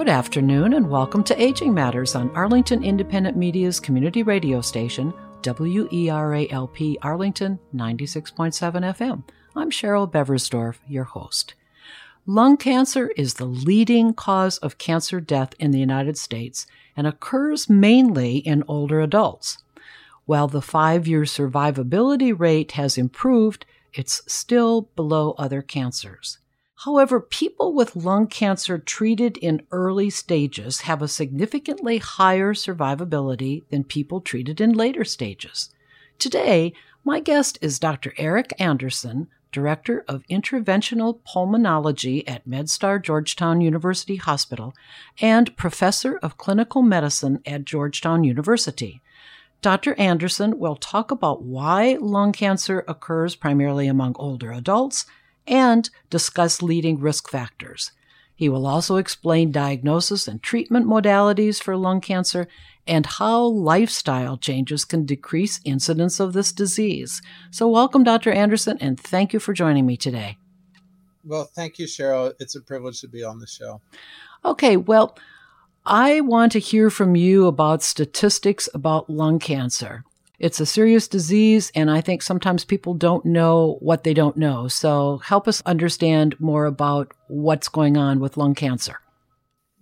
Good 0.00 0.08
afternoon, 0.08 0.72
and 0.72 0.88
welcome 0.88 1.22
to 1.24 1.38
Aging 1.38 1.74
Matters 1.74 2.14
on 2.14 2.34
Arlington 2.34 2.82
Independent 2.82 3.36
Media's 3.36 3.78
community 3.78 4.22
radio 4.22 4.62
station, 4.62 5.12
WERALP 5.42 6.96
Arlington 7.02 7.58
96.7 7.74 8.54
FM. 8.96 9.22
I'm 9.54 9.70
Cheryl 9.70 10.10
Beversdorf, 10.10 10.76
your 10.88 11.04
host. 11.04 11.52
Lung 12.24 12.56
cancer 12.56 13.08
is 13.08 13.34
the 13.34 13.44
leading 13.44 14.14
cause 14.14 14.56
of 14.56 14.78
cancer 14.78 15.20
death 15.20 15.52
in 15.58 15.70
the 15.70 15.78
United 15.78 16.16
States 16.16 16.66
and 16.96 17.06
occurs 17.06 17.68
mainly 17.68 18.38
in 18.38 18.64
older 18.66 19.02
adults. 19.02 19.58
While 20.24 20.48
the 20.48 20.62
five 20.62 21.06
year 21.06 21.24
survivability 21.24 22.32
rate 22.34 22.72
has 22.72 22.96
improved, 22.96 23.66
it's 23.92 24.22
still 24.26 24.88
below 24.96 25.34
other 25.36 25.60
cancers. 25.60 26.38
However, 26.84 27.20
people 27.20 27.74
with 27.74 27.94
lung 27.94 28.26
cancer 28.26 28.78
treated 28.78 29.36
in 29.36 29.66
early 29.70 30.08
stages 30.08 30.82
have 30.82 31.02
a 31.02 31.08
significantly 31.08 31.98
higher 31.98 32.54
survivability 32.54 33.68
than 33.68 33.84
people 33.84 34.22
treated 34.22 34.62
in 34.62 34.72
later 34.72 35.04
stages. 35.04 35.68
Today, 36.18 36.72
my 37.04 37.20
guest 37.20 37.58
is 37.60 37.78
Dr. 37.78 38.14
Eric 38.16 38.54
Anderson, 38.58 39.28
Director 39.52 40.06
of 40.08 40.24
Interventional 40.30 41.18
Pulmonology 41.28 42.24
at 42.26 42.48
MedStar 42.48 43.02
Georgetown 43.02 43.60
University 43.60 44.16
Hospital 44.16 44.72
and 45.20 45.54
Professor 45.58 46.16
of 46.22 46.38
Clinical 46.38 46.80
Medicine 46.80 47.42
at 47.44 47.66
Georgetown 47.66 48.24
University. 48.24 49.02
Dr. 49.60 49.92
Anderson 49.98 50.58
will 50.58 50.76
talk 50.76 51.10
about 51.10 51.42
why 51.42 51.98
lung 52.00 52.32
cancer 52.32 52.86
occurs 52.88 53.34
primarily 53.34 53.86
among 53.86 54.16
older 54.18 54.50
adults 54.50 55.04
and 55.50 55.90
discuss 56.08 56.62
leading 56.62 56.98
risk 56.98 57.28
factors. 57.28 57.92
He 58.34 58.48
will 58.48 58.66
also 58.66 58.96
explain 58.96 59.52
diagnosis 59.52 60.26
and 60.26 60.42
treatment 60.42 60.86
modalities 60.86 61.62
for 61.62 61.76
lung 61.76 62.00
cancer 62.00 62.48
and 62.86 63.04
how 63.04 63.42
lifestyle 63.42 64.38
changes 64.38 64.86
can 64.86 65.04
decrease 65.04 65.60
incidence 65.64 66.20
of 66.20 66.32
this 66.32 66.50
disease. 66.50 67.20
So, 67.50 67.68
welcome, 67.68 68.02
Dr. 68.02 68.32
Anderson, 68.32 68.78
and 68.80 68.98
thank 68.98 69.34
you 69.34 69.40
for 69.40 69.52
joining 69.52 69.84
me 69.84 69.98
today. 69.98 70.38
Well, 71.22 71.44
thank 71.44 71.78
you, 71.78 71.86
Cheryl. 71.86 72.32
It's 72.40 72.54
a 72.54 72.62
privilege 72.62 73.02
to 73.02 73.08
be 73.08 73.22
on 73.22 73.40
the 73.40 73.46
show. 73.46 73.82
Okay, 74.42 74.78
well, 74.78 75.18
I 75.84 76.22
want 76.22 76.52
to 76.52 76.60
hear 76.60 76.88
from 76.88 77.16
you 77.16 77.46
about 77.46 77.82
statistics 77.82 78.68
about 78.72 79.10
lung 79.10 79.38
cancer. 79.38 80.04
It's 80.40 80.58
a 80.58 80.64
serious 80.64 81.06
disease, 81.06 81.70
and 81.74 81.90
I 81.90 82.00
think 82.00 82.22
sometimes 82.22 82.64
people 82.64 82.94
don't 82.94 83.26
know 83.26 83.76
what 83.80 84.04
they 84.04 84.14
don't 84.14 84.38
know. 84.38 84.68
So 84.68 85.18
help 85.18 85.46
us 85.46 85.60
understand 85.66 86.40
more 86.40 86.64
about 86.64 87.12
what's 87.28 87.68
going 87.68 87.98
on 87.98 88.20
with 88.20 88.38
lung 88.38 88.54
cancer. 88.54 89.00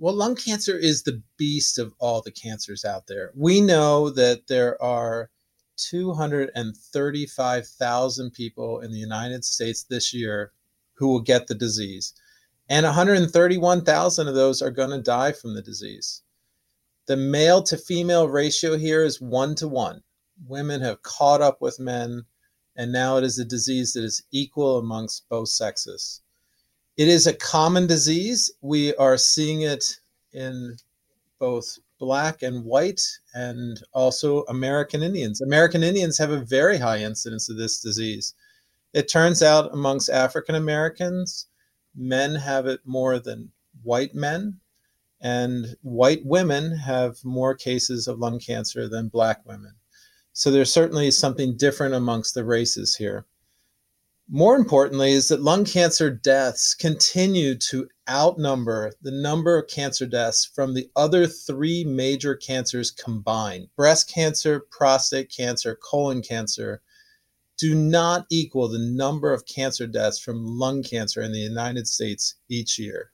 Well, 0.01 0.14
lung 0.14 0.34
cancer 0.34 0.77
is 0.77 1.05
the 1.05 1.23
beast 1.36 1.79
of 1.79 1.95
all 2.01 2.23
the 2.23 2.33
cancers 2.33 2.84
out 2.84 3.06
there. 3.06 3.31
We 3.36 3.61
know 3.61 4.11
that 4.11 4.48
there 4.48 4.83
are 4.83 5.31
235,000 5.77 8.33
people 8.33 8.81
in 8.81 8.91
the 8.91 8.98
United 8.98 9.45
States 9.45 9.84
this 9.84 10.12
year 10.12 10.51
who 10.95 11.06
will 11.06 11.20
get 11.20 11.47
the 11.47 11.55
disease, 11.55 12.14
and 12.69 12.84
131,000 12.84 14.27
of 14.27 14.34
those 14.34 14.61
are 14.61 14.73
going 14.73 14.91
to 14.91 15.01
die 15.01 15.31
from 15.31 15.55
the 15.55 15.62
disease. 15.62 16.25
The 17.06 17.17
male 17.17 17.62
to 17.62 17.77
female 17.77 18.29
ratio 18.29 18.77
here 18.77 19.05
is 19.05 19.20
one 19.20 19.55
to 19.55 19.69
one 19.69 20.02
women 20.47 20.81
have 20.81 21.03
caught 21.03 21.41
up 21.41 21.61
with 21.61 21.81
men, 21.81 22.25
and 22.77 22.93
now 22.93 23.17
it 23.17 23.25
is 23.25 23.39
a 23.39 23.45
disease 23.45 23.93
that 23.95 24.05
is 24.05 24.23
equal 24.31 24.79
amongst 24.79 25.29
both 25.29 25.49
sexes. 25.49 26.23
It 26.97 27.09
is 27.09 27.27
a 27.27 27.33
common 27.33 27.87
disease. 27.87 28.51
We 28.61 28.95
are 28.97 29.17
seeing 29.17 29.63
it 29.63 30.01
in 30.33 30.77
both 31.39 31.79
black 31.99 32.43
and 32.43 32.65
white 32.65 33.01
and 33.35 33.83
also 33.93 34.43
American 34.45 35.03
Indians. 35.03 35.41
American 35.41 35.83
Indians 35.83 36.19
have 36.19 36.31
a 36.31 36.45
very 36.45 36.79
high 36.79 36.99
incidence 36.99 37.49
of 37.49 37.57
this 37.57 37.81
disease. 37.81 38.35
It 38.93 39.09
turns 39.09 39.43
out 39.43 39.73
amongst 39.73 40.09
African 40.09 40.55
Americans, 40.55 41.47
men 41.95 42.35
have 42.35 42.67
it 42.67 42.81
more 42.85 43.19
than 43.19 43.53
white 43.83 44.15
men, 44.15 44.61
and 45.20 45.77
white 45.83 46.25
women 46.25 46.77
have 46.77 47.25
more 47.25 47.55
cases 47.55 48.09
of 48.09 48.19
lung 48.19 48.39
cancer 48.39 48.89
than 48.89 49.09
black 49.09 49.45
women. 49.47 49.75
So 50.39 50.53
there's 50.53 50.73
certainly 50.73 51.11
something 51.11 51.57
different 51.57 51.97
amongst 51.97 52.35
the 52.35 52.45
races 52.45 52.95
here. 52.95 53.27
More 54.31 54.55
importantly, 54.55 55.11
is 55.11 55.27
that 55.29 55.43
lung 55.43 55.65
cancer 55.65 56.11
deaths 56.11 56.77
continue 56.77 57.57
to 57.57 57.89
outnumber 58.09 58.93
the 59.03 59.11
number 59.11 59.59
of 59.59 59.67
cancer 59.67 60.07
deaths 60.07 60.45
from 60.45 60.75
the 60.75 60.89
other 60.95 61.27
three 61.27 61.83
major 61.83 62.37
cancers 62.37 62.93
combined 62.93 63.67
breast 63.75 64.09
cancer, 64.09 64.61
prostate 64.61 65.29
cancer, 65.29 65.75
colon 65.75 66.23
cancer 66.23 66.83
do 67.57 67.75
not 67.75 68.25
equal 68.31 68.69
the 68.69 68.79
number 68.79 69.33
of 69.33 69.45
cancer 69.45 69.89
deaths 69.89 70.20
from 70.20 70.47
lung 70.47 70.85
cancer 70.85 71.20
in 71.20 71.33
the 71.33 71.41
United 71.41 71.89
States 71.89 72.37
each 72.49 72.79
year. 72.79 73.11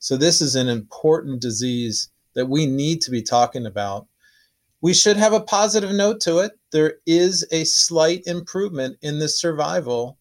So, 0.00 0.16
this 0.16 0.40
is 0.40 0.56
an 0.56 0.68
important 0.68 1.40
disease 1.40 2.08
that 2.34 2.46
we 2.46 2.66
need 2.66 3.00
to 3.02 3.12
be 3.12 3.22
talking 3.22 3.64
about 3.64 4.08
we 4.84 4.92
should 4.92 5.16
have 5.16 5.32
a 5.32 5.40
positive 5.40 5.92
note 5.92 6.20
to 6.20 6.40
it. 6.40 6.58
There 6.74 6.96
is 7.06 7.46
a 7.52 7.62
slight 7.62 8.24
improvement 8.26 8.98
in 9.00 9.20
the 9.20 9.28
survival. 9.28 10.18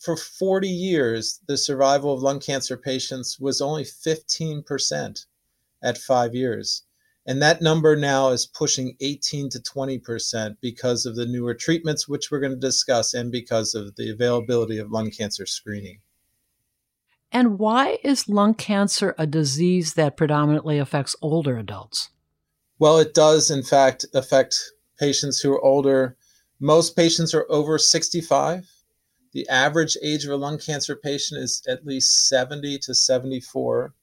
For 0.00 0.16
40 0.16 0.66
years, 0.68 1.38
the 1.46 1.56
survival 1.56 2.12
of 2.12 2.22
lung 2.22 2.40
cancer 2.40 2.76
patients 2.76 3.38
was 3.38 3.60
only 3.60 3.84
15% 3.84 5.26
at 5.80 5.98
five 5.98 6.34
years. 6.34 6.82
And 7.24 7.40
that 7.40 7.62
number 7.62 7.94
now 7.94 8.30
is 8.30 8.46
pushing 8.46 8.96
18 9.00 9.50
to 9.50 9.60
20% 9.60 10.56
because 10.60 11.06
of 11.06 11.14
the 11.14 11.24
newer 11.24 11.54
treatments, 11.54 12.08
which 12.08 12.32
we're 12.32 12.40
going 12.40 12.50
to 12.50 12.58
discuss, 12.58 13.14
and 13.14 13.30
because 13.30 13.76
of 13.76 13.94
the 13.94 14.10
availability 14.10 14.78
of 14.78 14.90
lung 14.90 15.12
cancer 15.12 15.46
screening. 15.46 16.00
And 17.30 17.60
why 17.60 18.00
is 18.02 18.28
lung 18.28 18.54
cancer 18.54 19.14
a 19.18 19.26
disease 19.28 19.94
that 19.94 20.16
predominantly 20.16 20.80
affects 20.80 21.14
older 21.22 21.56
adults? 21.56 22.10
Well, 22.80 22.98
it 22.98 23.14
does, 23.14 23.52
in 23.52 23.62
fact, 23.62 24.04
affect 24.12 24.72
patients 25.02 25.40
who 25.40 25.52
are 25.52 25.64
older. 25.64 26.16
Most 26.60 26.94
patients 26.94 27.34
are 27.34 27.44
over 27.48 27.76
65. 27.76 28.70
The 29.32 29.48
average 29.48 29.96
age 30.00 30.24
of 30.24 30.30
a 30.30 30.36
lung 30.36 30.58
cancer 30.58 30.94
patient 30.94 31.42
is 31.42 31.60
at 31.66 31.84
least 31.84 32.28
70 32.28 32.78
to 32.78 32.94
74. 32.94 33.94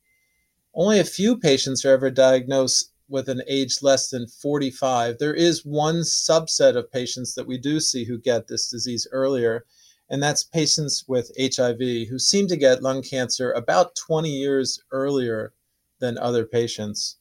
Only 0.74 1.00
a 1.00 1.06
few 1.06 1.38
patients 1.38 1.86
are 1.86 1.94
ever 1.94 2.12
diagnosed 2.12 2.92
with 3.08 3.30
an 3.30 3.42
age 3.48 3.82
less 3.82 4.10
than 4.10 4.28
45. 4.28 5.20
There 5.20 5.34
is 5.34 5.66
one 5.66 6.02
subset 6.02 6.76
of 6.76 6.92
patients 6.92 7.34
that 7.36 7.48
we 7.48 7.58
do 7.58 7.80
see 7.80 8.04
who 8.04 8.20
get 8.20 8.50
this 8.50 8.70
disease 8.70 9.08
earlier, 9.14 9.64
and 10.10 10.22
that's 10.22 10.44
patients 10.44 11.06
with 11.08 11.32
HIV 11.40 12.10
who 12.10 12.20
seem 12.20 12.46
to 12.50 12.58
get 12.58 12.84
lung 12.84 13.02
cancer 13.04 13.54
about 13.54 13.96
20 13.96 14.30
years 14.30 14.84
earlier 14.92 15.54
than 16.00 16.18
other 16.18 16.46
patients. 16.46 17.16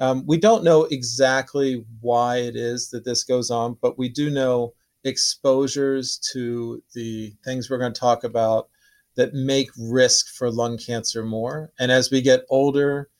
Um, 0.00 0.24
we 0.26 0.38
don't 0.38 0.64
know 0.64 0.84
exactly 0.84 1.84
why 2.00 2.38
it 2.38 2.56
is 2.56 2.90
that 2.90 3.04
this 3.04 3.24
goes 3.24 3.50
on, 3.50 3.76
but 3.80 3.98
we 3.98 4.08
do 4.08 4.30
know 4.30 4.74
exposures 5.04 6.18
to 6.32 6.82
the 6.94 7.32
things 7.44 7.68
we're 7.68 7.78
going 7.78 7.92
to 7.92 8.00
talk 8.00 8.24
about 8.24 8.68
that 9.16 9.34
make 9.34 9.70
risk 9.78 10.28
for 10.28 10.50
lung 10.50 10.78
cancer 10.78 11.22
more. 11.22 11.72
And 11.78 11.92
as 11.92 12.10
we 12.10 12.22
get 12.22 12.46
older, 12.48 13.10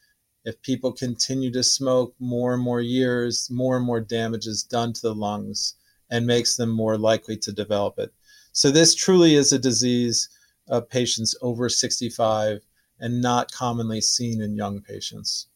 if 0.44 0.60
people 0.62 0.92
continue 0.92 1.52
to 1.52 1.62
smoke 1.62 2.14
more 2.18 2.54
and 2.54 2.62
more 2.62 2.80
years, 2.80 3.48
more 3.50 3.76
and 3.76 3.86
more 3.86 4.00
damage 4.00 4.46
is 4.46 4.62
done 4.62 4.92
to 4.94 5.02
the 5.02 5.14
lungs 5.14 5.74
and 6.10 6.26
makes 6.26 6.56
them 6.56 6.70
more 6.70 6.98
likely 6.98 7.36
to 7.36 7.52
develop 7.52 7.98
it. 7.98 8.12
So, 8.52 8.70
this 8.70 8.94
truly 8.94 9.34
is 9.34 9.52
a 9.52 9.58
disease 9.58 10.28
of 10.68 10.88
patients 10.88 11.34
over 11.42 11.68
65 11.68 12.60
and 12.98 13.20
not 13.20 13.52
commonly 13.52 14.00
seen 14.00 14.40
in 14.42 14.56
young 14.56 14.80
patients. 14.80 15.48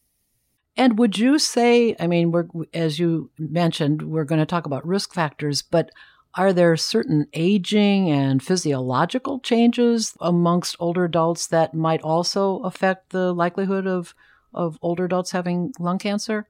And 0.77 0.99
would 0.99 1.19
you 1.19 1.39
say, 1.39 1.97
I 1.99 2.07
mean, 2.07 2.33
we're, 2.33 2.47
as 2.75 2.99
you 2.99 3.31
mentioned, 3.39 4.03
we're 4.03 4.25
going 4.25 4.41
to 4.41 4.47
talk 4.47 4.67
about 4.67 4.87
risk 4.87 5.15
factors, 5.15 5.63
but 5.63 5.91
are 6.35 6.53
there 6.53 6.77
certain 6.77 7.27
aging 7.33 8.11
and 8.11 8.43
physiological 8.43 9.41
changes 9.41 10.15
amongst 10.21 10.77
older 10.79 11.05
adults 11.05 11.47
that 11.47 11.73
might 11.73 12.03
also 12.03 12.59
affect 12.59 13.11
the 13.11 13.33
likelihood 13.33 13.87
of, 13.87 14.15
of 14.53 14.79
older 14.83 15.07
adults 15.07 15.31
having 15.31 15.73
lung 15.79 15.99
cancer? 15.99 16.47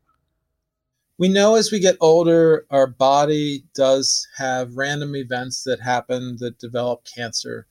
We 1.19 1.29
know 1.29 1.55
as 1.55 1.71
we 1.71 1.79
get 1.79 1.97
older, 2.01 2.67
our 2.69 2.89
body 2.89 3.65
does 3.75 4.27
have 4.37 4.77
random 4.77 5.15
events 5.15 5.63
that 5.65 5.81
happen 5.81 6.37
that 6.41 6.59
develop 6.59 7.07
cancer 7.15 7.69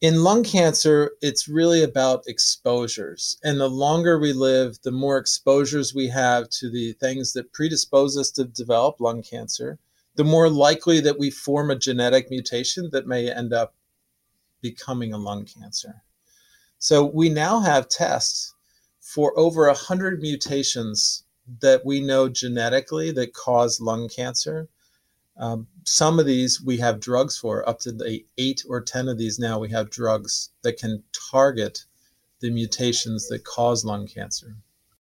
in 0.00 0.22
lung 0.22 0.44
cancer, 0.44 1.12
it's 1.20 1.48
really 1.48 1.82
about 1.82 2.28
exposures. 2.28 3.36
And 3.42 3.58
the 3.58 3.68
longer 3.68 4.18
we 4.18 4.32
live, 4.32 4.78
the 4.82 4.92
more 4.92 5.18
exposures 5.18 5.94
we 5.94 6.08
have 6.08 6.48
to 6.50 6.70
the 6.70 6.92
things 6.94 7.32
that 7.32 7.52
predispose 7.52 8.16
us 8.16 8.30
to 8.32 8.44
develop 8.44 9.00
lung 9.00 9.22
cancer, 9.22 9.78
the 10.14 10.24
more 10.24 10.48
likely 10.48 11.00
that 11.00 11.18
we 11.18 11.30
form 11.30 11.70
a 11.70 11.78
genetic 11.78 12.30
mutation 12.30 12.90
that 12.92 13.08
may 13.08 13.32
end 13.32 13.52
up 13.52 13.74
becoming 14.60 15.12
a 15.12 15.18
lung 15.18 15.44
cancer. 15.44 16.02
So 16.78 17.04
we 17.04 17.28
now 17.28 17.60
have 17.60 17.88
tests 17.88 18.54
for 19.00 19.36
over 19.38 19.66
100 19.66 20.20
mutations 20.20 21.24
that 21.60 21.84
we 21.84 22.00
know 22.00 22.28
genetically 22.28 23.10
that 23.12 23.32
cause 23.32 23.80
lung 23.80 24.08
cancer. 24.08 24.68
Um, 25.38 25.68
some 25.84 26.18
of 26.18 26.26
these 26.26 26.60
we 26.60 26.78
have 26.78 27.00
drugs 27.00 27.38
for, 27.38 27.66
up 27.68 27.78
to 27.80 27.92
the 27.92 28.24
eight 28.36 28.64
or 28.68 28.80
10 28.80 29.08
of 29.08 29.18
these 29.18 29.38
now, 29.38 29.58
we 29.58 29.70
have 29.70 29.90
drugs 29.90 30.50
that 30.62 30.78
can 30.78 31.02
target 31.30 31.84
the 32.40 32.50
mutations 32.50 33.28
that 33.28 33.44
cause 33.44 33.84
lung 33.84 34.06
cancer. 34.06 34.56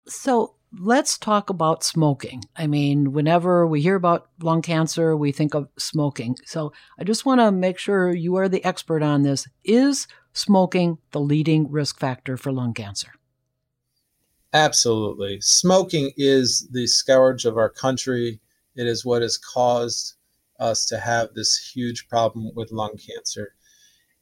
So 0.06 0.55
let's 0.79 1.19
talk 1.19 1.50
about 1.50 1.83
smoking. 1.83 2.43
I 2.56 2.67
mean, 2.67 3.12
whenever 3.12 3.67
we 3.67 3.81
hear 3.81 3.97
about 3.97 4.29
lung 4.41 4.62
cancer, 4.62 5.17
we 5.17 5.33
think 5.33 5.55
of 5.55 5.69
smoking. 5.79 6.37
So 6.44 6.73
I 6.99 7.05
just 7.05 7.25
want 7.25 7.41
to 7.41 7.50
make 7.50 7.79
sure 7.79 8.15
you 8.15 8.37
are 8.37 8.49
the 8.49 8.65
expert 8.65 9.03
on 9.03 9.23
this. 9.23 9.49
Is 9.65 10.06
smoking 10.33 10.99
the 11.12 11.21
leading 11.21 11.71
risk 11.71 11.99
factor 11.99 12.37
for 12.37 12.53
lung 12.53 12.75
cancer? 12.75 13.12
Absolutely. 14.53 15.41
Smoking 15.41 16.12
is 16.17 16.69
the 16.71 16.87
scourge 16.87 17.44
of 17.44 17.56
our 17.56 17.69
country. 17.69 18.41
It 18.75 18.87
is 18.87 19.05
what 19.05 19.23
has 19.23 19.38
caused 19.38 20.15
us 20.58 20.87
to 20.87 20.99
have 20.99 21.35
this 21.35 21.73
huge 21.75 22.08
problem 22.08 22.50
with 22.55 22.73
lung 22.73 22.97
cancer. 22.97 23.55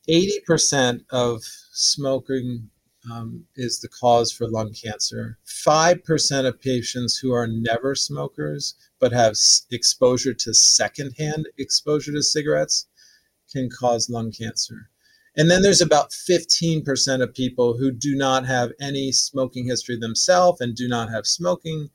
80% 0.08 1.04
of 1.10 1.42
smoking 1.72 2.68
um, 3.10 3.44
is 3.56 3.80
the 3.80 3.88
cause 3.88 4.32
for 4.32 4.48
lung 4.48 4.72
cancer. 4.72 5.38
5% 5.46 6.46
of 6.46 6.60
patients 6.60 7.18
who 7.18 7.32
are 7.32 7.46
never 7.46 7.94
smokers 7.94 8.74
but 8.98 9.12
have 9.12 9.32
s- 9.32 9.66
exposure 9.70 10.34
to 10.34 10.54
secondhand 10.54 11.48
exposure 11.58 12.12
to 12.12 12.22
cigarettes 12.22 12.86
can 13.52 13.68
cause 13.70 14.08
lung 14.10 14.32
cancer. 14.32 14.88
And 15.36 15.50
then 15.50 15.62
there's 15.62 15.80
about 15.80 16.12
15% 16.12 17.22
of 17.22 17.34
people 17.34 17.76
who 17.76 17.90
do 17.90 18.14
not 18.14 18.46
have 18.46 18.72
any 18.80 19.10
smoking 19.10 19.66
history 19.66 19.98
themselves 19.98 20.60
and 20.60 20.76
do 20.76 20.88
not 20.88 21.10
have 21.10 21.26
smoking 21.26 21.90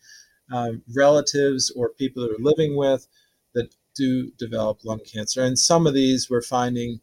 uh, 0.51 0.73
relatives 0.95 1.71
or 1.75 1.89
people 1.89 2.23
that 2.23 2.31
are 2.31 2.43
living 2.43 2.75
with 2.75 3.07
do 3.99 4.31
develop 4.37 4.85
lung 4.85 5.01
cancer. 5.01 5.43
And 5.43 5.59
some 5.59 5.85
of 5.85 5.93
these 5.93 6.29
we're 6.29 6.41
finding 6.41 7.01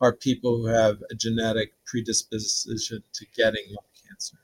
are 0.00 0.14
people 0.14 0.56
who 0.56 0.66
have 0.66 1.02
a 1.10 1.14
genetic 1.14 1.74
predisposition 1.84 3.02
to 3.12 3.26
getting 3.36 3.64
lung 3.68 3.92
cancer. 4.08 4.38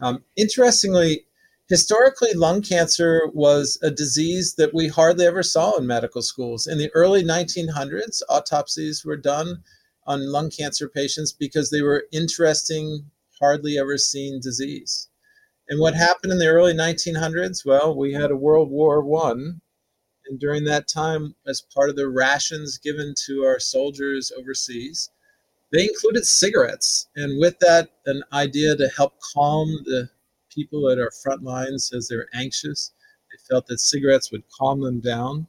Um, 0.00 0.24
interestingly, 0.36 1.26
historically, 1.68 2.32
lung 2.34 2.62
cancer 2.62 3.22
was 3.34 3.76
a 3.82 3.90
disease 3.90 4.54
that 4.54 4.72
we 4.72 4.86
hardly 4.86 5.26
ever 5.26 5.42
saw 5.42 5.76
in 5.76 5.86
medical 5.86 6.22
schools. 6.22 6.68
In 6.68 6.78
the 6.78 6.90
early 6.94 7.24
1900s, 7.24 8.22
autopsies 8.28 9.04
were 9.04 9.16
done 9.16 9.64
on 10.06 10.30
lung 10.30 10.48
cancer 10.48 10.88
patients 10.88 11.32
because 11.32 11.70
they 11.70 11.82
were 11.82 12.06
interesting, 12.12 13.10
hardly 13.40 13.78
ever 13.78 13.98
seen 13.98 14.40
disease. 14.40 15.08
And 15.68 15.80
what 15.80 15.94
happened 15.94 16.32
in 16.32 16.38
the 16.38 16.48
early 16.48 16.74
1900s? 16.74 17.66
Well, 17.66 17.96
we 17.96 18.12
had 18.12 18.30
a 18.30 18.36
World 18.36 18.70
War 18.70 19.02
One, 19.02 19.60
and 20.30 20.38
during 20.38 20.62
that 20.64 20.86
time, 20.86 21.34
as 21.48 21.60
part 21.60 21.90
of 21.90 21.96
the 21.96 22.08
rations 22.08 22.78
given 22.78 23.14
to 23.26 23.42
our 23.42 23.58
soldiers 23.58 24.30
overseas, 24.38 25.10
they 25.72 25.82
included 25.82 26.24
cigarettes. 26.24 27.08
And 27.16 27.40
with 27.40 27.58
that, 27.58 27.90
an 28.06 28.22
idea 28.32 28.76
to 28.76 28.88
help 28.96 29.14
calm 29.34 29.68
the 29.84 30.08
people 30.48 30.88
at 30.88 31.00
our 31.00 31.10
front 31.10 31.42
lines 31.42 31.92
as 31.92 32.06
they're 32.06 32.28
anxious. 32.32 32.92
They 33.32 33.38
felt 33.48 33.66
that 33.66 33.80
cigarettes 33.80 34.30
would 34.30 34.44
calm 34.56 34.80
them 34.80 35.00
down. 35.00 35.48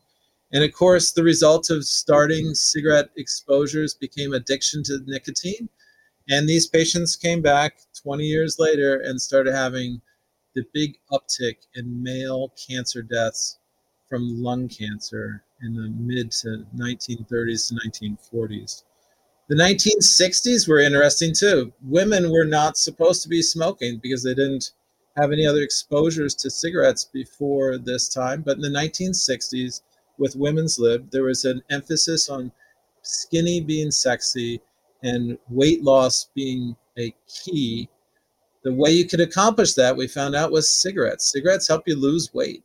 And 0.51 0.63
of 0.63 0.74
course, 0.74 1.12
the 1.12 1.24
result 1.24 1.69
of 1.69 1.86
starting 1.86 2.56
cigarette 2.56 3.12
exposures 3.18 3.94
became 3.94 4.33
addiction 4.33 4.81
to 4.86 5.00
nicotine. 5.06 5.69
And 6.28 6.50
these 6.50 6.66
patients 6.66 7.16
came 7.16 7.44
back 7.44 7.81
20 8.01 8.24
years 8.24 8.57
later 8.57 9.00
and 9.01 9.22
started 9.22 9.54
having 9.54 10.01
the 10.56 10.63
big 10.74 10.98
uptick 11.12 11.57
in 11.75 12.01
male 12.01 12.51
cancer 12.68 13.04
deaths 13.04 13.60
from 14.11 14.43
lung 14.43 14.67
cancer 14.67 15.41
in 15.61 15.73
the 15.73 15.89
mid 15.97 16.31
to 16.31 16.65
1930s 16.75 17.69
to 17.69 17.75
1940s. 18.35 18.83
The 19.47 19.55
1960s 19.55 20.67
were 20.67 20.79
interesting 20.79 21.33
too. 21.33 21.71
Women 21.81 22.29
were 22.29 22.43
not 22.43 22.77
supposed 22.77 23.23
to 23.23 23.29
be 23.29 23.41
smoking 23.41 23.99
because 24.03 24.21
they 24.21 24.33
didn't 24.33 24.71
have 25.15 25.31
any 25.31 25.45
other 25.45 25.61
exposures 25.61 26.35
to 26.35 26.49
cigarettes 26.49 27.05
before 27.05 27.77
this 27.77 28.09
time. 28.09 28.41
But 28.41 28.57
in 28.57 28.61
the 28.61 28.69
1960s, 28.69 29.81
with 30.17 30.35
women's 30.35 30.77
lib, 30.77 31.09
there 31.09 31.23
was 31.23 31.45
an 31.45 31.61
emphasis 31.69 32.29
on 32.29 32.51
skinny 33.01 33.61
being 33.61 33.91
sexy 33.91 34.61
and 35.03 35.37
weight 35.49 35.83
loss 35.83 36.29
being 36.35 36.75
a 36.97 37.15
key. 37.27 37.87
The 38.63 38.73
way 38.73 38.91
you 38.91 39.07
could 39.07 39.21
accomplish 39.21 39.73
that, 39.75 39.95
we 39.95 40.07
found 40.07 40.35
out, 40.35 40.51
was 40.51 40.69
cigarettes. 40.69 41.31
Cigarettes 41.31 41.67
help 41.67 41.83
you 41.87 41.95
lose 41.95 42.33
weight. 42.33 42.63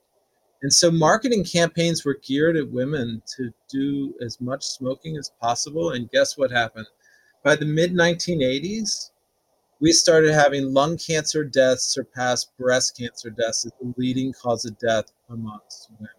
And 0.62 0.72
so 0.72 0.90
marketing 0.90 1.44
campaigns 1.44 2.04
were 2.04 2.18
geared 2.22 2.56
at 2.56 2.70
women 2.70 3.22
to 3.36 3.52
do 3.68 4.14
as 4.24 4.40
much 4.40 4.64
smoking 4.64 5.16
as 5.16 5.30
possible. 5.40 5.90
And 5.90 6.10
guess 6.10 6.38
what 6.38 6.50
happened? 6.50 6.86
By 7.44 7.56
the 7.56 7.66
mid 7.66 7.92
1980s, 7.92 9.10
we 9.80 9.92
started 9.92 10.32
having 10.32 10.72
lung 10.72 10.96
cancer 10.96 11.44
deaths 11.44 11.84
surpass 11.84 12.44
breast 12.44 12.96
cancer 12.96 13.30
deaths 13.30 13.66
as 13.66 13.72
the 13.80 13.92
leading 13.98 14.32
cause 14.32 14.64
of 14.64 14.78
death 14.78 15.12
amongst 15.28 15.90
women. 15.98 16.10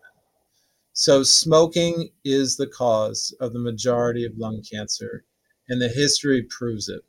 So, 0.94 1.24
smoking 1.24 2.10
is 2.24 2.58
the 2.58 2.68
cause 2.68 3.36
of 3.40 3.54
the 3.54 3.60
majority 3.60 4.26
of 4.26 4.38
lung 4.38 4.62
cancer, 4.62 5.26
and 5.70 5.82
the 5.82 5.90
history 5.90 6.44
proves 6.44 6.90
it. 6.90 7.02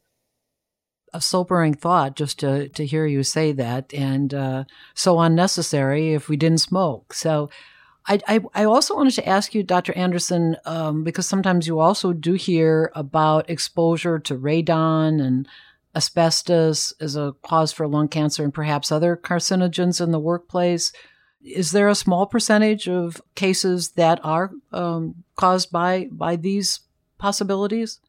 A 1.15 1.21
sobering 1.21 1.75
thought 1.75 2.17
just 2.17 2.39
to, 2.41 2.69
to 2.71 2.85
hear 2.85 3.07
you 3.07 3.23
say 3.23 3.53
that, 3.53 3.93
and 3.95 4.35
uh, 4.35 4.65
so 4.95 5.21
unnecessary 5.21 6.13
if 6.13 6.29
we 6.29 6.37
didn't 6.37 6.59
smoke. 6.59 7.15
So, 7.15 7.51
I, 8.09 8.21
I, 8.27 8.41
I 8.55 8.65
also 8.65 8.97
wanted 8.97 9.15
to 9.15 9.29
ask 9.29 9.55
you, 9.55 9.63
Dr. 9.63 9.93
Anderson, 9.93 10.57
um, 10.65 11.05
because 11.05 11.27
sometimes 11.27 11.67
you 11.67 11.79
also 11.79 12.15
do 12.15 12.33
hear 12.33 12.91
about 12.95 13.51
exposure 13.51 14.19
to 14.21 14.35
radon 14.35 15.21
and 15.23 15.47
asbestos 15.95 16.93
as 17.01 17.17
a 17.17 17.35
cause 17.43 17.73
for 17.73 17.87
lung 17.87 18.09
cancer 18.09 18.45
and 18.45 18.55
perhaps 18.55 18.91
other 18.91 19.17
carcinogens 19.17 20.01
in 20.01 20.11
the 20.11 20.19
workplace. 20.19 20.93
Is 21.43 21.73
there 21.73 21.89
a 21.89 21.95
small 21.95 22.27
percentage 22.27 22.89
of 22.89 23.21
cases 23.35 23.91
that 23.93 24.21
are 24.25 24.53
um, 24.73 25.25
caused 25.37 25.71
by 25.71 26.09
by 26.11 26.37
these 26.37 26.81
possibilities? 27.19 28.01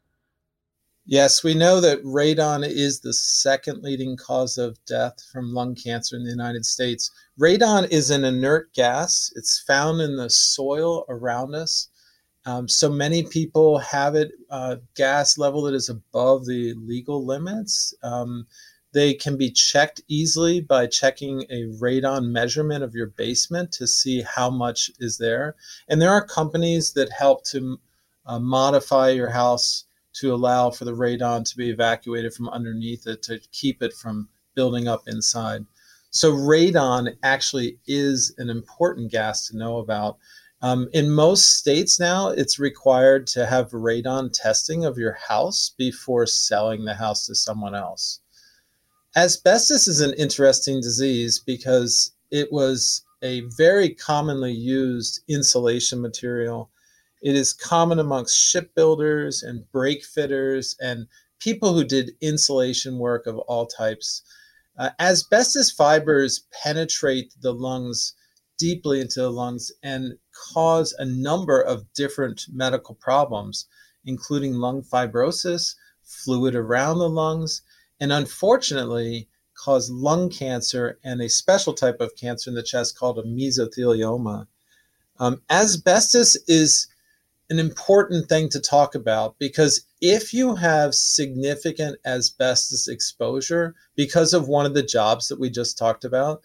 Yes, 1.10 1.42
we 1.42 1.54
know 1.54 1.80
that 1.80 2.04
radon 2.04 2.64
is 2.64 3.00
the 3.00 3.12
second 3.12 3.82
leading 3.82 4.16
cause 4.16 4.56
of 4.58 4.78
death 4.84 5.20
from 5.32 5.52
lung 5.52 5.74
cancer 5.74 6.14
in 6.14 6.22
the 6.22 6.30
United 6.30 6.64
States. 6.64 7.10
Radon 7.36 7.90
is 7.90 8.10
an 8.10 8.22
inert 8.22 8.72
gas. 8.74 9.32
It's 9.34 9.58
found 9.58 10.00
in 10.00 10.14
the 10.14 10.30
soil 10.30 11.04
around 11.08 11.56
us. 11.56 11.88
Um, 12.46 12.68
so 12.68 12.88
many 12.88 13.24
people 13.24 13.78
have 13.78 14.14
it 14.14 14.30
uh, 14.50 14.76
gas 14.94 15.36
level 15.36 15.62
that 15.62 15.74
is 15.74 15.88
above 15.88 16.46
the 16.46 16.74
legal 16.74 17.26
limits. 17.26 17.92
Um, 18.04 18.46
they 18.92 19.12
can 19.12 19.36
be 19.36 19.50
checked 19.50 20.00
easily 20.06 20.60
by 20.60 20.86
checking 20.86 21.42
a 21.50 21.64
radon 21.80 22.30
measurement 22.30 22.84
of 22.84 22.94
your 22.94 23.08
basement 23.08 23.72
to 23.72 23.88
see 23.88 24.22
how 24.22 24.48
much 24.48 24.92
is 25.00 25.18
there. 25.18 25.56
And 25.88 26.00
there 26.00 26.12
are 26.12 26.24
companies 26.24 26.92
that 26.92 27.10
help 27.10 27.42
to 27.46 27.80
uh, 28.26 28.38
modify 28.38 29.08
your 29.08 29.30
house 29.30 29.86
to 30.14 30.34
allow 30.34 30.70
for 30.70 30.84
the 30.84 30.94
radon 30.94 31.48
to 31.48 31.56
be 31.56 31.70
evacuated 31.70 32.34
from 32.34 32.48
underneath 32.48 33.06
it 33.06 33.22
to 33.22 33.40
keep 33.52 33.82
it 33.82 33.92
from 33.92 34.28
building 34.54 34.88
up 34.88 35.02
inside. 35.06 35.64
So, 36.10 36.32
radon 36.32 37.16
actually 37.22 37.78
is 37.86 38.34
an 38.38 38.50
important 38.50 39.12
gas 39.12 39.46
to 39.48 39.56
know 39.56 39.78
about. 39.78 40.18
Um, 40.62 40.88
in 40.92 41.10
most 41.10 41.58
states 41.58 41.98
now, 41.98 42.28
it's 42.28 42.58
required 42.58 43.26
to 43.28 43.46
have 43.46 43.70
radon 43.70 44.30
testing 44.32 44.84
of 44.84 44.98
your 44.98 45.14
house 45.14 45.72
before 45.78 46.26
selling 46.26 46.84
the 46.84 46.94
house 46.94 47.26
to 47.26 47.34
someone 47.34 47.74
else. 47.74 48.20
Asbestos 49.16 49.88
is 49.88 50.00
an 50.00 50.12
interesting 50.14 50.80
disease 50.80 51.38
because 51.38 52.12
it 52.30 52.52
was 52.52 53.02
a 53.22 53.40
very 53.56 53.90
commonly 53.90 54.52
used 54.52 55.20
insulation 55.28 56.00
material. 56.00 56.70
It 57.20 57.36
is 57.36 57.52
common 57.52 57.98
amongst 57.98 58.36
shipbuilders 58.36 59.42
and 59.42 59.70
brake 59.72 60.04
fitters 60.04 60.76
and 60.80 61.06
people 61.38 61.74
who 61.74 61.84
did 61.84 62.16
insulation 62.20 62.98
work 62.98 63.26
of 63.26 63.38
all 63.38 63.66
types. 63.66 64.22
Uh, 64.78 64.90
asbestos 64.98 65.70
fibers 65.70 66.46
penetrate 66.62 67.34
the 67.40 67.52
lungs 67.52 68.14
deeply 68.58 69.00
into 69.00 69.20
the 69.20 69.30
lungs 69.30 69.72
and 69.82 70.18
cause 70.52 70.94
a 70.98 71.04
number 71.04 71.60
of 71.60 71.90
different 71.94 72.46
medical 72.52 72.94
problems, 72.94 73.66
including 74.04 74.54
lung 74.54 74.82
fibrosis, 74.82 75.74
fluid 76.02 76.54
around 76.54 76.98
the 76.98 77.08
lungs, 77.08 77.62
and 78.00 78.12
unfortunately 78.12 79.28
cause 79.54 79.90
lung 79.90 80.30
cancer 80.30 80.98
and 81.04 81.20
a 81.20 81.28
special 81.28 81.74
type 81.74 82.00
of 82.00 82.16
cancer 82.16 82.48
in 82.48 82.54
the 82.54 82.62
chest 82.62 82.98
called 82.98 83.18
a 83.18 83.22
mesothelioma. 83.22 84.46
Um, 85.18 85.42
asbestos 85.50 86.36
is 86.48 86.86
an 87.50 87.58
important 87.58 88.28
thing 88.28 88.48
to 88.48 88.60
talk 88.60 88.94
about 88.94 89.36
because 89.38 89.84
if 90.00 90.32
you 90.32 90.54
have 90.54 90.94
significant 90.94 91.98
asbestos 92.06 92.86
exposure 92.86 93.74
because 93.96 94.32
of 94.32 94.48
one 94.48 94.64
of 94.64 94.74
the 94.74 94.82
jobs 94.82 95.26
that 95.28 95.40
we 95.40 95.50
just 95.50 95.76
talked 95.76 96.04
about, 96.04 96.42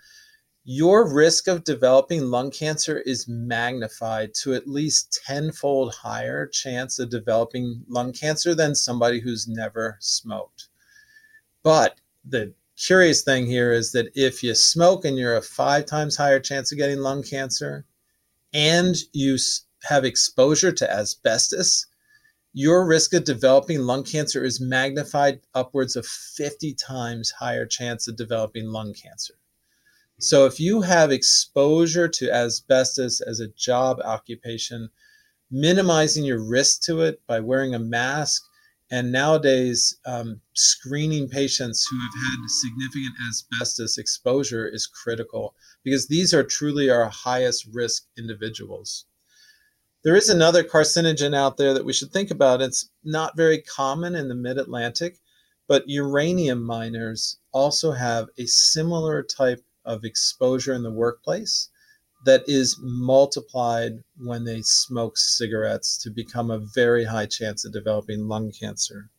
your 0.63 1.13
risk 1.13 1.47
of 1.47 1.63
developing 1.63 2.23
lung 2.23 2.49
cancer 2.49 2.97
is 3.01 3.27
magnified 3.27 4.33
to 4.33 4.55
at 4.55 4.67
least 4.67 5.21
tenfold 5.27 5.93
higher 5.93 6.47
chance 6.47 6.97
of 6.97 7.11
developing 7.11 7.83
lung 7.87 8.11
cancer 8.11 8.55
than 8.55 8.73
somebody 8.73 9.19
who's 9.19 9.47
never 9.47 9.97
smoked. 10.01 10.69
But 11.61 11.99
the 12.27 12.51
curious 12.75 13.21
thing 13.21 13.45
here 13.45 13.71
is 13.71 13.91
that 13.91 14.11
if 14.15 14.41
you 14.41 14.55
smoke 14.55 15.05
and 15.05 15.19
you're 15.19 15.37
a 15.37 15.41
five 15.41 15.85
times 15.85 16.17
higher 16.17 16.39
chance 16.39 16.71
of 16.71 16.79
getting 16.79 16.97
lung 16.97 17.21
cancer 17.21 17.85
and 18.53 18.95
you 19.13 19.37
have 19.87 20.05
exposure 20.05 20.71
to 20.71 20.91
asbestos, 20.91 21.87
your 22.53 22.85
risk 22.85 23.13
of 23.13 23.25
developing 23.25 23.81
lung 23.81 24.03
cancer 24.03 24.43
is 24.43 24.61
magnified 24.61 25.41
upwards 25.53 25.95
of 25.95 26.05
50 26.05 26.73
times 26.73 27.31
higher 27.31 27.65
chance 27.65 28.07
of 28.07 28.15
developing 28.15 28.67
lung 28.67 28.93
cancer. 28.93 29.35
So 30.19 30.45
if 30.45 30.59
you 30.59 30.81
have 30.81 31.11
exposure 31.11 32.07
to 32.07 32.31
asbestos 32.31 33.19
as 33.19 33.41
a 33.41 33.49
job 33.49 33.99
occupation, 33.99 34.89
minimizing 35.51 36.23
your 36.23 36.41
risk 36.41 36.81
to 36.83 37.01
it 37.01 37.21
by 37.27 37.41
wearing 37.41 37.75
a 37.75 37.79
mask, 37.79 38.43
and 38.89 39.11
nowadays 39.11 39.97
um, 40.05 40.39
screening 40.53 41.27
patients 41.27 41.85
who 41.89 41.97
have 41.99 42.13
had 42.23 42.49
significant 42.49 43.15
asbestos 43.27 43.97
exposure 43.97 44.67
is 44.67 44.87
critical 44.87 45.55
because 45.83 46.07
these 46.07 46.33
are 46.33 46.43
truly 46.43 46.89
our 46.89 47.09
highest 47.09 47.67
risk 47.73 48.05
individuals. 48.17 49.05
There 50.05 50.15
is 50.15 50.29
another 50.29 50.63
carcinogen 50.63 51.33
out 51.33 51.57
there 51.57 51.73
that 51.73 51.83
we 51.83 51.91
should 51.91 52.13
think 52.13 52.29
about. 52.29 52.61
It's 52.61 52.91
not 53.03 53.35
very 53.35 53.59
common 53.59 54.13
in 54.13 54.27
the 54.27 54.35
mid 54.35 54.59
Atlantic, 54.59 55.17
but 55.67 55.89
uranium 55.89 56.61
miners 56.61 57.39
also 57.51 57.91
have 57.91 58.27
a 58.37 58.45
similar 58.45 59.23
type 59.23 59.65
of 59.83 60.05
exposure 60.05 60.75
in 60.75 60.83
the 60.83 60.91
workplace 60.91 61.69
that 62.23 62.47
is 62.47 62.77
multiplied 62.79 64.03
when 64.15 64.43
they 64.43 64.61
smoke 64.61 65.17
cigarettes 65.17 65.97
to 66.03 66.11
become 66.11 66.51
a 66.51 66.59
very 66.59 67.05
high 67.05 67.25
chance 67.25 67.65
of 67.65 67.73
developing 67.73 68.27
lung 68.27 68.51
cancer. 68.51 69.09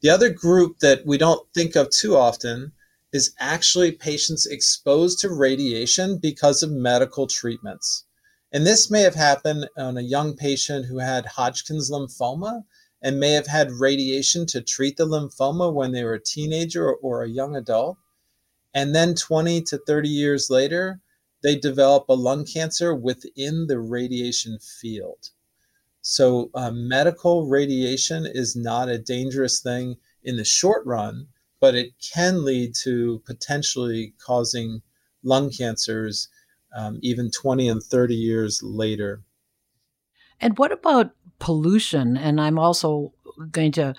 The 0.00 0.10
other 0.10 0.30
group 0.30 0.80
that 0.80 1.06
we 1.06 1.18
don't 1.18 1.48
think 1.54 1.76
of 1.76 1.90
too 1.90 2.16
often 2.16 2.72
is 3.12 3.32
actually 3.38 3.92
patients 3.92 4.44
exposed 4.44 5.20
to 5.20 5.32
radiation 5.32 6.18
because 6.18 6.64
of 6.64 6.72
medical 6.72 7.28
treatments. 7.28 8.06
And 8.50 8.66
this 8.66 8.90
may 8.90 9.02
have 9.02 9.14
happened 9.14 9.68
on 9.76 9.98
a 9.98 10.02
young 10.02 10.34
patient 10.34 10.86
who 10.86 10.98
had 10.98 11.26
Hodgkin's 11.26 11.90
lymphoma 11.90 12.64
and 13.02 13.20
may 13.20 13.32
have 13.32 13.46
had 13.46 13.72
radiation 13.72 14.46
to 14.46 14.62
treat 14.62 14.96
the 14.96 15.06
lymphoma 15.06 15.72
when 15.72 15.92
they 15.92 16.02
were 16.02 16.14
a 16.14 16.22
teenager 16.22 16.86
or, 16.88 16.96
or 16.96 17.22
a 17.22 17.28
young 17.28 17.54
adult. 17.54 17.98
And 18.74 18.94
then 18.94 19.14
20 19.14 19.62
to 19.62 19.78
30 19.78 20.08
years 20.08 20.48
later, 20.50 21.00
they 21.42 21.56
develop 21.56 22.08
a 22.08 22.14
lung 22.14 22.44
cancer 22.44 22.94
within 22.94 23.66
the 23.66 23.78
radiation 23.78 24.58
field. 24.58 25.30
So, 26.00 26.50
uh, 26.54 26.70
medical 26.70 27.46
radiation 27.46 28.24
is 28.26 28.56
not 28.56 28.88
a 28.88 28.98
dangerous 28.98 29.60
thing 29.60 29.96
in 30.22 30.36
the 30.36 30.44
short 30.44 30.86
run, 30.86 31.28
but 31.60 31.74
it 31.74 31.92
can 32.00 32.44
lead 32.44 32.74
to 32.76 33.22
potentially 33.26 34.14
causing 34.18 34.82
lung 35.22 35.50
cancers 35.50 36.28
um, 36.76 36.98
even 37.02 37.30
20 37.30 37.68
and 37.68 37.82
30 37.82 38.14
years 38.14 38.62
later. 38.62 39.22
And 40.40 40.56
what 40.58 40.72
about 40.72 41.12
pollution? 41.38 42.16
And 42.16 42.40
I'm 42.40 42.58
also 42.58 43.12
going 43.50 43.72
to 43.72 43.94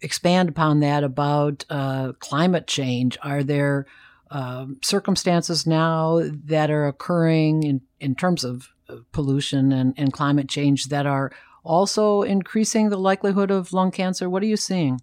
expand 0.00 0.48
upon 0.48 0.80
that 0.80 1.04
about 1.04 1.64
uh, 1.70 2.12
climate 2.18 2.66
change. 2.66 3.16
Are 3.22 3.42
there 3.42 3.86
uh, 4.30 4.66
circumstances 4.82 5.66
now 5.66 6.20
that 6.44 6.70
are 6.70 6.86
occurring 6.86 7.62
in, 7.62 7.80
in 8.00 8.14
terms 8.14 8.44
of 8.44 8.68
pollution 9.12 9.72
and, 9.72 9.94
and 9.96 10.12
climate 10.12 10.48
change 10.48 10.86
that 10.86 11.06
are 11.06 11.30
also 11.64 12.22
increasing 12.22 12.88
the 12.88 12.98
likelihood 12.98 13.50
of 13.50 13.72
lung 13.72 13.90
cancer? 13.90 14.28
What 14.28 14.42
are 14.42 14.46
you 14.46 14.56
seeing? 14.56 15.00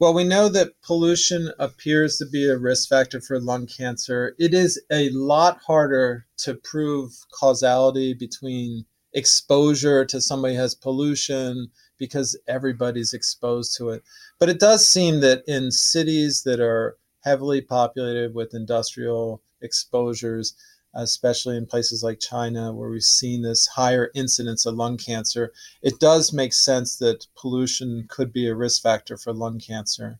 Well, 0.00 0.12
we 0.12 0.24
know 0.24 0.48
that 0.48 0.80
pollution 0.82 1.52
appears 1.58 2.18
to 2.18 2.26
be 2.26 2.48
a 2.48 2.58
risk 2.58 2.88
factor 2.88 3.20
for 3.20 3.38
lung 3.38 3.66
cancer. 3.66 4.34
It 4.40 4.52
is 4.52 4.82
a 4.90 5.08
lot 5.10 5.60
harder 5.64 6.26
to 6.38 6.54
prove 6.54 7.12
causality 7.30 8.12
between 8.12 8.86
exposure 9.12 10.04
to 10.06 10.20
somebody 10.20 10.54
who 10.56 10.60
has 10.60 10.74
pollution 10.74 11.70
because 11.96 12.36
everybody's 12.48 13.14
exposed 13.14 13.76
to 13.76 13.90
it. 13.90 14.02
But 14.40 14.48
it 14.48 14.58
does 14.58 14.86
seem 14.86 15.20
that 15.20 15.44
in 15.46 15.70
cities 15.70 16.42
that 16.42 16.58
are 16.58 16.96
heavily 17.20 17.60
populated 17.60 18.34
with 18.34 18.52
industrial 18.52 19.42
exposures, 19.62 20.54
especially 20.94 21.56
in 21.56 21.66
places 21.66 22.02
like 22.02 22.20
China, 22.20 22.72
where 22.72 22.90
we've 22.90 23.02
seen 23.02 23.42
this 23.42 23.66
higher 23.66 24.10
incidence 24.14 24.66
of 24.66 24.74
lung 24.74 24.96
cancer, 24.96 25.52
it 25.82 25.98
does 26.00 26.32
make 26.32 26.52
sense 26.52 26.96
that 26.96 27.26
pollution 27.36 28.06
could 28.08 28.32
be 28.32 28.48
a 28.48 28.54
risk 28.54 28.82
factor 28.82 29.16
for 29.16 29.32
lung 29.32 29.58
cancer. 29.58 30.18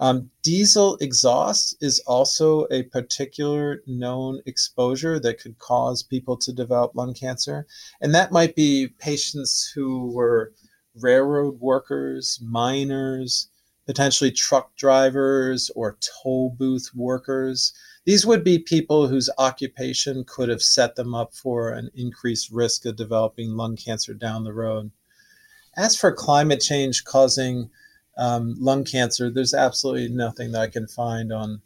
Um, 0.00 0.30
diesel 0.42 0.96
exhaust 1.00 1.76
is 1.80 2.00
also 2.00 2.66
a 2.70 2.82
particular 2.84 3.82
known 3.86 4.40
exposure 4.44 5.20
that 5.20 5.40
could 5.40 5.58
cause 5.58 6.02
people 6.02 6.36
to 6.38 6.52
develop 6.52 6.96
lung 6.96 7.14
cancer. 7.14 7.66
And 8.00 8.14
that 8.14 8.32
might 8.32 8.56
be 8.56 8.88
patients 8.98 9.70
who 9.74 10.10
were 10.12 10.52
railroad 10.96 11.60
workers, 11.60 12.40
miners, 12.42 13.48
potentially 13.86 14.30
truck 14.30 14.74
drivers 14.76 15.70
or 15.76 15.98
toll 16.00 16.50
booth 16.50 16.90
workers 16.94 17.72
these 18.04 18.26
would 18.26 18.44
be 18.44 18.58
people 18.58 19.08
whose 19.08 19.30
occupation 19.38 20.24
could 20.24 20.48
have 20.50 20.62
set 20.62 20.94
them 20.94 21.14
up 21.14 21.34
for 21.34 21.70
an 21.70 21.90
increased 21.94 22.50
risk 22.50 22.84
of 22.84 22.96
developing 22.96 23.56
lung 23.56 23.76
cancer 23.76 24.12
down 24.12 24.44
the 24.44 24.52
road. 24.52 24.90
As 25.76 25.96
for 25.96 26.12
climate 26.12 26.60
change 26.60 27.04
causing 27.04 27.70
um, 28.18 28.56
lung 28.58 28.84
cancer, 28.84 29.30
there's 29.30 29.54
absolutely 29.54 30.08
nothing 30.08 30.52
that 30.52 30.60
I 30.60 30.68
can 30.68 30.86
find 30.86 31.32
on 31.32 31.62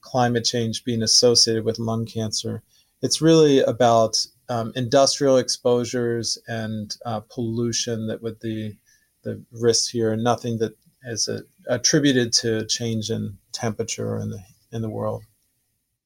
climate 0.00 0.44
change 0.44 0.84
being 0.84 1.02
associated 1.02 1.64
with 1.64 1.78
lung 1.78 2.06
cancer. 2.06 2.62
It's 3.02 3.20
really 3.20 3.60
about 3.60 4.24
um, 4.48 4.72
industrial 4.76 5.36
exposures 5.36 6.38
and 6.48 6.96
uh, 7.04 7.20
pollution 7.20 8.06
that 8.06 8.22
would 8.22 8.40
be 8.40 8.78
the 9.22 9.42
risk 9.52 9.90
here, 9.90 10.12
and 10.12 10.24
nothing 10.24 10.58
that 10.58 10.76
is 11.04 11.28
a, 11.28 11.42
attributed 11.68 12.32
to 12.32 12.66
change 12.66 13.10
in 13.10 13.36
temperature 13.52 14.18
in 14.18 14.30
the 14.30 14.42
in 14.72 14.82
the 14.82 14.90
world 14.90 15.22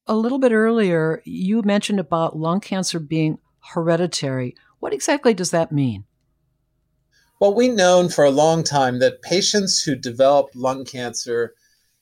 a 0.08 0.16
little 0.16 0.38
bit 0.38 0.52
earlier, 0.52 1.22
you 1.24 1.62
mentioned 1.62 2.00
about 2.00 2.36
lung 2.36 2.60
cancer 2.60 2.98
being 2.98 3.38
hereditary. 3.72 4.56
What 4.80 4.92
exactly 4.92 5.34
does 5.34 5.50
that 5.50 5.70
mean? 5.70 6.04
Well, 7.40 7.54
we've 7.54 7.74
known 7.74 8.08
for 8.08 8.24
a 8.24 8.30
long 8.30 8.64
time 8.64 8.98
that 8.98 9.22
patients 9.22 9.82
who 9.82 9.94
develop 9.94 10.48
lung 10.54 10.84
cancer 10.84 11.54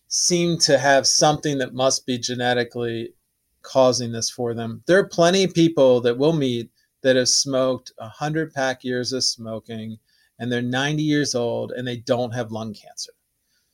seem 0.09 0.57
to 0.61 0.79
have 0.79 1.07
something 1.07 1.59
that 1.59 1.75
must 1.75 2.07
be 2.07 2.19
genetically 2.19 3.13
causing 3.63 4.13
this 4.13 4.31
for 4.31 4.55
them. 4.55 4.83
There 4.87 4.99
are 4.99 5.09
plenty 5.09 5.45
of 5.45 5.53
people 5.53 6.01
that 6.03 6.17
we'll 6.17 6.33
meet 6.33 6.71
that 7.03 7.17
have 7.17 7.29
smoked 7.29 7.93
100 7.99 8.55
pack 8.55 8.85
years 8.85 9.13
of 9.13 9.25
smoking 9.25 9.99
and 10.39 10.51
they're 10.51 10.63
90 10.63 11.03
years 11.03 11.35
old 11.35 11.73
and 11.73 11.87
they 11.87 11.97
don't 11.97 12.33
have 12.33 12.53
lung 12.53 12.73
cancer. 12.73 13.13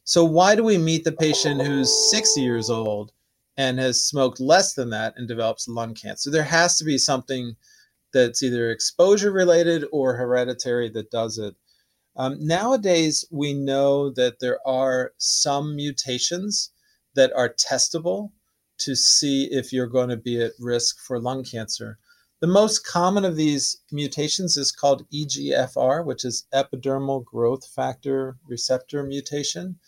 So, 0.04 0.24
why 0.24 0.56
do 0.56 0.64
we 0.64 0.78
meet 0.78 1.04
the 1.04 1.12
patient 1.12 1.62
who's 1.62 2.10
60 2.10 2.40
years 2.40 2.70
old 2.70 3.12
and 3.56 3.78
has 3.78 4.04
smoked 4.04 4.40
less 4.40 4.74
than 4.74 4.90
that 4.90 5.14
and 5.16 5.28
develops 5.28 5.68
lung 5.68 5.94
cancer. 5.94 6.30
There 6.30 6.42
has 6.42 6.76
to 6.78 6.84
be 6.84 6.98
something 6.98 7.56
that's 8.12 8.42
either 8.42 8.70
exposure 8.70 9.32
related 9.32 9.84
or 9.92 10.16
hereditary 10.16 10.88
that 10.90 11.10
does 11.10 11.38
it. 11.38 11.54
Um, 12.16 12.36
nowadays, 12.40 13.24
we 13.30 13.54
know 13.54 14.10
that 14.10 14.38
there 14.40 14.58
are 14.66 15.12
some 15.16 15.74
mutations 15.74 16.70
that 17.14 17.32
are 17.34 17.54
testable 17.54 18.32
to 18.78 18.94
see 18.94 19.44
if 19.44 19.72
you're 19.72 19.86
going 19.86 20.08
to 20.08 20.16
be 20.16 20.40
at 20.42 20.52
risk 20.58 20.98
for 20.98 21.18
lung 21.18 21.44
cancer. 21.44 21.98
The 22.40 22.48
most 22.48 22.84
common 22.84 23.24
of 23.24 23.36
these 23.36 23.78
mutations 23.92 24.56
is 24.56 24.72
called 24.72 25.08
EGFR, 25.10 26.04
which 26.04 26.24
is 26.24 26.46
epidermal 26.52 27.24
growth 27.24 27.64
factor 27.64 28.36
receptor 28.46 29.04
mutation. 29.04 29.78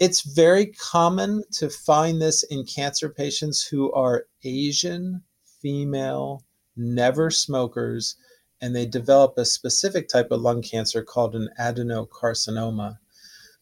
It's 0.00 0.22
very 0.22 0.66
common 0.66 1.44
to 1.52 1.68
find 1.68 2.22
this 2.22 2.42
in 2.44 2.64
cancer 2.64 3.10
patients 3.10 3.62
who 3.62 3.92
are 3.92 4.24
Asian, 4.42 5.22
female, 5.60 6.42
never 6.74 7.30
smokers, 7.30 8.16
and 8.62 8.74
they 8.74 8.86
develop 8.86 9.36
a 9.36 9.44
specific 9.44 10.08
type 10.08 10.30
of 10.30 10.40
lung 10.40 10.62
cancer 10.62 11.02
called 11.02 11.34
an 11.34 11.50
adenocarcinoma. 11.60 12.96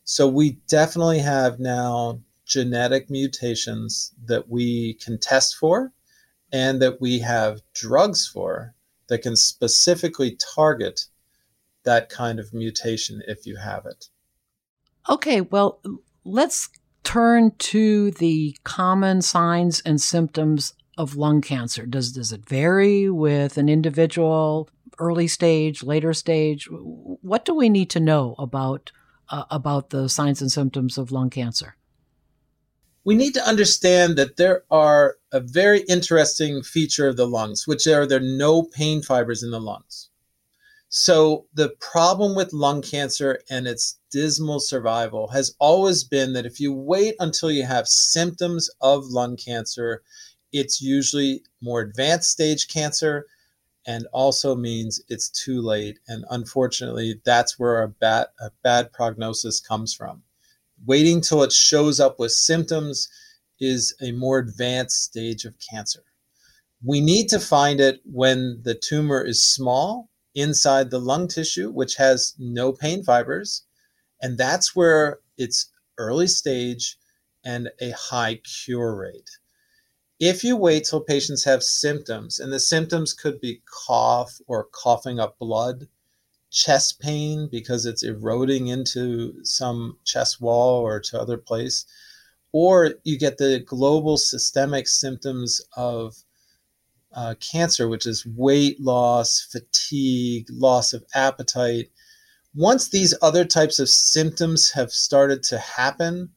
So 0.05 0.29
we 0.29 0.53
definitely 0.69 1.19
have 1.19 1.59
now 1.59 2.21
genetic 2.47 3.11
mutations 3.11 4.15
that 4.27 4.49
we 4.49 4.95
can 4.95 5.19
test 5.19 5.57
for 5.57 5.93
and 6.53 6.81
that 6.81 7.01
we 7.01 7.19
have 7.19 7.63
drugs 7.75 8.29
for 8.29 8.75
that 9.09 9.23
can 9.23 9.35
specifically 9.35 10.39
target 10.55 11.07
that 11.83 12.09
kind 12.09 12.39
of 12.39 12.55
mutation 12.55 13.23
if 13.27 13.45
you 13.45 13.57
have 13.57 13.87
it. 13.87 14.09
Okay, 15.09 15.41
well, 15.41 15.81
let's 16.29 16.69
turn 17.05 17.53
to 17.59 18.11
the 18.13 18.57
common 18.65 19.23
signs 19.23 19.81
and 19.81 20.01
symptoms 20.01 20.75
of 20.99 21.17
lung 21.17 21.41
cancer. 21.41 21.87
Does 21.87 22.13
does 22.13 22.33
it 22.33 22.47
vary 22.49 23.09
with 23.09 23.57
an 23.57 23.69
individual, 23.69 24.69
early 24.99 25.27
stage, 25.29 25.83
later 25.83 26.13
stage? 26.13 26.69
What 26.71 27.45
do 27.45 27.55
we 27.55 27.69
need 27.69 27.91
to 27.91 28.01
know 28.01 28.35
about 28.39 28.93
uh, 29.31 29.45
about 29.51 29.91
the 29.91 30.09
signs 30.09 30.43
and 30.43 30.53
symptoms 30.53 30.99
of 30.99 31.11
lung 31.11 31.31
cancer? 31.31 31.77
We 33.05 33.15
need 33.15 33.33
to 33.35 33.49
understand 33.49 34.17
that 34.17 34.37
there 34.37 34.65
are 34.71 35.17
a 35.33 35.41
very 35.41 35.81
interesting 35.83 36.63
feature 36.63 37.09
of 37.09 37.17
the 37.17 37.27
lungs, 37.27 37.67
which 37.67 37.87
are 37.87 38.05
there 38.05 38.19
are 38.19 38.23
no 38.23 38.65
pain 38.65 39.01
fibers 39.03 39.43
in 39.43 39.51
the 39.51 39.61
lungs. 39.61 40.11
So 40.91 41.47
the 41.53 41.71
problem 41.81 42.35
with 42.35 42.55
lung 42.55 42.81
cancer 42.81 43.41
and 43.51 43.67
its 43.67 43.99
dismal 44.11 44.59
survival 44.59 45.29
has 45.29 45.55
always 45.59 46.03
been 46.03 46.33
that 46.33 46.47
if 46.47 46.61
you 46.61 46.73
wait 46.73 47.15
until 47.21 47.51
you 47.51 47.65
have 47.65 47.87
symptoms 47.87 48.71
of 48.81 49.05
lung 49.05 49.37
cancer, 49.37 50.03
it's 50.51 50.81
usually 50.81 51.43
more 51.61 51.81
advanced 51.83 52.31
stage 52.31 52.69
cancer 52.69 53.27
and 53.87 54.07
also 54.13 54.57
means 54.57 55.03
it's 55.09 55.29
too 55.29 55.61
late. 55.61 55.99
And 56.09 56.25
unfortunately, 56.31 57.21
that's 57.23 57.59
where 57.59 57.83
a 57.83 57.89
bad, 57.89 58.29
a 58.41 58.51
bad 58.63 58.91
prognosis 58.93 59.61
comes 59.61 59.95
from. 59.95 60.23
Waiting 60.87 61.21
till 61.21 61.43
it 61.43 61.53
shows 61.53 62.01
up 62.01 62.19
with 62.19 62.33
symptoms 62.33 63.09
is 63.61 63.95
a 64.01 64.13
more 64.13 64.39
advanced 64.39 65.03
stage 65.05 65.45
of 65.45 65.55
cancer. 65.59 66.05
We 66.83 67.01
need 67.03 67.29
to 67.29 67.41
find 67.41 67.79
it 67.81 68.01
when 68.05 68.61
the 68.63 68.75
tumor 68.75 69.23
is 69.23 69.43
small 69.43 70.08
inside 70.39 70.91
the 70.91 71.01
lung 71.01 71.29
tissue, 71.29 71.71
which 71.71 71.97
has 71.97 72.35
no 72.39 72.73
pain 72.73 73.03
fibers. 73.03 73.65
And 74.23 74.39
that's 74.39 74.75
where 74.77 75.19
it's 75.37 75.71
early 75.99 76.27
stage 76.27 76.97
and 77.45 77.71
a 77.81 77.91
high 77.91 78.37
cure 78.37 78.95
rate. 78.95 79.31
If 80.21 80.43
you 80.43 80.57
wait 80.57 80.85
till 80.85 81.01
patients 81.01 81.45
have 81.45 81.63
symptoms, 81.63 82.41
and 82.41 82.53
the 82.53 82.59
symptoms 82.61 83.13
could 83.13 83.41
be 83.41 83.63
cough 83.87 84.41
or 84.49 84.69
coughing 84.73 85.21
up 85.21 85.39
blood, 85.39 85.87
chest 86.51 86.99
pain 87.01 87.49
because 87.51 87.87
it's 87.87 88.03
eroding 88.03 88.69
into 88.69 89.45
some 89.45 89.99
chest 90.05 90.41
wall 90.41 90.81
or 90.81 90.99
to 91.01 91.21
other 91.21 91.37
place, 91.37 91.85
or 92.53 92.95
you 93.05 93.19
get 93.19 93.39
the 93.39 93.61
global 93.61 94.17
systemic 94.17 94.89
symptoms 94.89 95.61
of 95.77 96.17
uh, 97.19 97.35
cancer, 97.41 97.89
which 97.89 98.07
is 98.07 98.25
weight 98.37 98.81
loss, 98.81 99.41
fatigue, 99.51 100.47
loss 100.53 100.93
of 100.93 101.05
appetite. 101.17 101.91
Once 102.55 102.89
these 102.89 103.13
other 103.21 103.45
types 103.45 103.81
of 103.81 103.89
symptoms 103.89 104.71
have 104.71 104.93
started 104.93 105.43
to 105.43 105.59
happen, 105.59 106.31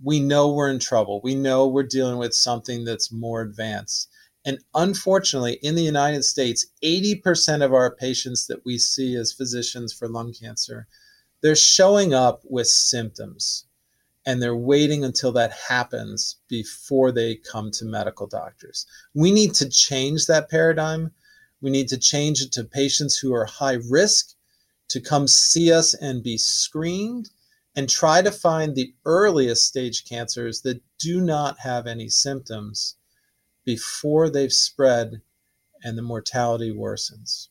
we 0.00 0.20
know 0.20 0.52
we're 0.52 0.70
in 0.70 0.78
trouble. 0.78 1.20
We 1.24 1.34
know 1.34 1.66
we're 1.66 1.82
dealing 1.82 2.16
with 2.16 2.32
something 2.32 2.84
that's 2.84 3.12
more 3.12 3.40
advanced. 3.40 4.08
And 4.44 4.60
unfortunately, 4.72 5.58
in 5.62 5.74
the 5.74 5.82
United 5.82 6.22
States, 6.24 6.64
80% 6.84 7.64
of 7.64 7.74
our 7.74 7.92
patients 7.96 8.46
that 8.46 8.64
we 8.64 8.78
see 8.78 9.16
as 9.16 9.32
physicians 9.32 9.92
for 9.92 10.08
lung 10.08 10.32
cancer, 10.32 10.86
they're 11.42 11.56
showing 11.56 12.14
up 12.14 12.42
with 12.44 12.68
symptoms 12.68 13.66
and 14.30 14.40
they're 14.40 14.54
waiting 14.54 15.02
until 15.02 15.32
that 15.32 15.50
happens 15.68 16.36
before 16.48 17.10
they 17.10 17.34
come 17.34 17.68
to 17.72 17.84
medical 17.84 18.28
doctors. 18.28 18.86
We 19.12 19.32
need 19.32 19.54
to 19.54 19.68
change 19.68 20.26
that 20.26 20.48
paradigm. 20.48 21.10
We 21.60 21.70
need 21.70 21.88
to 21.88 21.98
change 21.98 22.40
it 22.40 22.52
to 22.52 22.62
patients 22.62 23.18
who 23.18 23.34
are 23.34 23.44
high 23.44 23.78
risk 23.90 24.36
to 24.90 25.00
come 25.00 25.26
see 25.26 25.72
us 25.72 25.94
and 25.94 26.22
be 26.22 26.38
screened 26.38 27.30
and 27.74 27.88
try 27.88 28.22
to 28.22 28.30
find 28.30 28.76
the 28.76 28.94
earliest 29.04 29.66
stage 29.66 30.04
cancers 30.08 30.60
that 30.60 30.80
do 31.00 31.20
not 31.20 31.58
have 31.58 31.88
any 31.88 32.08
symptoms 32.08 32.94
before 33.64 34.30
they've 34.30 34.52
spread 34.52 35.22
and 35.82 35.98
the 35.98 36.02
mortality 36.02 36.72
worsens. 36.72 37.48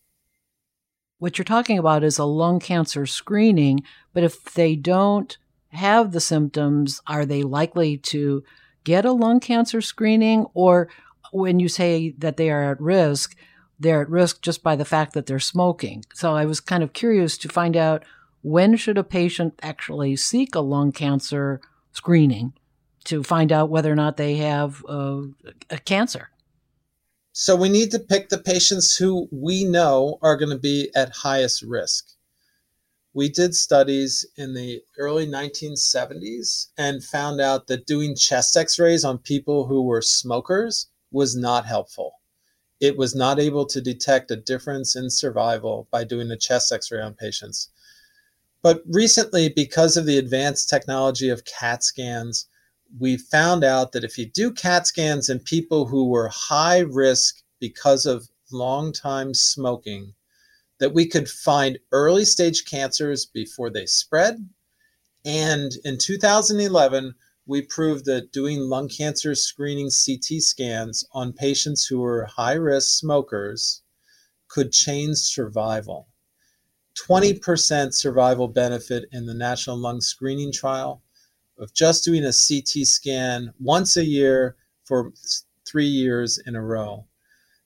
What 1.18 1.38
you're 1.38 1.44
talking 1.44 1.78
about 1.78 2.06
is 2.06 2.18
a 2.18 2.24
lung 2.24 2.62
cancer 2.62 3.06
screening, 3.06 3.84
but 4.14 4.24
if 4.24 4.42
they 4.54 4.78
don't 4.78 5.38
have 5.70 6.12
the 6.12 6.20
symptoms, 6.20 7.02
are 7.08 7.26
they 7.26 7.44
likely 7.44 7.98
to 7.98 8.44
get 8.84 9.06
a 9.06 9.12
lung 9.12 9.40
cancer 9.40 9.82
screening? 9.82 10.46
Or 10.54 10.90
when 11.32 11.60
you 11.60 11.68
say 11.68 12.12
that 12.18 12.38
they 12.38 12.50
are 12.50 12.72
at 12.72 12.82
risk, 12.82 13.36
they're 13.80 14.02
at 14.02 14.10
risk 14.10 14.42
just 14.42 14.64
by 14.64 14.76
the 14.76 14.86
fact 14.86 15.14
that 15.14 15.26
they're 15.26 15.40
smoking. 15.40 16.04
So 16.14 16.36
I 16.36 16.46
was 16.46 16.60
kind 16.60 16.84
of 16.84 16.94
curious 16.94 17.38
to 17.40 17.50
find 17.50 17.78
out 17.78 18.04
when 18.42 18.76
should 18.76 18.98
a 18.98 19.04
patient 19.04 19.60
actually 19.62 20.16
seek 20.16 20.56
a 20.56 20.60
lung 20.60 20.92
cancer 20.92 21.62
screening 21.92 22.54
to 23.06 23.24
find 23.24 23.52
out 23.52 23.70
whether 23.70 23.92
or 23.92 23.96
not 23.96 24.18
they 24.18 24.36
have 24.38 24.84
uh, 24.88 25.22
a 25.70 25.78
cancer? 25.78 26.30
So 27.32 27.56
we 27.56 27.70
need 27.70 27.92
to 27.92 28.00
pick 28.00 28.30
the 28.30 28.38
patients 28.38 28.96
who 28.96 29.30
we 29.32 29.64
know 29.64 30.18
are 30.22 30.36
going 30.36 30.50
to 30.50 30.58
be 30.58 30.90
at 30.96 31.10
highest 31.10 31.62
risk 31.62 32.10
we 33.14 33.30
did 33.30 33.56
studies 33.56 34.26
in 34.38 34.54
the 34.54 34.82
early 34.98 35.26
1970s 35.26 36.68
and 36.78 37.04
found 37.04 37.42
out 37.42 37.68
that 37.68 37.88
doing 37.88 38.16
chest 38.16 38.56
x 38.56 38.78
rays 38.78 39.04
on 39.04 39.18
people 39.18 39.66
who 39.66 39.84
were 39.84 40.02
smokers 40.02 40.88
was 41.12 41.36
not 41.36 41.66
helpful. 41.66 42.14
It 42.80 42.98
was 42.98 43.16
not 43.16 43.40
able 43.40 43.66
to 43.66 43.82
detect 43.82 44.32
a 44.32 44.36
difference 44.36 44.96
in 44.96 45.10
survival 45.10 45.88
by 45.92 46.04
doing 46.04 46.30
a 46.32 46.38
chest 46.38 46.72
x 46.72 46.92
ray 46.92 47.02
on 47.02 47.16
patients. 47.16 47.70
But 48.62 48.84
recently, 48.86 49.50
because 49.50 49.98
of 49.98 50.06
the 50.06 50.18
advanced 50.18 50.70
technology 50.70 51.30
of 51.30 51.46
CAT 51.46 51.84
scans, 51.84 52.48
we 53.00 53.18
found 53.18 53.64
out 53.64 53.92
that 53.92 54.04
if 54.04 54.18
you 54.18 54.26
do 54.26 54.52
CAT 54.52 54.86
scans 54.86 55.30
in 55.30 55.40
people 55.40 55.86
who 55.86 56.08
were 56.10 56.30
high 56.30 56.80
risk 56.80 57.42
because 57.60 58.06
of 58.06 58.30
long 58.52 58.92
time 58.92 59.34
smoking, 59.34 60.14
that 60.80 60.94
we 60.94 61.06
could 61.06 61.30
find 61.30 61.78
early 61.92 62.26
stage 62.26 62.66
cancers 62.66 63.26
before 63.26 63.70
they 63.70 63.86
spread. 63.86 64.50
And 65.26 65.72
in 65.84 65.98
2011, 65.98 67.14
we 67.46 67.62
proved 67.62 68.06
that 68.06 68.32
doing 68.32 68.60
lung 68.60 68.88
cancer 68.88 69.36
screening 69.36 69.90
CT 69.90 70.42
scans 70.42 71.04
on 71.14 71.34
patients 71.34 71.86
who 71.86 72.00
were 72.00 72.26
high 72.26 72.54
risk 72.54 72.98
smokers 73.00 73.82
could 74.48 74.72
change 74.72 75.18
survival. 75.18 76.08
20% 77.08 77.94
survival 77.94 78.48
benefit 78.48 79.06
in 79.12 79.26
the 79.26 79.34
National 79.34 79.78
Lung 79.78 80.02
Screening 80.02 80.52
Trial 80.52 81.02
of 81.58 81.74
just 81.74 82.04
doing 82.04 82.24
a 82.24 82.34
CT 82.34 82.86
scan 82.86 83.54
once 83.60 83.98
a 83.98 84.06
year 84.06 84.56
for 84.84 85.12
three 85.66 85.88
years 85.88 86.40
in 86.46 86.56
a 86.56 86.62
row. 86.62 87.06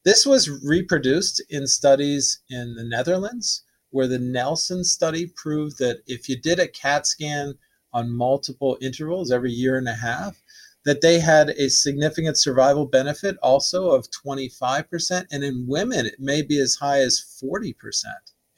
This 0.06 0.26
was 0.26 0.50
reproduced 0.50 1.42
in 1.50 1.66
studies 1.66 2.42
in 2.50 2.76
the 2.76 2.84
Netherlands, 2.84 3.64
where 3.90 4.08
the 4.08 4.20
Nelson 4.20 4.84
study 4.84 5.28
proved 5.28 5.78
that 5.78 6.02
if 6.08 6.28
you 6.28 6.36
did 6.36 6.60
a 6.60 6.68
CAT 6.68 7.08
scan 7.08 7.54
on 7.94 8.10
multiple 8.10 8.78
intervals 8.82 9.32
every 9.32 9.52
year 9.52 9.78
and 9.78 9.88
a 9.88 9.94
half, 9.94 10.42
that 10.84 11.00
they 11.00 11.20
had 11.20 11.52
a 11.52 11.70
significant 11.70 12.38
survival 12.38 12.86
benefit 12.86 13.38
also 13.42 13.92
of 13.92 14.10
25%. 14.12 15.26
And 15.32 15.44
in 15.44 15.68
women, 15.68 16.06
it 16.06 16.20
may 16.20 16.42
be 16.42 16.60
as 16.60 16.76
high 16.76 17.00
as 17.00 17.24
40% 17.42 17.74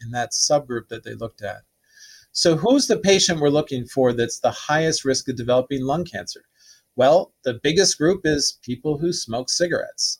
in 0.01 0.11
that 0.11 0.31
subgroup 0.31 0.87
that 0.87 1.03
they 1.03 1.13
looked 1.13 1.43
at. 1.43 1.61
So, 2.31 2.57
who's 2.57 2.87
the 2.87 2.97
patient 2.97 3.39
we're 3.39 3.49
looking 3.49 3.85
for 3.85 4.13
that's 4.13 4.39
the 4.39 4.51
highest 4.51 5.05
risk 5.05 5.29
of 5.29 5.35
developing 5.35 5.83
lung 5.83 6.05
cancer? 6.05 6.41
Well, 6.95 7.33
the 7.43 7.59
biggest 7.61 7.97
group 7.97 8.25
is 8.25 8.57
people 8.63 8.97
who 8.97 9.13
smoke 9.13 9.49
cigarettes. 9.49 10.19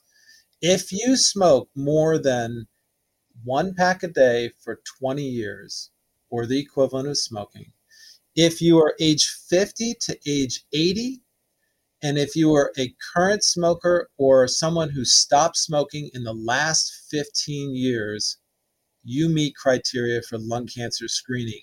If 0.61 0.91
you 0.91 1.17
smoke 1.17 1.69
more 1.75 2.17
than 2.17 2.67
one 3.43 3.73
pack 3.73 4.03
a 4.03 4.07
day 4.07 4.51
for 4.63 4.81
20 4.99 5.21
years, 5.21 5.91
or 6.29 6.45
the 6.45 6.59
equivalent 6.59 7.07
of 7.07 7.17
smoking, 7.17 7.71
if 8.35 8.61
you 8.61 8.79
are 8.79 8.95
age 8.99 9.27
50 9.49 9.95
to 10.01 10.17
age 10.25 10.65
80, 10.73 11.21
and 12.01 12.17
if 12.17 12.35
you 12.35 12.53
are 12.53 12.71
a 12.77 12.93
current 13.13 13.43
smoker 13.43 14.09
or 14.17 14.47
someone 14.47 14.89
who 14.89 15.05
stopped 15.05 15.57
smoking 15.57 16.09
in 16.13 16.23
the 16.23 16.33
last 16.33 17.07
15 17.09 17.75
years, 17.75 18.37
you 19.03 19.29
meet 19.29 19.55
criteria 19.55 20.21
for 20.21 20.37
lung 20.37 20.67
cancer 20.67 21.07
screening, 21.07 21.61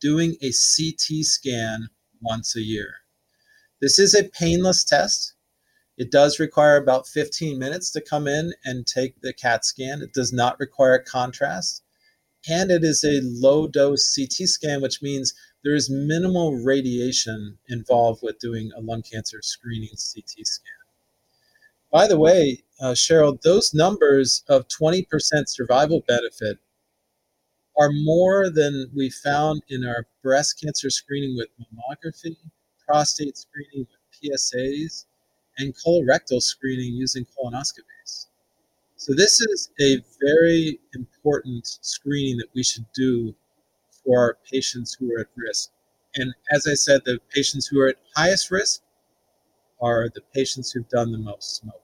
doing 0.00 0.36
a 0.42 0.50
CT 0.50 1.24
scan 1.24 1.88
once 2.20 2.56
a 2.56 2.62
year. 2.62 2.94
This 3.80 3.98
is 3.98 4.14
a 4.14 4.24
painless 4.24 4.84
test. 4.84 5.34
It 6.00 6.10
does 6.10 6.40
require 6.40 6.78
about 6.78 7.06
15 7.06 7.58
minutes 7.58 7.90
to 7.90 8.00
come 8.00 8.26
in 8.26 8.54
and 8.64 8.86
take 8.86 9.20
the 9.20 9.34
CAT 9.34 9.66
scan. 9.66 10.00
It 10.00 10.14
does 10.14 10.32
not 10.32 10.58
require 10.58 10.98
contrast. 10.98 11.82
And 12.48 12.70
it 12.70 12.82
is 12.82 13.04
a 13.04 13.20
low 13.22 13.66
dose 13.66 14.14
CT 14.14 14.48
scan, 14.48 14.80
which 14.80 15.02
means 15.02 15.34
there 15.62 15.74
is 15.74 15.90
minimal 15.90 16.56
radiation 16.56 17.58
involved 17.68 18.22
with 18.22 18.38
doing 18.38 18.70
a 18.74 18.80
lung 18.80 19.02
cancer 19.02 19.42
screening 19.42 19.90
CT 19.90 20.46
scan. 20.46 20.72
By 21.92 22.06
the 22.06 22.18
way, 22.18 22.64
uh, 22.80 22.92
Cheryl, 22.92 23.38
those 23.42 23.74
numbers 23.74 24.42
of 24.48 24.68
20% 24.68 25.04
survival 25.48 26.02
benefit 26.08 26.56
are 27.78 27.92
more 27.92 28.48
than 28.48 28.90
we 28.96 29.10
found 29.10 29.60
in 29.68 29.84
our 29.84 30.06
breast 30.22 30.62
cancer 30.64 30.88
screening 30.88 31.36
with 31.36 31.48
mammography, 31.60 32.38
prostate 32.86 33.36
screening 33.36 33.86
with 33.90 34.40
PSAs, 34.40 35.04
and 35.60 35.74
colorectal 35.74 36.42
screening 36.42 36.94
using 36.94 37.24
colonoscopies. 37.24 38.26
So, 38.96 39.14
this 39.14 39.40
is 39.40 39.70
a 39.80 40.02
very 40.20 40.80
important 40.94 41.66
screening 41.80 42.36
that 42.38 42.48
we 42.54 42.62
should 42.62 42.86
do 42.94 43.34
for 44.04 44.18
our 44.18 44.38
patients 44.50 44.96
who 44.98 45.14
are 45.14 45.20
at 45.20 45.28
risk. 45.36 45.70
And 46.16 46.34
as 46.50 46.66
I 46.66 46.74
said, 46.74 47.02
the 47.04 47.20
patients 47.32 47.66
who 47.66 47.80
are 47.80 47.88
at 47.88 47.96
highest 48.16 48.50
risk 48.50 48.82
are 49.80 50.08
the 50.14 50.20
patients 50.34 50.72
who've 50.72 50.88
done 50.88 51.12
the 51.12 51.18
most 51.18 51.56
smoking. 51.56 51.80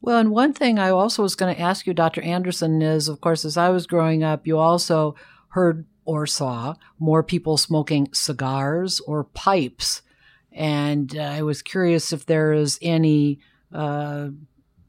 Well, 0.00 0.18
and 0.18 0.30
one 0.30 0.52
thing 0.52 0.78
I 0.78 0.90
also 0.90 1.22
was 1.22 1.34
going 1.34 1.54
to 1.54 1.60
ask 1.60 1.86
you, 1.86 1.94
Dr. 1.94 2.22
Anderson, 2.22 2.82
is 2.82 3.08
of 3.08 3.20
course, 3.20 3.44
as 3.44 3.56
I 3.56 3.70
was 3.70 3.86
growing 3.86 4.22
up, 4.22 4.46
you 4.46 4.58
also 4.58 5.14
heard 5.48 5.86
or 6.04 6.26
saw 6.26 6.74
more 6.98 7.22
people 7.22 7.56
smoking 7.56 8.08
cigars 8.12 9.00
or 9.00 9.24
pipes. 9.24 10.02
And 10.56 11.16
uh, 11.16 11.20
I 11.20 11.42
was 11.42 11.60
curious 11.60 12.14
if 12.14 12.24
there 12.24 12.54
is 12.54 12.78
any 12.80 13.40
uh, 13.72 14.28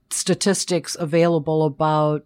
statistics 0.09 0.95
available 0.97 1.65
about 1.65 2.25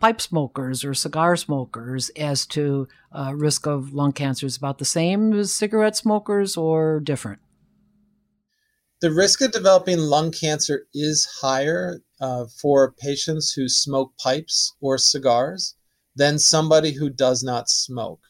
pipe 0.00 0.20
smokers 0.20 0.84
or 0.84 0.92
cigar 0.92 1.36
smokers 1.36 2.08
as 2.16 2.44
to 2.44 2.88
uh, 3.12 3.32
risk 3.36 3.68
of 3.68 3.94
lung 3.94 4.12
cancer 4.12 4.46
is 4.46 4.56
about 4.56 4.78
the 4.78 4.84
same 4.84 5.32
as 5.32 5.54
cigarette 5.54 5.96
smokers 5.96 6.56
or 6.56 6.98
different? 6.98 7.40
The 9.00 9.12
risk 9.12 9.40
of 9.42 9.52
developing 9.52 9.98
lung 9.98 10.32
cancer 10.32 10.86
is 10.92 11.28
higher 11.40 12.00
uh, 12.20 12.46
for 12.60 12.90
patients 12.92 13.52
who 13.52 13.68
smoke 13.68 14.12
pipes 14.18 14.74
or 14.80 14.98
cigars 14.98 15.76
than 16.16 16.40
somebody 16.40 16.92
who 16.92 17.08
does 17.08 17.44
not 17.44 17.68
smoke. 17.68 18.20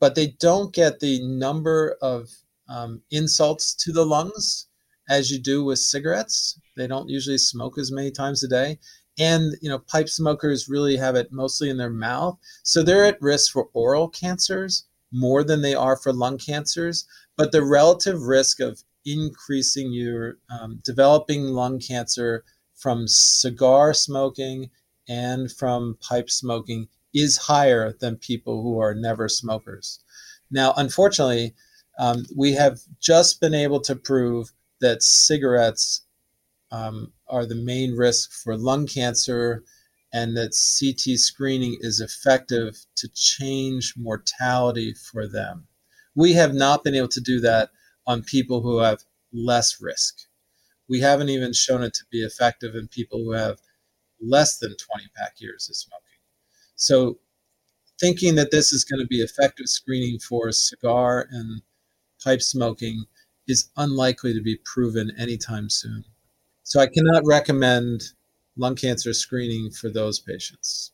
But 0.00 0.16
they 0.16 0.34
don't 0.40 0.74
get 0.74 0.98
the 0.98 1.24
number 1.24 1.96
of 2.02 2.30
um, 2.68 3.02
insults 3.10 3.74
to 3.74 3.92
the 3.92 4.04
lungs 4.04 4.66
as 5.08 5.30
you 5.30 5.38
do 5.38 5.64
with 5.64 5.78
cigarettes. 5.78 6.58
They 6.76 6.86
don't 6.86 7.08
usually 7.08 7.38
smoke 7.38 7.78
as 7.78 7.92
many 7.92 8.10
times 8.10 8.42
a 8.42 8.48
day. 8.48 8.78
And, 9.18 9.54
you 9.60 9.68
know, 9.68 9.78
pipe 9.78 10.08
smokers 10.08 10.68
really 10.68 10.96
have 10.96 11.14
it 11.14 11.30
mostly 11.30 11.70
in 11.70 11.76
their 11.76 11.90
mouth. 11.90 12.38
So 12.62 12.82
they're 12.82 13.04
at 13.04 13.22
risk 13.22 13.52
for 13.52 13.68
oral 13.72 14.08
cancers 14.08 14.84
more 15.12 15.44
than 15.44 15.62
they 15.62 15.74
are 15.74 15.96
for 15.96 16.12
lung 16.12 16.38
cancers. 16.38 17.06
But 17.36 17.52
the 17.52 17.62
relative 17.62 18.22
risk 18.22 18.60
of 18.60 18.82
increasing 19.04 19.92
your 19.92 20.38
um, 20.50 20.80
developing 20.82 21.44
lung 21.48 21.78
cancer 21.78 22.44
from 22.74 23.06
cigar 23.06 23.94
smoking 23.94 24.70
and 25.08 25.52
from 25.52 25.98
pipe 26.00 26.30
smoking 26.30 26.88
is 27.14 27.36
higher 27.36 27.92
than 28.00 28.16
people 28.16 28.62
who 28.62 28.80
are 28.80 28.94
never 28.94 29.28
smokers. 29.28 30.00
Now, 30.50 30.74
unfortunately, 30.76 31.54
um, 31.98 32.24
we 32.36 32.52
have 32.52 32.80
just 33.00 33.40
been 33.40 33.54
able 33.54 33.80
to 33.80 33.96
prove 33.96 34.52
that 34.80 35.02
cigarettes 35.02 36.02
um, 36.70 37.12
are 37.28 37.46
the 37.46 37.54
main 37.54 37.94
risk 37.96 38.32
for 38.32 38.56
lung 38.56 38.86
cancer 38.86 39.62
and 40.12 40.36
that 40.36 40.56
CT 40.78 41.18
screening 41.18 41.76
is 41.80 42.00
effective 42.00 42.76
to 42.96 43.08
change 43.14 43.94
mortality 43.96 44.94
for 44.94 45.26
them. 45.26 45.66
We 46.14 46.34
have 46.34 46.54
not 46.54 46.84
been 46.84 46.94
able 46.94 47.08
to 47.08 47.20
do 47.20 47.40
that 47.40 47.70
on 48.06 48.22
people 48.22 48.60
who 48.62 48.78
have 48.78 49.02
less 49.32 49.80
risk 49.80 50.26
we 50.88 51.00
haven't 51.00 51.28
even 51.28 51.52
shown 51.52 51.82
it 51.82 51.94
to 51.94 52.04
be 52.10 52.22
effective 52.22 52.74
in 52.74 52.88
people 52.88 53.18
who 53.18 53.32
have 53.32 53.58
less 54.20 54.58
than 54.58 54.76
20 54.76 55.08
pack 55.16 55.34
years 55.40 55.68
of 55.68 55.76
smoking. 55.76 56.00
So, 56.76 57.18
thinking 58.00 58.34
that 58.34 58.50
this 58.50 58.72
is 58.72 58.84
going 58.84 59.00
to 59.00 59.06
be 59.06 59.20
effective 59.20 59.68
screening 59.68 60.18
for 60.18 60.50
cigar 60.52 61.26
and 61.30 61.62
pipe 62.24 62.42
smoking 62.42 63.04
is 63.46 63.70
unlikely 63.76 64.32
to 64.32 64.42
be 64.42 64.58
proven 64.64 65.12
anytime 65.18 65.68
soon. 65.68 66.04
So, 66.62 66.80
I 66.80 66.86
cannot 66.86 67.26
recommend 67.26 68.02
lung 68.56 68.74
cancer 68.74 69.12
screening 69.12 69.70
for 69.70 69.90
those 69.90 70.18
patients. 70.18 70.92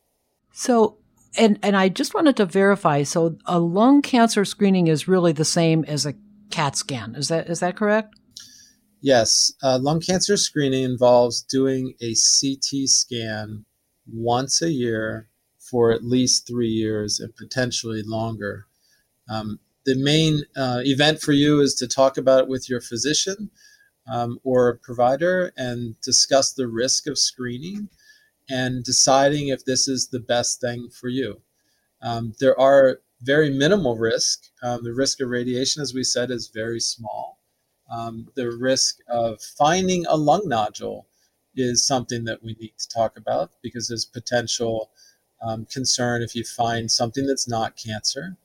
So, 0.53 0.99
and 1.38 1.59
and 1.62 1.77
I 1.77 1.88
just 1.88 2.14
wanted 2.14 2.37
to 2.38 2.47
verify. 2.47 3.05
So, 3.05 3.38
a 3.47 3.61
lung 3.61 4.03
cancer 4.03 4.45
screening 4.45 4.88
is 4.88 5.09
really 5.09 5.33
the 5.33 5.45
same 5.45 5.85
as 5.85 6.07
a 6.07 6.14
CAT 6.51 6.77
scan. 6.77 7.14
Is 7.14 7.29
that 7.29 7.49
is 7.49 7.61
that 7.61 7.77
correct? 7.77 8.14
Yes, 9.01 9.53
uh, 9.62 9.79
lung 9.81 10.01
cancer 10.01 10.37
screening 10.37 10.85
involves 10.85 11.40
doing 11.43 11.95
a 12.03 12.14
CT 12.14 12.87
scan 12.88 13.64
once 14.12 14.61
a 14.61 14.71
year 14.71 15.29
for 15.59 15.93
at 15.93 16.05
least 16.05 16.47
three 16.47 16.69
years 16.69 17.21
and 17.21 17.35
potentially 17.37 18.03
longer. 18.05 18.66
Um, 19.29 19.61
the 19.87 19.97
main 19.97 20.43
uh, 20.57 20.81
event 20.85 21.21
for 21.21 21.33
you 21.33 21.61
is 21.61 21.75
to 21.77 21.88
talk 21.88 22.16
about 22.19 22.40
it 22.40 22.49
with 22.49 22.69
your 22.69 22.81
physician 22.81 23.51
um, 24.11 24.38
or 24.45 24.79
provider 24.83 25.53
and 25.57 26.01
discuss 26.03 26.53
the 26.53 26.69
risk 26.69 27.07
of 27.07 27.19
screening 27.19 27.88
and 28.49 28.85
deciding 28.85 29.49
if 29.49 29.64
this 29.64 29.88
is 29.88 30.09
the 30.09 30.21
best 30.21 30.61
thing 30.61 30.88
for 30.90 31.09
you. 31.09 31.40
Um, 32.03 32.35
there 32.40 32.59
are 32.59 33.01
very 33.23 33.51
minimal 33.51 33.97
risk. 33.97 34.45
Um, 34.62 34.85
the 34.85 34.95
risk 34.95 35.21
of 35.21 35.29
radiation, 35.31 35.83
as 35.83 35.95
we 35.95 36.05
said, 36.05 36.31
is 36.31 36.49
very 36.49 36.81
small 36.81 37.38
um, 37.90 38.29
the 38.37 38.51
risk 38.51 39.01
of 39.09 39.43
finding 39.43 40.07
a 40.07 40.16
lung 40.16 40.49
nodule 40.49 41.07
is 41.57 41.85
something 41.85 42.25
that 42.25 42.43
we 42.43 42.55
need 42.61 42.73
to 42.79 42.88
talk 42.88 43.16
about 43.16 43.51
because 43.62 43.88
there's 43.88 44.05
potential 44.05 44.90
um, 45.43 45.66
concern 45.66 46.23
if 46.23 46.35
you 46.37 46.45
find 46.45 46.90
something 46.90 47.27
that's 47.27 47.49
not 47.49 47.77
cancer. 47.77 48.37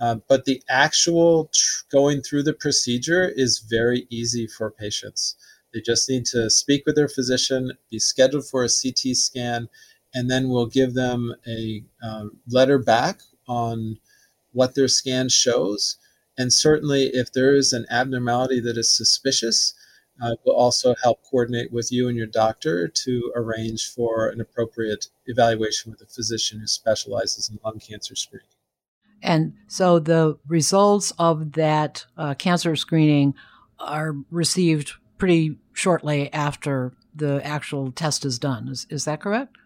Uh, 0.00 0.16
but 0.28 0.44
the 0.44 0.62
actual 0.68 1.50
tr- 1.52 1.84
going 1.90 2.22
through 2.22 2.42
the 2.42 2.52
procedure 2.52 3.28
is 3.28 3.58
very 3.58 4.06
easy 4.10 4.46
for 4.46 4.70
patients. 4.70 5.36
They 5.74 5.80
just 5.80 6.08
need 6.08 6.24
to 6.26 6.48
speak 6.48 6.84
with 6.86 6.94
their 6.96 7.08
physician, 7.08 7.72
be 7.90 7.98
scheduled 7.98 8.46
for 8.46 8.64
a 8.64 8.68
CT 8.68 9.16
scan, 9.16 9.68
and 10.14 10.30
then 10.30 10.48
we'll 10.48 10.66
give 10.66 10.94
them 10.94 11.34
a 11.46 11.84
uh, 12.02 12.26
letter 12.48 12.78
back 12.78 13.20
on 13.46 13.98
what 14.52 14.74
their 14.74 14.88
scan 14.88 15.28
shows. 15.28 15.96
And 16.38 16.52
certainly, 16.52 17.08
if 17.08 17.32
there 17.32 17.54
is 17.54 17.72
an 17.72 17.86
abnormality 17.90 18.60
that 18.60 18.78
is 18.78 18.90
suspicious, 18.90 19.74
uh, 20.22 20.34
we'll 20.44 20.56
also 20.56 20.94
help 21.02 21.22
coordinate 21.28 21.72
with 21.72 21.92
you 21.92 22.08
and 22.08 22.16
your 22.16 22.26
doctor 22.26 22.88
to 22.88 23.32
arrange 23.36 23.90
for 23.90 24.28
an 24.28 24.40
appropriate 24.40 25.08
evaluation 25.26 25.90
with 25.90 26.00
a 26.00 26.06
physician 26.06 26.60
who 26.60 26.66
specializes 26.66 27.50
in 27.50 27.58
lung 27.64 27.78
cancer 27.78 28.16
screening. 28.16 28.57
And 29.22 29.54
so 29.66 29.98
the 29.98 30.38
results 30.46 31.12
of 31.18 31.52
that 31.52 32.06
uh, 32.16 32.34
cancer 32.34 32.76
screening 32.76 33.34
are 33.78 34.14
received 34.30 34.92
pretty 35.18 35.58
shortly 35.72 36.32
after 36.32 36.92
the 37.14 37.44
actual 37.44 37.90
test 37.92 38.24
is 38.24 38.38
done. 38.38 38.68
Is, 38.68 38.86
is 38.90 39.04
that 39.04 39.20
correct? 39.20 39.56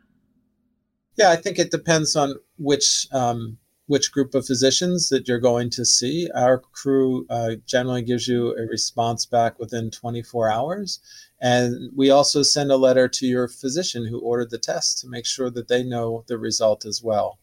Yeah, 1.16 1.30
I 1.30 1.36
think 1.36 1.58
it 1.58 1.70
depends 1.70 2.16
on 2.16 2.36
which 2.56 3.06
um, 3.12 3.58
which 3.86 4.12
group 4.12 4.34
of 4.34 4.46
physicians 4.46 5.10
that 5.10 5.28
you're 5.28 5.38
going 5.38 5.68
to 5.68 5.84
see. 5.84 6.30
Our 6.34 6.58
crew 6.58 7.26
uh, 7.28 7.56
generally 7.66 8.00
gives 8.00 8.26
you 8.26 8.56
a 8.56 8.62
response 8.62 9.26
back 9.26 9.58
within 9.58 9.90
24 9.90 10.50
hours. 10.50 11.00
And 11.40 11.90
we 11.94 12.08
also 12.08 12.42
send 12.42 12.70
a 12.70 12.76
letter 12.76 13.08
to 13.08 13.26
your 13.26 13.48
physician 13.48 14.06
who 14.06 14.20
ordered 14.20 14.50
the 14.50 14.58
test 14.58 14.98
to 15.00 15.08
make 15.08 15.26
sure 15.26 15.50
that 15.50 15.68
they 15.68 15.82
know 15.82 16.24
the 16.28 16.38
result 16.38 16.86
as 16.86 17.02
well. 17.02 17.38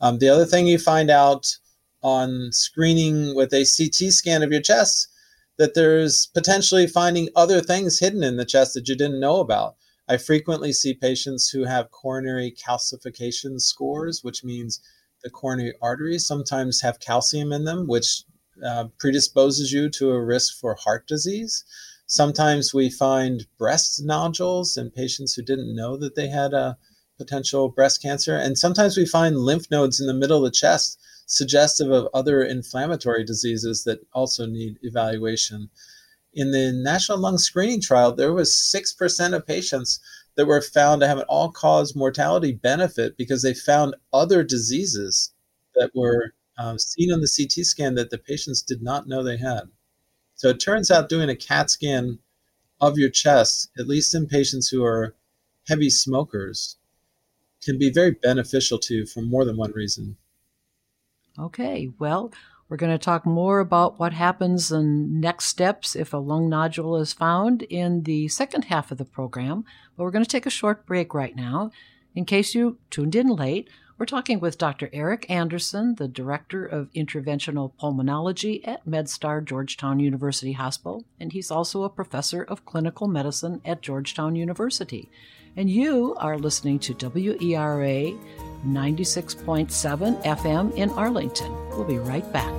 Um, 0.00 0.18
the 0.18 0.28
other 0.28 0.44
thing 0.44 0.66
you 0.66 0.78
find 0.78 1.10
out 1.10 1.56
on 2.02 2.50
screening 2.52 3.34
with 3.34 3.52
a 3.52 3.64
CT 3.64 4.12
scan 4.12 4.42
of 4.42 4.52
your 4.52 4.60
chest 4.60 5.08
that 5.56 5.74
there's 5.74 6.26
potentially 6.26 6.86
finding 6.86 7.28
other 7.36 7.60
things 7.60 7.98
hidden 7.98 8.22
in 8.22 8.36
the 8.36 8.44
chest 8.44 8.74
that 8.74 8.88
you 8.88 8.96
didn't 8.96 9.20
know 9.20 9.40
about. 9.40 9.76
I 10.08 10.18
frequently 10.18 10.72
see 10.72 10.92
patients 10.92 11.48
who 11.48 11.64
have 11.64 11.90
coronary 11.90 12.52
calcification 12.52 13.60
scores, 13.60 14.22
which 14.22 14.44
means 14.44 14.80
the 15.22 15.30
coronary 15.30 15.74
arteries 15.80 16.26
sometimes 16.26 16.82
have 16.82 17.00
calcium 17.00 17.52
in 17.52 17.64
them, 17.64 17.86
which 17.86 18.24
uh, 18.64 18.88
predisposes 18.98 19.72
you 19.72 19.88
to 19.90 20.10
a 20.10 20.22
risk 20.22 20.58
for 20.60 20.74
heart 20.74 21.06
disease. 21.06 21.64
Sometimes 22.06 22.74
we 22.74 22.90
find 22.90 23.46
breast 23.56 24.02
nodules 24.04 24.76
in 24.76 24.90
patients 24.90 25.34
who 25.34 25.42
didn't 25.42 25.74
know 25.74 25.96
that 25.96 26.14
they 26.14 26.28
had 26.28 26.52
a 26.52 26.76
potential 27.18 27.68
breast 27.68 28.02
cancer. 28.02 28.36
And 28.36 28.58
sometimes 28.58 28.96
we 28.96 29.06
find 29.06 29.36
lymph 29.38 29.70
nodes 29.70 30.00
in 30.00 30.06
the 30.06 30.14
middle 30.14 30.38
of 30.38 30.44
the 30.44 30.56
chest, 30.56 30.98
suggestive 31.26 31.90
of 31.90 32.08
other 32.12 32.42
inflammatory 32.42 33.24
diseases 33.24 33.84
that 33.84 34.06
also 34.12 34.46
need 34.46 34.78
evaluation. 34.82 35.70
In 36.32 36.50
the 36.50 36.72
National 36.72 37.18
Lung 37.18 37.38
Screening 37.38 37.80
Trial, 37.80 38.12
there 38.12 38.32
was 38.32 38.50
6% 38.50 39.34
of 39.34 39.46
patients 39.46 40.00
that 40.36 40.46
were 40.46 40.60
found 40.60 41.00
to 41.00 41.06
have 41.06 41.18
an 41.18 41.24
all 41.28 41.50
cause 41.50 41.94
mortality 41.94 42.52
benefit 42.52 43.16
because 43.16 43.42
they 43.42 43.54
found 43.54 43.94
other 44.12 44.42
diseases 44.42 45.32
that 45.76 45.94
were 45.94 46.34
uh, 46.58 46.76
seen 46.76 47.12
on 47.12 47.20
the 47.20 47.30
CT 47.30 47.64
scan 47.64 47.94
that 47.94 48.10
the 48.10 48.18
patients 48.18 48.62
did 48.62 48.82
not 48.82 49.06
know 49.06 49.22
they 49.22 49.36
had. 49.36 49.62
So 50.34 50.48
it 50.48 50.58
turns 50.58 50.90
out 50.90 51.08
doing 51.08 51.28
a 51.28 51.36
CAT 51.36 51.70
scan 51.70 52.18
of 52.80 52.98
your 52.98 53.10
chest, 53.10 53.70
at 53.78 53.86
least 53.86 54.14
in 54.14 54.26
patients 54.26 54.68
who 54.68 54.84
are 54.84 55.14
heavy 55.68 55.90
smokers, 55.90 56.76
can 57.64 57.78
be 57.78 57.90
very 57.90 58.12
beneficial 58.12 58.78
to 58.78 58.94
you 58.94 59.06
for 59.06 59.22
more 59.22 59.44
than 59.44 59.56
one 59.56 59.72
reason. 59.72 60.16
Okay, 61.38 61.90
well, 61.98 62.32
we're 62.68 62.76
going 62.76 62.92
to 62.92 62.98
talk 62.98 63.26
more 63.26 63.60
about 63.60 63.98
what 63.98 64.12
happens 64.12 64.72
and 64.72 65.20
next 65.20 65.46
steps 65.46 65.94
if 65.94 66.12
a 66.12 66.18
lung 66.18 66.48
nodule 66.48 66.96
is 66.96 67.12
found 67.12 67.62
in 67.62 68.02
the 68.02 68.28
second 68.28 68.64
half 68.64 68.90
of 68.90 68.98
the 68.98 69.04
program, 69.04 69.64
but 69.96 70.04
we're 70.04 70.10
going 70.10 70.24
to 70.24 70.30
take 70.30 70.46
a 70.46 70.50
short 70.50 70.86
break 70.86 71.12
right 71.12 71.36
now. 71.36 71.70
In 72.14 72.24
case 72.24 72.54
you 72.54 72.78
tuned 72.90 73.14
in 73.14 73.28
late, 73.28 73.68
we're 73.96 74.06
talking 74.06 74.40
with 74.40 74.58
Dr. 74.58 74.90
Eric 74.92 75.30
Anderson, 75.30 75.94
the 75.94 76.08
Director 76.08 76.66
of 76.66 76.90
Interventional 76.94 77.72
Pulmonology 77.80 78.66
at 78.66 78.84
MedStar 78.84 79.44
Georgetown 79.44 80.00
University 80.00 80.52
Hospital, 80.52 81.04
and 81.20 81.32
he's 81.32 81.50
also 81.50 81.84
a 81.84 81.88
professor 81.88 82.42
of 82.42 82.64
clinical 82.64 83.06
medicine 83.06 83.60
at 83.64 83.82
Georgetown 83.82 84.34
University. 84.34 85.08
And 85.56 85.70
you 85.70 86.16
are 86.16 86.36
listening 86.36 86.80
to 86.80 86.94
WERA 86.94 88.18
96.7 88.66 90.22
FM 90.24 90.74
in 90.74 90.90
Arlington. 90.90 91.52
We'll 91.68 91.84
be 91.84 91.98
right 91.98 92.32
back. 92.32 92.52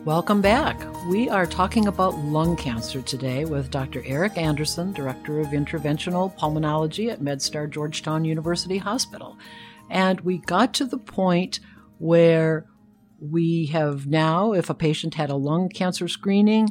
Welcome 0.07 0.41
back. 0.41 0.81
We 1.09 1.29
are 1.29 1.45
talking 1.45 1.87
about 1.87 2.17
lung 2.21 2.57
cancer 2.57 3.03
today 3.03 3.45
with 3.45 3.71
Dr. 3.71 4.03
Eric 4.07 4.39
Anderson, 4.39 4.95
Director 4.95 5.41
of 5.41 5.49
Interventional 5.49 6.35
Pulmonology 6.39 7.13
at 7.13 7.21
MedStar 7.21 7.69
Georgetown 7.69 8.25
University 8.25 8.79
Hospital. 8.79 9.37
And 9.91 10.19
we 10.23 10.39
got 10.39 10.73
to 10.75 10.87
the 10.87 10.97
point 10.97 11.61
where 11.99 12.65
we 13.21 13.67
have 13.67 14.07
now, 14.07 14.55
if 14.55 14.71
a 14.71 14.75
patient 14.75 15.17
had 15.17 15.29
a 15.29 15.37
lung 15.37 15.69
cancer 15.69 16.09
screening, 16.09 16.71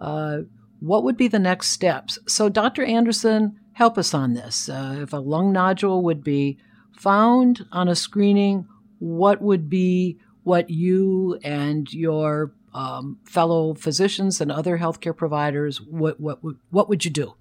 uh, 0.00 0.42
what 0.78 1.02
would 1.02 1.16
be 1.16 1.26
the 1.26 1.40
next 1.40 1.70
steps? 1.70 2.20
So, 2.28 2.48
Dr. 2.48 2.84
Anderson, 2.84 3.58
help 3.72 3.98
us 3.98 4.14
on 4.14 4.34
this. 4.34 4.68
Uh, 4.68 5.00
if 5.00 5.12
a 5.12 5.16
lung 5.16 5.50
nodule 5.50 6.04
would 6.04 6.22
be 6.22 6.58
found 6.96 7.66
on 7.72 7.88
a 7.88 7.96
screening, 7.96 8.68
what 9.00 9.42
would 9.42 9.68
be 9.68 10.20
what 10.44 10.70
you 10.70 11.38
and 11.42 11.92
your 11.92 12.52
um, 12.74 13.18
fellow 13.24 13.74
physicians 13.74 14.40
and 14.40 14.52
other 14.52 14.78
healthcare 14.78 15.16
providers 15.16 15.80
what 15.80 16.20
what 16.20 16.40
what 16.70 16.88
would 16.88 17.04
you 17.04 17.10
do? 17.10 17.34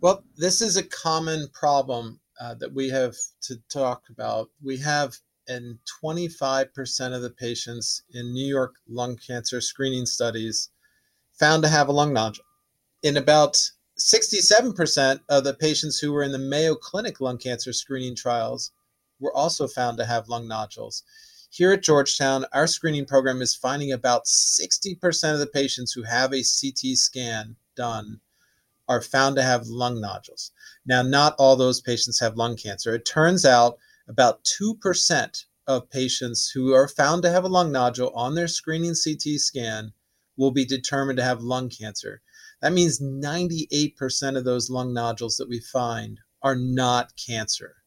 Well, 0.00 0.24
this 0.36 0.62
is 0.62 0.76
a 0.76 0.82
common 0.82 1.48
problem 1.52 2.20
uh, 2.40 2.54
that 2.54 2.72
we 2.72 2.88
have 2.90 3.16
to 3.42 3.56
talk 3.68 4.04
about. 4.10 4.48
We 4.62 4.78
have 4.78 5.16
in 5.48 5.78
25% 6.04 7.14
of 7.14 7.22
the 7.22 7.30
patients 7.30 8.02
in 8.12 8.32
New 8.32 8.46
York 8.46 8.76
lung 8.86 9.16
cancer 9.16 9.60
screening 9.60 10.06
studies 10.06 10.70
found 11.38 11.62
to 11.62 11.68
have 11.68 11.88
a 11.88 11.92
lung 11.92 12.12
nodule. 12.12 12.44
In 13.02 13.16
about 13.16 13.60
67% 13.98 15.20
of 15.28 15.44
the 15.44 15.54
patients 15.54 15.98
who 15.98 16.12
were 16.12 16.22
in 16.22 16.32
the 16.32 16.38
Mayo 16.38 16.74
Clinic 16.74 17.20
lung 17.20 17.38
cancer 17.38 17.72
screening 17.72 18.14
trials 18.14 18.72
were 19.18 19.34
also 19.34 19.66
found 19.66 19.98
to 19.98 20.04
have 20.04 20.28
lung 20.28 20.46
nodules. 20.46 21.02
Here 21.50 21.72
at 21.72 21.82
Georgetown, 21.82 22.44
our 22.52 22.66
screening 22.66 23.06
program 23.06 23.40
is 23.40 23.56
finding 23.56 23.92
about 23.92 24.26
60% 24.26 25.32
of 25.32 25.38
the 25.38 25.46
patients 25.46 25.92
who 25.92 26.02
have 26.02 26.32
a 26.32 26.44
CT 26.44 26.96
scan 26.96 27.56
done 27.74 28.20
are 28.86 29.00
found 29.00 29.36
to 29.36 29.42
have 29.42 29.66
lung 29.66 30.00
nodules. 30.00 30.52
Now, 30.84 31.02
not 31.02 31.34
all 31.38 31.56
those 31.56 31.80
patients 31.80 32.20
have 32.20 32.36
lung 32.36 32.56
cancer. 32.56 32.94
It 32.94 33.06
turns 33.06 33.44
out 33.44 33.78
about 34.08 34.44
2% 34.44 35.44
of 35.66 35.90
patients 35.90 36.50
who 36.50 36.72
are 36.74 36.88
found 36.88 37.22
to 37.22 37.30
have 37.30 37.44
a 37.44 37.48
lung 37.48 37.72
nodule 37.72 38.10
on 38.10 38.34
their 38.34 38.48
screening 38.48 38.94
CT 38.94 39.40
scan 39.40 39.92
will 40.36 40.50
be 40.50 40.64
determined 40.64 41.16
to 41.18 41.24
have 41.24 41.40
lung 41.40 41.68
cancer. 41.70 42.20
That 42.60 42.72
means 42.72 43.00
98% 43.00 44.36
of 44.36 44.44
those 44.44 44.70
lung 44.70 44.92
nodules 44.92 45.36
that 45.36 45.48
we 45.48 45.60
find 45.60 46.20
are 46.42 46.56
not 46.56 47.12
cancer. 47.16 47.77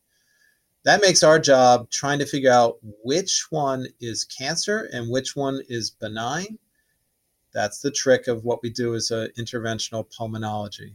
That 0.84 1.02
makes 1.02 1.22
our 1.22 1.38
job 1.40 1.90
trying 1.92 2.20
to 2.20 2.26
figure 2.26 2.52
out 2.52 2.78
which 3.04 3.48
one 3.52 3.88
is 4.00 4.26
cancer 4.26 4.90
and 4.92 5.12
which 5.12 5.36
one 5.36 5.62
is 5.70 5.92
benign. 5.92 6.58
That's 7.54 7.82
the 7.82 7.92
trick 7.92 8.28
of 8.28 8.46
what 8.46 8.64
we 8.64 8.70
do 8.70 8.96
as 8.96 9.12
an 9.12 9.30
interventional 9.38 10.06
pulmonology. 10.12 10.94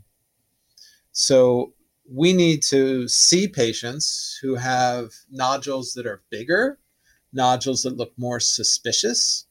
So 1.13 1.73
we 2.11 2.33
need 2.33 2.63
to 2.65 3.07
see 3.09 3.47
patients 3.47 4.39
who 4.43 4.55
have 4.57 5.13
nodules 5.31 5.93
that 5.95 6.07
are 6.07 6.23
bigger, 6.31 6.79
nodules 7.33 7.83
that 7.83 7.97
look 7.97 8.13
more 8.17 8.41
suspicious. 8.41 9.47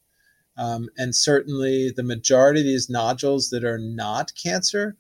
Um, 0.58 0.90
and 0.98 1.16
certainly, 1.16 1.92
the 1.92 2.04
majority 2.04 2.62
of 2.62 2.66
these 2.66 2.90
nodules 2.90 3.50
that 3.50 3.64
are 3.64 3.78
not 3.78 4.32
cancer 4.36 4.96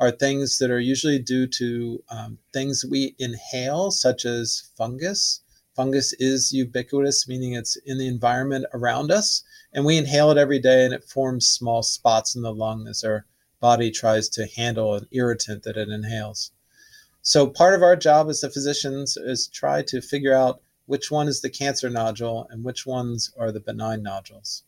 are 0.00 0.10
things 0.10 0.58
that 0.58 0.70
are 0.70 0.80
usually 0.80 1.18
due 1.18 1.46
to 1.46 2.02
um, 2.08 2.38
things 2.54 2.84
we 2.88 3.14
inhale, 3.18 3.90
such 3.90 4.24
as 4.24 4.70
fungus. 4.76 5.42
Fungus 5.76 6.14
is 6.14 6.52
ubiquitous, 6.52 7.28
meaning 7.28 7.52
it's 7.52 7.76
in 7.84 7.98
the 7.98 8.08
environment 8.08 8.64
around 8.72 9.12
us, 9.12 9.44
and 9.74 9.84
we 9.84 9.98
inhale 9.98 10.30
it 10.30 10.38
every 10.38 10.58
day 10.58 10.84
and 10.86 10.94
it 10.94 11.04
forms 11.04 11.46
small 11.46 11.82
spots 11.82 12.34
in 12.34 12.42
the 12.42 12.52
lung 12.52 12.88
as 12.88 13.04
our 13.04 13.26
body 13.60 13.90
tries 13.90 14.28
to 14.30 14.46
handle 14.46 14.94
an 14.94 15.06
irritant 15.12 15.62
that 15.64 15.76
it 15.76 15.90
inhales. 15.90 16.50
So 17.20 17.46
part 17.46 17.74
of 17.74 17.82
our 17.82 17.94
job 17.94 18.30
as 18.30 18.40
the 18.40 18.48
physicians 18.48 19.18
is 19.18 19.46
try 19.46 19.82
to 19.82 20.00
figure 20.00 20.34
out 20.34 20.62
which 20.86 21.10
one 21.10 21.28
is 21.28 21.42
the 21.42 21.50
cancer 21.50 21.90
nodule 21.90 22.48
and 22.50 22.64
which 22.64 22.86
ones 22.86 23.30
are 23.38 23.52
the 23.52 23.60
benign 23.60 24.02
nodules. 24.02 24.64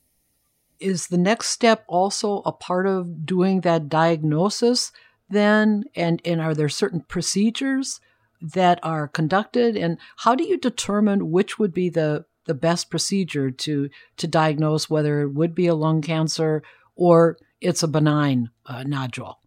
Is 0.79 1.07
the 1.07 1.17
next 1.17 1.49
step 1.49 1.85
also 1.89 2.43
a 2.45 2.53
part 2.53 2.87
of 2.87 3.25
doing 3.25 3.63
that 3.63 3.89
diagnosis 3.89 4.93
then? 5.33 5.85
And, 5.95 6.23
and 6.25 6.41
are 6.41 6.55
there 6.55 6.69
certain 6.69 7.01
procedures 7.01 8.01
that 8.41 8.79
are 8.83 9.09
conducted? 9.09 9.77
And 9.77 9.99
how 10.19 10.35
do 10.35 10.45
you 10.45 10.59
determine 10.59 11.31
which 11.31 11.59
would 11.59 11.75
be 11.75 11.89
the, 11.89 12.25
the 12.47 12.55
best 12.55 12.91
procedure 12.91 13.51
to, 13.51 13.89
to 14.17 14.27
diagnose 14.27 14.89
whether 14.89 15.23
it 15.23 15.35
would 15.35 15.55
be 15.55 15.67
a 15.67 15.75
lung 15.75 16.03
cancer 16.03 16.63
or 16.95 17.39
it's 17.61 17.83
a 17.83 17.89
benign 17.89 18.51
uh, 18.67 18.83
nodule? 18.85 19.39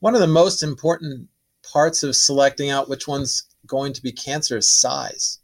One 0.00 0.14
of 0.14 0.20
the 0.20 0.26
most 0.26 0.62
important 0.62 1.28
parts 1.62 2.02
of 2.02 2.16
selecting 2.16 2.70
out 2.70 2.88
which 2.88 3.06
one's 3.06 3.44
going 3.66 3.92
to 3.92 4.02
be 4.02 4.12
cancer 4.12 4.56
is 4.56 4.68
size. 4.68 5.38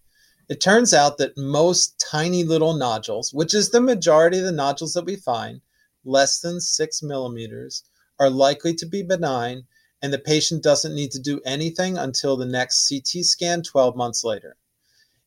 It 0.49 0.61
turns 0.61 0.95
out 0.95 1.19
that 1.19 1.37
most 1.37 2.03
tiny 2.11 2.43
little 2.43 2.75
nodules, 2.75 3.33
which 3.33 3.55
is 3.55 3.71
the 3.71 3.81
majority 3.81 4.39
of 4.39 4.45
the 4.45 4.53
nodules 4.53 4.95
that 4.95 5.05
we 5.05 5.17
find, 5.17 5.61
less 6.05 6.41
than 6.41 6.61
six 6.61 7.03
millimeters, 7.03 7.85
are 8.19 8.31
likely 8.31 8.75
to 8.75 8.87
be 8.87 9.03
benign, 9.03 9.65
and 10.03 10.13
the 10.13 10.19
patient 10.19 10.63
doesn't 10.63 10.95
need 10.95 11.11
to 11.13 11.19
do 11.19 11.41
anything 11.45 11.99
until 11.99 12.37
the 12.37 12.47
next 12.47 12.89
CT 12.89 13.25
scan 13.25 13.63
12 13.63 13.97
months 13.97 14.25
later. 14.25 14.57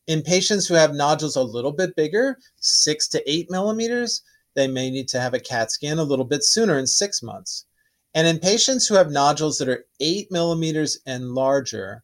In 0.08 0.22
patients 0.22 0.68
who 0.68 0.74
have 0.74 0.94
nodules 0.94 1.36
a 1.36 1.44
little 1.44 1.72
bit 1.72 1.96
bigger, 1.96 2.38
six 2.58 3.08
to 3.10 3.32
eight 3.32 3.50
millimeters, 3.50 4.24
they 4.56 4.68
may 4.68 4.90
need 4.90 5.08
to 5.10 5.20
have 5.20 5.34
a 5.34 5.40
CAT 5.40 5.72
scan 5.72 6.00
a 6.00 6.04
little 6.04 6.26
bit 6.26 6.44
sooner 6.44 6.78
in 6.78 6.88
six 6.88 7.22
months. 7.22 7.66
And 8.14 8.28
in 8.28 8.40
patients 8.40 8.88
who 8.88 8.96
have 8.96 9.10
nodules 9.10 9.58
that 9.60 9.70
are 9.70 9.86
eight 10.00 10.32
millimeters 10.32 11.00
and 11.06 11.34
larger, 11.34 12.04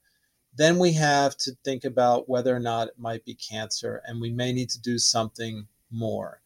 then 0.56 0.80
we 0.80 0.94
have 0.94 1.36
to 1.38 1.52
think 1.64 1.84
about 1.84 2.30
whether 2.30 2.56
or 2.56 2.60
not 2.60 2.88
it 2.88 2.98
might 2.98 3.26
be 3.26 3.36
cancer, 3.36 4.02
and 4.06 4.22
we 4.22 4.32
may 4.32 4.54
need 4.54 4.70
to 4.70 4.82
do 4.82 4.98
something 4.98 5.68
more. 5.92 6.42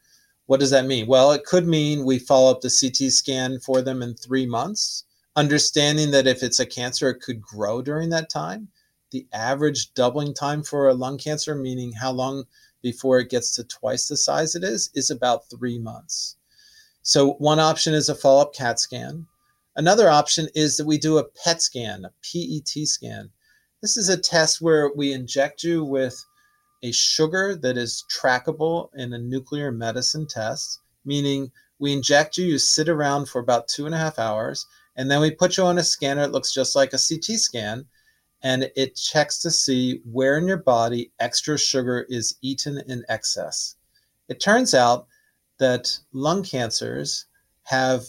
What 0.51 0.59
does 0.59 0.71
that 0.71 0.85
mean? 0.85 1.07
Well, 1.07 1.31
it 1.31 1.45
could 1.45 1.65
mean 1.65 2.03
we 2.03 2.19
follow 2.19 2.51
up 2.51 2.59
the 2.59 2.67
CT 2.67 3.09
scan 3.13 3.57
for 3.61 3.81
them 3.81 4.01
in 4.01 4.15
three 4.15 4.45
months, 4.45 5.05
understanding 5.37 6.11
that 6.11 6.27
if 6.27 6.43
it's 6.43 6.59
a 6.59 6.65
cancer, 6.65 7.09
it 7.09 7.21
could 7.21 7.41
grow 7.41 7.81
during 7.81 8.09
that 8.09 8.29
time. 8.29 8.67
The 9.11 9.25
average 9.31 9.93
doubling 9.93 10.33
time 10.33 10.61
for 10.61 10.89
a 10.89 10.93
lung 10.93 11.17
cancer, 11.17 11.55
meaning 11.55 11.93
how 11.93 12.11
long 12.11 12.43
before 12.81 13.17
it 13.19 13.29
gets 13.29 13.55
to 13.55 13.63
twice 13.63 14.09
the 14.09 14.17
size 14.17 14.53
it 14.53 14.65
is, 14.65 14.89
is 14.93 15.09
about 15.09 15.49
three 15.49 15.79
months. 15.79 16.35
So, 17.01 17.35
one 17.35 17.61
option 17.61 17.93
is 17.93 18.09
a 18.09 18.13
follow 18.13 18.41
up 18.41 18.53
CAT 18.53 18.77
scan. 18.77 19.27
Another 19.77 20.09
option 20.09 20.49
is 20.53 20.75
that 20.75 20.85
we 20.85 20.97
do 20.97 21.17
a 21.17 21.23
PET 21.23 21.61
scan, 21.61 22.03
a 22.03 22.11
PET 22.29 22.89
scan. 22.89 23.29
This 23.81 23.95
is 23.95 24.09
a 24.09 24.17
test 24.17 24.59
where 24.59 24.91
we 24.97 25.13
inject 25.13 25.63
you 25.63 25.85
with 25.85 26.25
a 26.83 26.91
sugar 26.91 27.55
that 27.55 27.77
is 27.77 28.05
trackable 28.09 28.89
in 28.95 29.13
a 29.13 29.17
nuclear 29.19 29.71
medicine 29.71 30.27
test, 30.27 30.79
meaning 31.05 31.51
we 31.79 31.93
inject 31.93 32.37
you, 32.37 32.45
you 32.45 32.57
sit 32.59 32.89
around 32.89 33.27
for 33.27 33.39
about 33.39 33.67
two 33.67 33.85
and 33.85 33.95
a 33.95 33.97
half 33.97 34.19
hours, 34.19 34.67
and 34.95 35.09
then 35.09 35.21
we 35.21 35.31
put 35.31 35.57
you 35.57 35.63
on 35.63 35.77
a 35.77 35.83
scanner. 35.83 36.23
It 36.23 36.31
looks 36.31 36.53
just 36.53 36.75
like 36.75 36.93
a 36.93 36.99
CT 36.99 37.39
scan, 37.39 37.85
and 38.43 38.71
it 38.75 38.95
checks 38.95 39.39
to 39.39 39.51
see 39.51 40.01
where 40.05 40.37
in 40.37 40.47
your 40.47 40.57
body 40.57 41.11
extra 41.19 41.57
sugar 41.57 42.05
is 42.09 42.37
eaten 42.41 42.81
in 42.87 43.03
excess. 43.09 43.75
It 44.27 44.39
turns 44.39 44.73
out 44.73 45.07
that 45.59 45.97
lung 46.13 46.43
cancers 46.43 47.25
have 47.63 48.05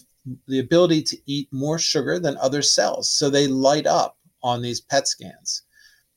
the 0.46 0.58
ability 0.58 1.02
to 1.02 1.18
eat 1.26 1.48
more 1.52 1.78
sugar 1.78 2.18
than 2.18 2.36
other 2.38 2.62
cells, 2.62 3.10
so 3.10 3.28
they 3.28 3.46
light 3.46 3.86
up 3.86 4.18
on 4.42 4.62
these 4.62 4.80
PET 4.80 5.08
scans. 5.08 5.62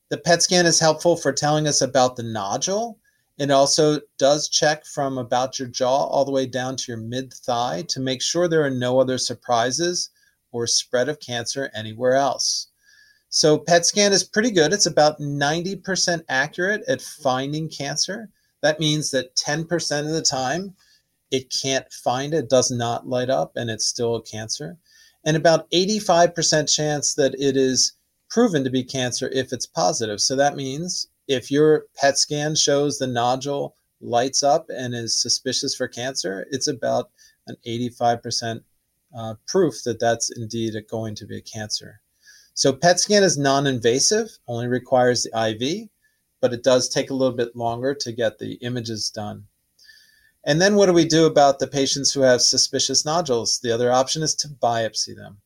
The 0.09 0.17
PET 0.17 0.43
scan 0.43 0.65
is 0.65 0.79
helpful 0.79 1.15
for 1.15 1.33
telling 1.33 1.67
us 1.67 1.81
about 1.81 2.15
the 2.15 2.23
nodule. 2.23 2.99
It 3.37 3.49
also 3.49 3.99
does 4.17 4.47
check 4.47 4.85
from 4.85 5.17
about 5.17 5.57
your 5.57 5.67
jaw 5.67 6.05
all 6.05 6.23
the 6.23 6.31
way 6.31 6.45
down 6.45 6.75
to 6.77 6.91
your 6.91 7.01
mid 7.01 7.33
thigh 7.33 7.83
to 7.89 7.99
make 7.99 8.21
sure 8.21 8.47
there 8.47 8.63
are 8.63 8.69
no 8.69 8.99
other 8.99 9.17
surprises 9.17 10.09
or 10.51 10.67
spread 10.67 11.09
of 11.09 11.19
cancer 11.19 11.71
anywhere 11.73 12.15
else. 12.15 12.67
So, 13.29 13.57
PET 13.57 13.85
scan 13.85 14.13
is 14.13 14.23
pretty 14.23 14.51
good. 14.51 14.71
It's 14.71 14.85
about 14.85 15.19
90% 15.19 16.23
accurate 16.29 16.83
at 16.87 17.01
finding 17.01 17.67
cancer. 17.67 18.29
That 18.61 18.79
means 18.79 19.11
that 19.11 19.35
10% 19.35 19.99
of 20.01 20.11
the 20.11 20.21
time 20.21 20.75
it 21.31 21.49
can't 21.49 21.91
find 21.91 22.33
it, 22.33 22.49
does 22.49 22.71
not 22.71 23.07
light 23.07 23.29
up, 23.29 23.57
and 23.57 23.69
it's 23.69 23.85
still 23.85 24.15
a 24.15 24.21
cancer. 24.21 24.77
And 25.25 25.35
about 25.35 25.69
85% 25.71 26.73
chance 26.73 27.15
that 27.15 27.33
it 27.35 27.57
is 27.57 27.93
proven 28.29 28.63
to 28.63 28.69
be 28.69 28.83
cancer 28.83 29.29
if 29.33 29.53
it's 29.53 29.65
positive. 29.65 30.21
So 30.21 30.35
that 30.35 30.55
means 30.55 31.07
if 31.27 31.49
your 31.49 31.85
PET 31.95 32.17
scan 32.17 32.55
shows 32.55 32.97
the 32.97 33.07
nodule 33.07 33.75
lights 34.01 34.43
up 34.43 34.67
and 34.69 34.93
is 34.93 35.19
suspicious 35.19 35.75
for 35.75 35.87
cancer, 35.87 36.45
it's 36.51 36.67
about 36.67 37.09
an 37.47 37.55
85% 37.65 38.61
uh, 39.15 39.35
proof 39.47 39.83
that 39.85 39.99
that's 39.99 40.29
indeed 40.35 40.75
going 40.89 41.15
to 41.15 41.25
be 41.25 41.37
a 41.37 41.41
cancer. 41.41 42.01
So 42.53 42.73
PET 42.73 42.99
scan 42.99 43.23
is 43.23 43.37
non-invasive, 43.37 44.29
only 44.47 44.67
requires 44.67 45.23
the 45.23 45.49
IV, 45.49 45.89
but 46.41 46.53
it 46.53 46.63
does 46.63 46.87
take 46.87 47.09
a 47.09 47.13
little 47.13 47.35
bit 47.35 47.55
longer 47.55 47.93
to 47.95 48.11
get 48.11 48.37
the 48.37 48.53
images 48.55 49.09
done. 49.09 49.45
And 50.45 50.61
then 50.61 50.75
what 50.75 50.85
do 50.85 50.93
we 50.93 51.05
do 51.05 51.25
about 51.25 51.59
the 51.59 51.67
patients 51.67 52.13
who 52.13 52.21
have 52.21 52.41
suspicious 52.41 53.03
nodules? 53.03 53.59
The 53.59 53.71
other 53.71 53.91
option 53.91 54.21
is 54.21 54.35
to 54.35 54.47
biopsy 54.47 55.15
them. 55.15 55.39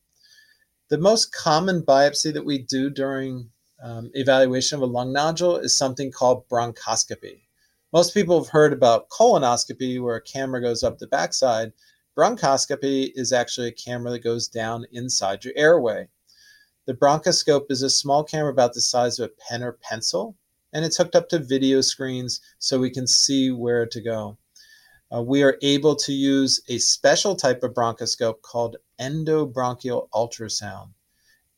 The 0.90 0.98
most 0.98 1.32
common 1.32 1.82
biopsy 1.82 2.32
that 2.34 2.44
we 2.44 2.58
do 2.58 2.90
during 2.90 3.52
um, 3.80 4.10
evaluation 4.14 4.74
of 4.74 4.82
a 4.82 4.86
lung 4.86 5.12
nodule 5.12 5.56
is 5.56 5.78
something 5.78 6.10
called 6.10 6.48
bronchoscopy. 6.48 7.42
Most 7.92 8.12
people 8.12 8.42
have 8.42 8.50
heard 8.50 8.72
about 8.72 9.08
colonoscopy, 9.08 10.02
where 10.02 10.16
a 10.16 10.20
camera 10.20 10.60
goes 10.60 10.82
up 10.82 10.98
the 10.98 11.06
backside. 11.06 11.72
Bronchoscopy 12.18 13.12
is 13.14 13.32
actually 13.32 13.68
a 13.68 13.72
camera 13.72 14.10
that 14.10 14.24
goes 14.24 14.48
down 14.48 14.84
inside 14.90 15.44
your 15.44 15.54
airway. 15.54 16.08
The 16.86 16.94
bronchoscope 16.94 17.70
is 17.70 17.82
a 17.82 17.88
small 17.88 18.24
camera 18.24 18.50
about 18.50 18.74
the 18.74 18.80
size 18.80 19.20
of 19.20 19.30
a 19.30 19.48
pen 19.48 19.62
or 19.62 19.78
pencil, 19.80 20.36
and 20.72 20.84
it's 20.84 20.96
hooked 20.96 21.14
up 21.14 21.28
to 21.28 21.38
video 21.38 21.82
screens 21.82 22.40
so 22.58 22.80
we 22.80 22.90
can 22.90 23.06
see 23.06 23.52
where 23.52 23.86
to 23.86 24.00
go 24.00 24.38
uh, 25.12 25.22
we 25.22 25.42
are 25.42 25.58
able 25.62 25.96
to 25.96 26.12
use 26.12 26.60
a 26.68 26.78
special 26.78 27.34
type 27.34 27.62
of 27.62 27.74
bronchoscope 27.74 28.42
called 28.42 28.76
endobronchial 29.00 30.08
ultrasound. 30.14 30.90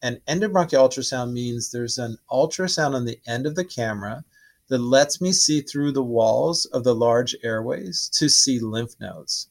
And 0.01 0.21
endobronchial 0.27 0.89
ultrasound 0.89 1.33
means 1.33 1.71
there's 1.71 1.99
an 1.99 2.17
ultrasound 2.31 2.95
on 2.95 3.05
the 3.05 3.21
end 3.27 3.47
of 3.47 3.55
the 3.55 3.65
camera 3.65 4.25
that 4.69 4.79
lets 4.79 5.21
me 5.21 5.33
see 5.33 5.61
through 5.61 5.93
the 5.93 6.03
walls 6.03 6.65
of 6.67 6.83
the 6.83 6.95
large 6.95 7.37
airways 7.43 8.09
to 8.15 8.29
see 8.29 8.59
lymph 8.59 8.95
nodes. 9.01 9.49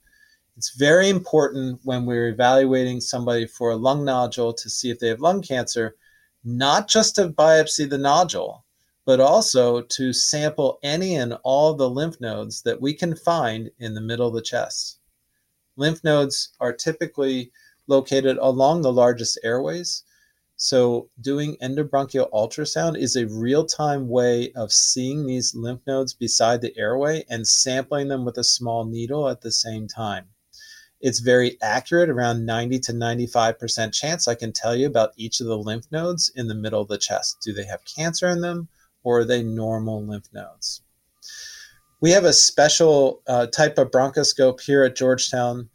It's 0.58 0.76
very 0.76 1.10
important 1.10 1.80
when 1.84 2.06
we're 2.06 2.30
evaluating 2.30 3.02
somebody 3.02 3.46
for 3.46 3.72
a 3.72 3.76
lung 3.76 4.04
nodule 4.04 4.54
to 4.54 4.70
see 4.70 4.90
if 4.90 5.00
they 5.00 5.08
have 5.08 5.22
lung 5.22 5.42
cancer, 5.42 5.96
not 6.44 6.88
just 6.88 7.16
to 7.16 7.30
biopsy 7.30 7.90
the 7.90 7.98
nodule, 7.98 8.66
but 9.06 9.20
also 9.20 9.82
to 9.82 10.14
sample 10.14 10.80
any 10.84 11.16
and 11.16 11.34
all 11.44 11.74
the 11.74 11.90
lymph 11.90 12.22
nodes 12.22 12.62
that 12.62 12.82
we 12.82 12.94
can 12.94 13.16
find 13.16 13.72
in 13.80 13.96
the 13.96 14.02
middle 14.02 14.28
of 14.28 14.34
the 14.34 14.42
chest. 14.42 15.00
Lymph 15.76 16.04
nodes 16.04 16.50
are 16.60 16.74
typically 16.74 17.52
located 17.88 18.38
along 18.38 18.82
the 18.82 18.94
largest 18.94 19.40
airways. 19.44 20.04
So, 20.56 21.10
doing 21.20 21.58
endobronchial 21.58 22.30
ultrasound 22.32 22.96
is 22.96 23.16
a 23.16 23.26
real 23.26 23.66
time 23.66 24.08
way 24.08 24.52
of 24.52 24.72
seeing 24.72 25.26
these 25.26 25.56
lymph 25.56 25.82
nodes 25.88 26.14
beside 26.14 26.62
the 26.62 26.78
airway 26.78 27.26
and 27.28 27.48
sampling 27.48 28.10
them 28.10 28.26
with 28.26 28.38
a 28.38 28.44
small 28.44 28.86
needle 28.86 29.28
at 29.28 29.42
the 29.42 29.52
same 29.52 29.88
time. 29.88 30.28
It's 31.00 31.20
very 31.20 31.60
accurate, 31.64 32.10
around 32.10 32.46
90 32.46 32.78
to 32.82 32.94
95% 32.94 33.92
chance 33.92 34.28
I 34.28 34.36
can 34.36 34.54
tell 34.54 34.76
you 34.76 34.86
about 34.86 35.14
each 35.18 35.42
of 35.42 35.48
the 35.48 35.58
lymph 35.58 35.92
nodes 35.92 36.32
in 36.36 36.48
the 36.48 36.54
middle 36.54 36.82
of 36.82 36.90
the 36.90 37.00
chest. 37.00 37.40
Do 37.44 37.54
they 37.54 37.66
have 37.66 37.84
cancer 37.84 38.28
in 38.28 38.42
them? 38.42 38.70
Or 39.04 39.20
are 39.20 39.26
they 39.26 39.44
normal 39.44 40.06
lymph 40.06 40.30
nodes? 40.34 40.82
We 42.00 42.12
have 42.12 42.26
a 42.26 42.34
special 42.34 43.22
uh, 43.28 43.48
type 43.48 43.78
of 43.78 43.92
bronchoscope 43.92 44.62
here 44.62 44.84
at 44.84 44.96
Georgetown 44.96 45.70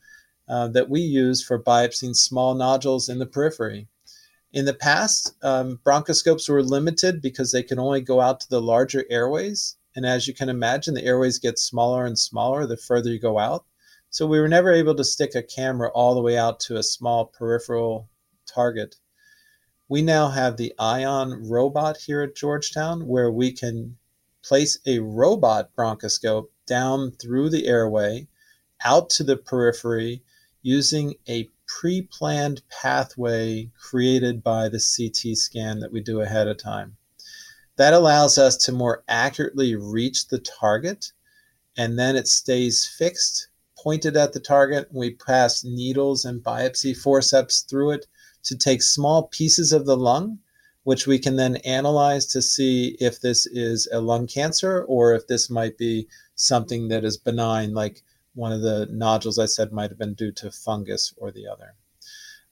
uh, 0.48 0.68
that 0.68 0.88
we 0.90 1.00
use 1.00 1.42
for 1.42 1.62
biopsying 1.62 2.16
small 2.16 2.54
nodules 2.54 3.08
in 3.08 3.18
the 3.18 3.26
periphery. 3.26 3.88
In 4.52 4.64
the 4.64 4.74
past, 4.74 5.34
um, 5.42 5.80
bronchoscopes 5.84 6.48
were 6.48 6.62
limited 6.62 7.20
because 7.20 7.52
they 7.52 7.62
could 7.62 7.78
only 7.78 8.00
go 8.00 8.20
out 8.20 8.40
to 8.40 8.48
the 8.48 8.62
larger 8.62 9.04
airways. 9.10 9.76
And 9.94 10.06
as 10.06 10.26
you 10.26 10.34
can 10.34 10.48
imagine, 10.48 10.94
the 10.94 11.04
airways 11.04 11.38
get 11.38 11.58
smaller 11.58 12.06
and 12.06 12.18
smaller 12.18 12.66
the 12.66 12.76
further 12.76 13.10
you 13.10 13.18
go 13.18 13.38
out. 13.38 13.64
So 14.10 14.26
we 14.26 14.40
were 14.40 14.48
never 14.48 14.72
able 14.72 14.94
to 14.94 15.04
stick 15.04 15.34
a 15.34 15.42
camera 15.42 15.90
all 15.90 16.14
the 16.14 16.22
way 16.22 16.38
out 16.38 16.60
to 16.60 16.76
a 16.76 16.82
small 16.82 17.26
peripheral 17.26 18.08
target 18.46 18.96
we 19.88 20.02
now 20.02 20.28
have 20.28 20.56
the 20.56 20.74
Ion 20.78 21.48
robot 21.48 21.96
here 21.98 22.22
at 22.22 22.34
Georgetown 22.34 23.06
where 23.06 23.30
we 23.30 23.52
can 23.52 23.96
place 24.42 24.78
a 24.84 24.98
robot 24.98 25.70
bronchoscope 25.76 26.48
down 26.66 27.12
through 27.12 27.50
the 27.50 27.68
airway 27.68 28.26
out 28.84 29.08
to 29.10 29.22
the 29.22 29.36
periphery 29.36 30.22
using 30.62 31.14
a 31.28 31.48
pre 31.66 32.02
planned 32.02 32.62
pathway 32.68 33.70
created 33.80 34.42
by 34.42 34.68
the 34.68 34.80
CT 34.80 35.36
scan 35.36 35.78
that 35.78 35.92
we 35.92 36.00
do 36.00 36.20
ahead 36.20 36.48
of 36.48 36.58
time. 36.58 36.96
That 37.76 37.94
allows 37.94 38.38
us 38.38 38.56
to 38.64 38.72
more 38.72 39.04
accurately 39.06 39.76
reach 39.76 40.28
the 40.28 40.38
target, 40.38 41.12
and 41.76 41.98
then 41.98 42.16
it 42.16 42.26
stays 42.26 42.86
fixed, 42.86 43.48
pointed 43.78 44.16
at 44.16 44.32
the 44.32 44.40
target. 44.40 44.88
We 44.90 45.14
pass 45.14 45.62
needles 45.62 46.24
and 46.24 46.42
biopsy 46.42 46.96
forceps 46.96 47.60
through 47.60 47.92
it 47.92 48.06
to 48.46 48.56
take 48.56 48.82
small 48.82 49.24
pieces 49.24 49.72
of 49.72 49.86
the 49.86 49.96
lung, 49.96 50.38
which 50.84 51.06
we 51.06 51.18
can 51.18 51.36
then 51.36 51.56
analyze 51.56 52.26
to 52.26 52.40
see 52.40 52.96
if 53.00 53.20
this 53.20 53.46
is 53.46 53.88
a 53.92 54.00
lung 54.00 54.26
cancer 54.26 54.84
or 54.84 55.14
if 55.14 55.26
this 55.26 55.50
might 55.50 55.76
be 55.76 56.06
something 56.36 56.88
that 56.88 57.04
is 57.04 57.16
benign, 57.16 57.74
like 57.74 58.02
one 58.34 58.52
of 58.52 58.62
the 58.62 58.86
nodules 58.90 59.38
I 59.38 59.46
said 59.46 59.72
might 59.72 59.90
have 59.90 59.98
been 59.98 60.14
due 60.14 60.32
to 60.32 60.50
fungus 60.50 61.12
or 61.16 61.30
the 61.32 61.48
other. 61.48 61.74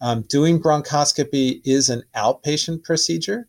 Um, 0.00 0.22
doing 0.22 0.60
bronchoscopy 0.60 1.60
is 1.64 1.88
an 1.88 2.02
outpatient 2.16 2.82
procedure. 2.82 3.48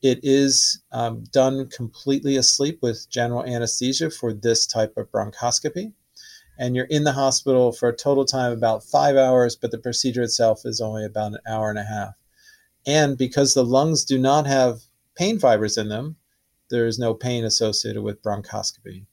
It 0.00 0.20
is 0.22 0.80
um, 0.92 1.24
done 1.32 1.68
completely 1.68 2.36
asleep 2.36 2.78
with 2.82 3.10
general 3.10 3.44
anesthesia 3.44 4.10
for 4.10 4.32
this 4.32 4.66
type 4.66 4.96
of 4.96 5.10
bronchoscopy 5.10 5.92
and 6.60 6.76
you're 6.76 6.84
in 6.84 7.04
the 7.04 7.12
hospital 7.12 7.72
for 7.72 7.88
a 7.88 7.96
total 7.96 8.26
time 8.26 8.52
about 8.52 8.84
five 8.84 9.16
hours, 9.16 9.56
but 9.56 9.70
the 9.70 9.78
procedure 9.78 10.20
itself 10.20 10.66
is 10.66 10.78
only 10.78 11.06
about 11.06 11.32
an 11.32 11.38
hour 11.48 11.70
and 11.70 11.78
a 11.78 11.84
half. 11.84 12.12
And 12.86 13.16
because 13.16 13.54
the 13.54 13.64
lungs 13.64 14.04
do 14.04 14.18
not 14.18 14.46
have 14.46 14.82
pain 15.14 15.38
fibers 15.38 15.78
in 15.78 15.88
them, 15.88 16.16
there 16.68 16.86
is 16.86 16.98
no 16.98 17.14
pain 17.14 17.44
associated 17.46 18.02
with 18.02 18.22
bronchoscopy. 18.22 19.06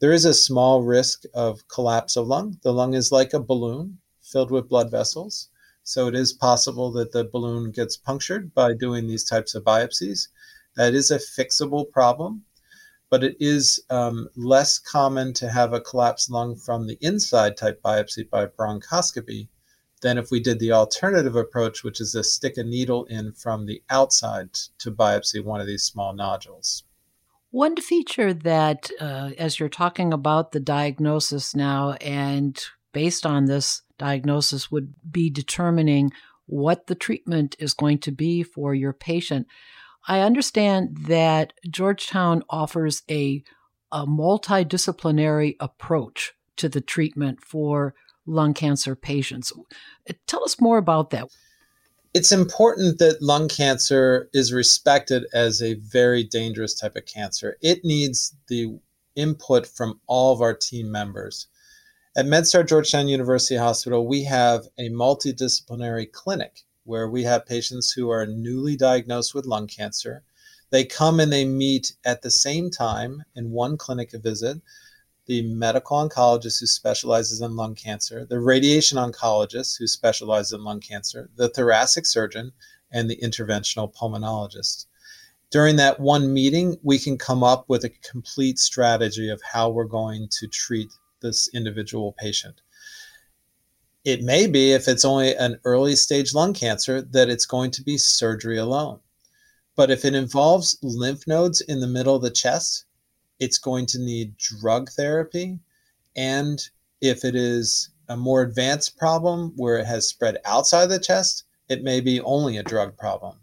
There 0.00 0.12
is 0.12 0.26
a 0.26 0.34
small 0.34 0.82
risk 0.82 1.22
of 1.32 1.66
collapse 1.68 2.16
of 2.16 2.26
lung. 2.26 2.58
The 2.62 2.72
lung 2.74 2.92
is 2.92 3.10
like 3.10 3.32
a 3.32 3.40
balloon 3.40 4.00
filled 4.20 4.50
with 4.50 4.68
blood 4.68 4.90
vessels. 4.90 5.48
So 5.84 6.06
it 6.06 6.14
is 6.14 6.34
possible 6.34 6.92
that 6.92 7.12
the 7.12 7.24
balloon 7.24 7.70
gets 7.70 7.96
punctured 7.96 8.52
by 8.52 8.74
doing 8.74 9.06
these 9.06 9.24
types 9.24 9.54
of 9.54 9.64
biopsies. 9.64 10.28
That 10.76 10.92
is 10.92 11.10
a 11.10 11.18
fixable 11.18 11.90
problem 11.90 12.44
but 13.10 13.22
it 13.22 13.36
is 13.38 13.80
um, 13.90 14.28
less 14.36 14.78
common 14.78 15.32
to 15.34 15.48
have 15.48 15.72
a 15.72 15.80
collapsed 15.80 16.30
lung 16.30 16.56
from 16.56 16.86
the 16.86 16.98
inside 17.00 17.56
type 17.56 17.80
biopsy 17.82 18.28
by 18.28 18.46
bronchoscopy 18.46 19.48
than 20.02 20.18
if 20.18 20.30
we 20.30 20.38
did 20.38 20.58
the 20.58 20.72
alternative 20.72 21.34
approach, 21.34 21.82
which 21.82 22.00
is 22.00 22.12
to 22.12 22.22
stick 22.22 22.56
a 22.56 22.62
needle 22.62 23.04
in 23.06 23.32
from 23.32 23.66
the 23.66 23.82
outside 23.88 24.52
to 24.78 24.92
biopsy 24.92 25.42
one 25.42 25.60
of 25.60 25.66
these 25.66 25.82
small 25.82 26.12
nodules. 26.12 26.84
One 27.50 27.76
feature 27.76 28.34
that, 28.34 28.90
uh, 29.00 29.30
as 29.38 29.58
you're 29.58 29.68
talking 29.68 30.12
about 30.12 30.52
the 30.52 30.60
diagnosis 30.60 31.54
now, 31.54 31.92
and 32.00 32.60
based 32.92 33.24
on 33.24 33.44
this 33.44 33.82
diagnosis, 33.96 34.70
would 34.70 34.92
be 35.10 35.30
determining 35.30 36.12
what 36.46 36.88
the 36.88 36.94
treatment 36.94 37.56
is 37.58 37.72
going 37.72 37.98
to 37.98 38.12
be 38.12 38.42
for 38.42 38.74
your 38.74 38.92
patient. 38.92 39.46
I 40.06 40.20
understand 40.20 40.98
that 41.06 41.54
Georgetown 41.68 42.42
offers 42.50 43.02
a, 43.10 43.42
a 43.90 44.06
multidisciplinary 44.06 45.56
approach 45.60 46.34
to 46.56 46.68
the 46.68 46.80
treatment 46.80 47.42
for 47.42 47.94
lung 48.26 48.54
cancer 48.54 48.94
patients. 48.94 49.52
Tell 50.26 50.44
us 50.44 50.60
more 50.60 50.78
about 50.78 51.10
that. 51.10 51.28
It's 52.12 52.32
important 52.32 52.98
that 53.00 53.22
lung 53.22 53.48
cancer 53.48 54.28
is 54.32 54.52
respected 54.52 55.26
as 55.32 55.60
a 55.60 55.74
very 55.74 56.22
dangerous 56.22 56.74
type 56.74 56.96
of 56.96 57.06
cancer. 57.06 57.56
It 57.60 57.84
needs 57.84 58.36
the 58.48 58.78
input 59.16 59.66
from 59.66 60.00
all 60.06 60.32
of 60.32 60.40
our 60.40 60.54
team 60.54 60.92
members. 60.92 61.48
At 62.16 62.26
MedStar 62.26 62.66
Georgetown 62.66 63.08
University 63.08 63.56
Hospital, 63.56 64.06
we 64.06 64.22
have 64.24 64.66
a 64.78 64.90
multidisciplinary 64.90 66.10
clinic 66.12 66.62
where 66.84 67.08
we 67.08 67.24
have 67.24 67.46
patients 67.46 67.92
who 67.92 68.10
are 68.10 68.26
newly 68.26 68.76
diagnosed 68.76 69.34
with 69.34 69.46
lung 69.46 69.66
cancer. 69.66 70.22
They 70.70 70.84
come 70.84 71.20
and 71.20 71.32
they 71.32 71.44
meet 71.44 71.94
at 72.04 72.22
the 72.22 72.30
same 72.30 72.70
time 72.70 73.24
in 73.34 73.50
one 73.50 73.76
clinic 73.76 74.12
visit 74.12 74.60
the 75.26 75.42
medical 75.42 75.96
oncologist 75.96 76.60
who 76.60 76.66
specializes 76.66 77.40
in 77.40 77.56
lung 77.56 77.74
cancer, 77.74 78.26
the 78.26 78.38
radiation 78.38 78.98
oncologist 78.98 79.78
who 79.78 79.86
specializes 79.86 80.52
in 80.52 80.64
lung 80.64 80.80
cancer, 80.80 81.30
the 81.36 81.48
thoracic 81.48 82.04
surgeon, 82.06 82.52
and 82.92 83.08
the 83.08 83.16
interventional 83.16 83.92
pulmonologist. 83.94 84.86
During 85.50 85.76
that 85.76 86.00
one 86.00 86.32
meeting, 86.32 86.76
we 86.82 86.98
can 86.98 87.16
come 87.16 87.42
up 87.42 87.68
with 87.68 87.84
a 87.84 87.90
complete 88.10 88.58
strategy 88.58 89.28
of 89.28 89.40
how 89.42 89.70
we're 89.70 89.84
going 89.84 90.28
to 90.40 90.46
treat 90.46 90.92
this 91.22 91.48
individual 91.54 92.14
patient. 92.18 92.60
It 94.04 94.22
may 94.22 94.46
be, 94.46 94.72
if 94.72 94.86
it's 94.86 95.04
only 95.04 95.34
an 95.34 95.58
early 95.64 95.96
stage 95.96 96.34
lung 96.34 96.52
cancer, 96.52 97.00
that 97.00 97.30
it's 97.30 97.46
going 97.46 97.70
to 97.72 97.82
be 97.82 97.96
surgery 97.96 98.58
alone. 98.58 99.00
But 99.76 99.90
if 99.90 100.04
it 100.04 100.14
involves 100.14 100.78
lymph 100.82 101.26
nodes 101.26 101.62
in 101.62 101.80
the 101.80 101.86
middle 101.86 102.14
of 102.14 102.22
the 102.22 102.30
chest, 102.30 102.84
it's 103.40 103.58
going 103.58 103.86
to 103.86 103.98
need 103.98 104.36
drug 104.36 104.90
therapy. 104.90 105.58
And 106.14 106.62
if 107.00 107.24
it 107.24 107.34
is 107.34 107.90
a 108.08 108.16
more 108.16 108.42
advanced 108.42 108.98
problem 108.98 109.52
where 109.56 109.78
it 109.78 109.86
has 109.86 110.06
spread 110.06 110.38
outside 110.44 110.86
the 110.86 110.98
chest, 110.98 111.44
it 111.68 111.82
may 111.82 112.00
be 112.00 112.20
only 112.20 112.58
a 112.58 112.62
drug 112.62 112.96
problem. 112.96 113.40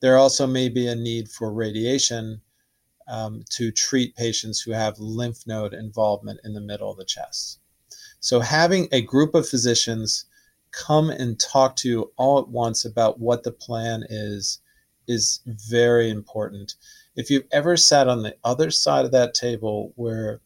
There 0.00 0.18
also 0.18 0.46
may 0.46 0.68
be 0.68 0.88
a 0.88 0.94
need 0.94 1.28
for 1.28 1.52
radiation 1.52 2.42
um, 3.08 3.44
to 3.50 3.70
treat 3.70 4.16
patients 4.16 4.60
who 4.60 4.72
have 4.72 4.98
lymph 4.98 5.46
node 5.46 5.72
involvement 5.72 6.40
in 6.44 6.52
the 6.52 6.60
middle 6.60 6.90
of 6.90 6.98
the 6.98 7.04
chest. 7.04 7.60
So, 8.20 8.40
having 8.40 8.88
a 8.92 9.02
group 9.02 9.34
of 9.34 9.48
physicians 9.48 10.24
come 10.70 11.10
and 11.10 11.38
talk 11.38 11.76
to 11.76 11.88
you 11.88 12.12
all 12.16 12.40
at 12.40 12.48
once 12.48 12.84
about 12.84 13.20
what 13.20 13.42
the 13.42 13.52
plan 13.52 14.04
is 14.08 14.60
is 15.06 15.40
very 15.46 16.10
important 16.10 16.74
if 17.18 17.30
you've 17.30 17.48
ever 17.50 17.76
sat 17.76 18.06
on 18.06 18.22
the 18.22 18.36
other 18.44 18.70
side 18.70 19.04
of 19.04 19.10
that 19.10 19.34
table 19.34 19.92
where 19.96 20.40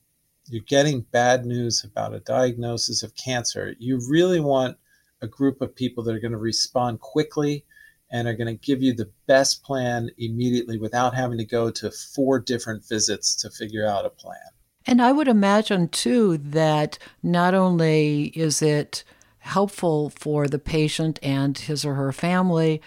you're 0.49 0.65
getting 0.65 1.03
bad 1.03 1.45
news 1.45 1.85
about 1.85 2.15
a 2.15 2.21
diagnosis 2.21 3.03
of 3.03 3.15
cancer, 3.15 3.75
you 3.79 4.01
really 4.09 4.41
want 4.41 4.79
a 5.21 5.27
group 5.27 5.61
of 5.61 5.77
people 5.77 6.03
that 6.03 6.15
are 6.15 6.19
going 6.19 6.33
to 6.33 6.39
respond 6.39 6.99
quickly 7.01 7.67
and 8.11 8.27
are 8.27 8.35
going 8.35 8.47
to 8.47 8.67
give 8.67 8.83
you 8.83 8.95
the 8.95 9.11
best 9.27 9.63
plan 9.63 10.11
immediately 10.17 10.79
without 10.79 11.15
having 11.15 11.37
to 11.37 11.45
go 11.45 11.71
to 11.71 11.91
four 11.91 12.39
different 12.39 12.89
visits 12.89 13.37
to 13.37 13.51
figure 13.51 13.87
out 13.87 14.07
a 14.07 14.11
plan. 14.11 14.39
And 14.87 15.01
I 15.01 15.13
would 15.13 15.29
imagine, 15.29 15.89
too, 15.89 16.39
that 16.39 16.99
not 17.23 17.55
only 17.55 18.27
is 18.35 18.63
it 18.63 19.05
helpful 19.39 20.11
for 20.11 20.47
the 20.47 20.59
patient 20.59 21.19
and 21.23 21.57
his 21.57 21.85
or 21.85 21.95
her 21.95 22.13
family, 22.13 22.81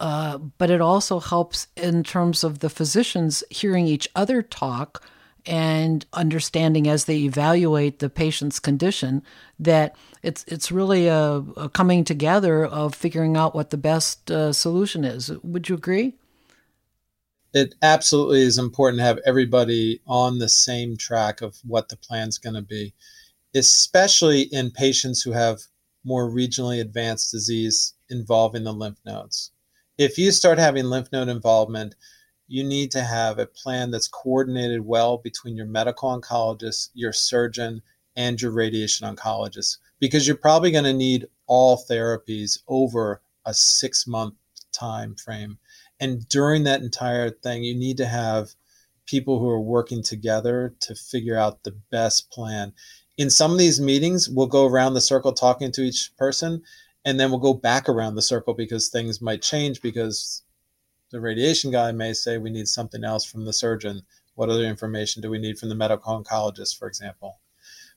uh, 0.00 0.38
but 0.38 0.70
it 0.70 0.80
also 0.80 1.20
helps 1.20 1.66
in 1.76 2.02
terms 2.04 2.44
of 2.44 2.60
the 2.60 2.70
physicians 2.70 3.42
hearing 3.50 3.86
each 3.86 4.08
other 4.14 4.42
talk 4.42 5.02
and 5.46 6.04
understanding 6.12 6.86
as 6.86 7.06
they 7.06 7.18
evaluate 7.18 7.98
the 7.98 8.10
patient's 8.10 8.60
condition 8.60 9.22
that 9.58 9.96
it's 10.22 10.44
it's 10.46 10.70
really 10.70 11.08
a, 11.08 11.42
a 11.56 11.68
coming 11.70 12.04
together 12.04 12.64
of 12.64 12.94
figuring 12.94 13.36
out 13.36 13.54
what 13.54 13.70
the 13.70 13.76
best 13.76 14.30
uh, 14.30 14.52
solution 14.52 15.04
is. 15.04 15.32
Would 15.42 15.68
you 15.68 15.74
agree? 15.74 16.14
It 17.52 17.74
absolutely 17.82 18.42
is 18.42 18.58
important 18.58 19.00
to 19.00 19.04
have 19.04 19.20
everybody 19.26 20.00
on 20.06 20.38
the 20.38 20.48
same 20.48 20.96
track 20.96 21.40
of 21.42 21.58
what 21.64 21.88
the 21.88 21.96
plan's 21.96 22.38
going 22.38 22.54
to 22.54 22.62
be, 22.62 22.94
especially 23.54 24.42
in 24.42 24.70
patients 24.70 25.22
who 25.22 25.32
have 25.32 25.62
more 26.04 26.30
regionally 26.30 26.80
advanced 26.80 27.32
disease 27.32 27.94
involving 28.10 28.64
the 28.64 28.72
lymph 28.72 28.98
nodes 29.04 29.50
if 29.98 30.16
you 30.16 30.30
start 30.30 30.58
having 30.58 30.84
lymph 30.84 31.10
node 31.12 31.28
involvement, 31.28 31.96
you 32.46 32.62
need 32.64 32.92
to 32.92 33.02
have 33.02 33.38
a 33.38 33.46
plan 33.46 33.90
that's 33.90 34.08
coordinated 34.08 34.80
well 34.80 35.18
between 35.18 35.56
your 35.56 35.66
medical 35.66 36.08
oncologist, 36.08 36.90
your 36.94 37.12
surgeon, 37.12 37.82
and 38.16 38.40
your 38.40 38.52
radiation 38.52 39.06
oncologist, 39.12 39.78
because 39.98 40.26
you're 40.26 40.36
probably 40.36 40.70
going 40.70 40.84
to 40.84 40.92
need 40.92 41.26
all 41.46 41.84
therapies 41.90 42.60
over 42.68 43.20
a 43.44 43.52
six 43.52 44.06
month 44.06 44.34
time 44.72 45.14
frame. 45.16 45.58
And 46.00 46.28
during 46.28 46.64
that 46.64 46.82
entire 46.82 47.30
thing, 47.30 47.64
you 47.64 47.74
need 47.74 47.96
to 47.96 48.06
have 48.06 48.50
people 49.06 49.38
who 49.38 49.48
are 49.48 49.60
working 49.60 50.02
together 50.02 50.74
to 50.80 50.94
figure 50.94 51.36
out 51.36 51.64
the 51.64 51.76
best 51.90 52.30
plan. 52.30 52.72
In 53.16 53.30
some 53.30 53.50
of 53.50 53.58
these 53.58 53.80
meetings, 53.80 54.28
we'll 54.28 54.46
go 54.46 54.66
around 54.66 54.94
the 54.94 55.00
circle 55.00 55.32
talking 55.32 55.72
to 55.72 55.82
each 55.82 56.14
person, 56.16 56.62
and 57.04 57.18
then 57.18 57.30
we'll 57.30 57.40
go 57.40 57.54
back 57.54 57.88
around 57.88 58.14
the 58.14 58.22
circle 58.22 58.54
because 58.54 58.88
things 58.88 59.20
might 59.20 59.42
change 59.42 59.80
because 59.82 60.42
the 61.10 61.20
radiation 61.20 61.70
guy 61.70 61.90
may 61.90 62.12
say 62.12 62.36
we 62.36 62.50
need 62.50 62.68
something 62.68 63.02
else 63.02 63.24
from 63.24 63.44
the 63.44 63.52
surgeon. 63.52 64.02
What 64.34 64.50
other 64.50 64.64
information 64.64 65.22
do 65.22 65.30
we 65.30 65.38
need 65.38 65.58
from 65.58 65.70
the 65.70 65.74
medical 65.74 66.22
oncologist, 66.22 66.78
for 66.78 66.86
example? 66.86 67.40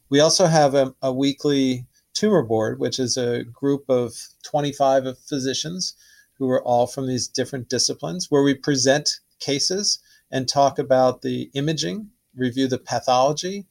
We 0.10 0.22
also 0.22 0.47
have 0.47 0.74
a, 0.74 0.95
a 1.02 1.14
weekly 1.14 1.86
tumor 2.14 2.41
board, 2.41 2.80
which 2.80 2.99
is 2.99 3.18
a 3.18 3.43
group 3.43 3.86
of 3.89 4.16
25 4.43 5.18
physicians 5.20 5.95
who 6.42 6.50
are 6.50 6.64
all 6.64 6.88
from 6.88 7.06
these 7.06 7.28
different 7.28 7.70
disciplines, 7.70 8.32
where 8.32 8.42
we 8.42 8.56
present 8.56 9.20
cases 9.39 10.00
and 10.32 10.50
talk 10.50 10.80
about 10.80 11.22
the 11.22 11.52
imaging, 11.54 12.10
review 12.36 12.68
the 12.68 12.80
pathology, 12.80 13.68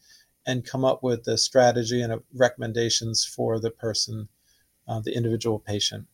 and 0.46 0.64
come 0.64 0.84
up 0.84 1.02
with 1.02 1.24
the 1.24 1.36
strategy 1.36 2.00
and 2.00 2.22
recommendations 2.32 3.24
for 3.24 3.58
the 3.58 3.72
person 3.72 4.28
uh, 4.86 5.00
the 5.00 5.16
individual 5.16 5.58
patient. 5.58 6.06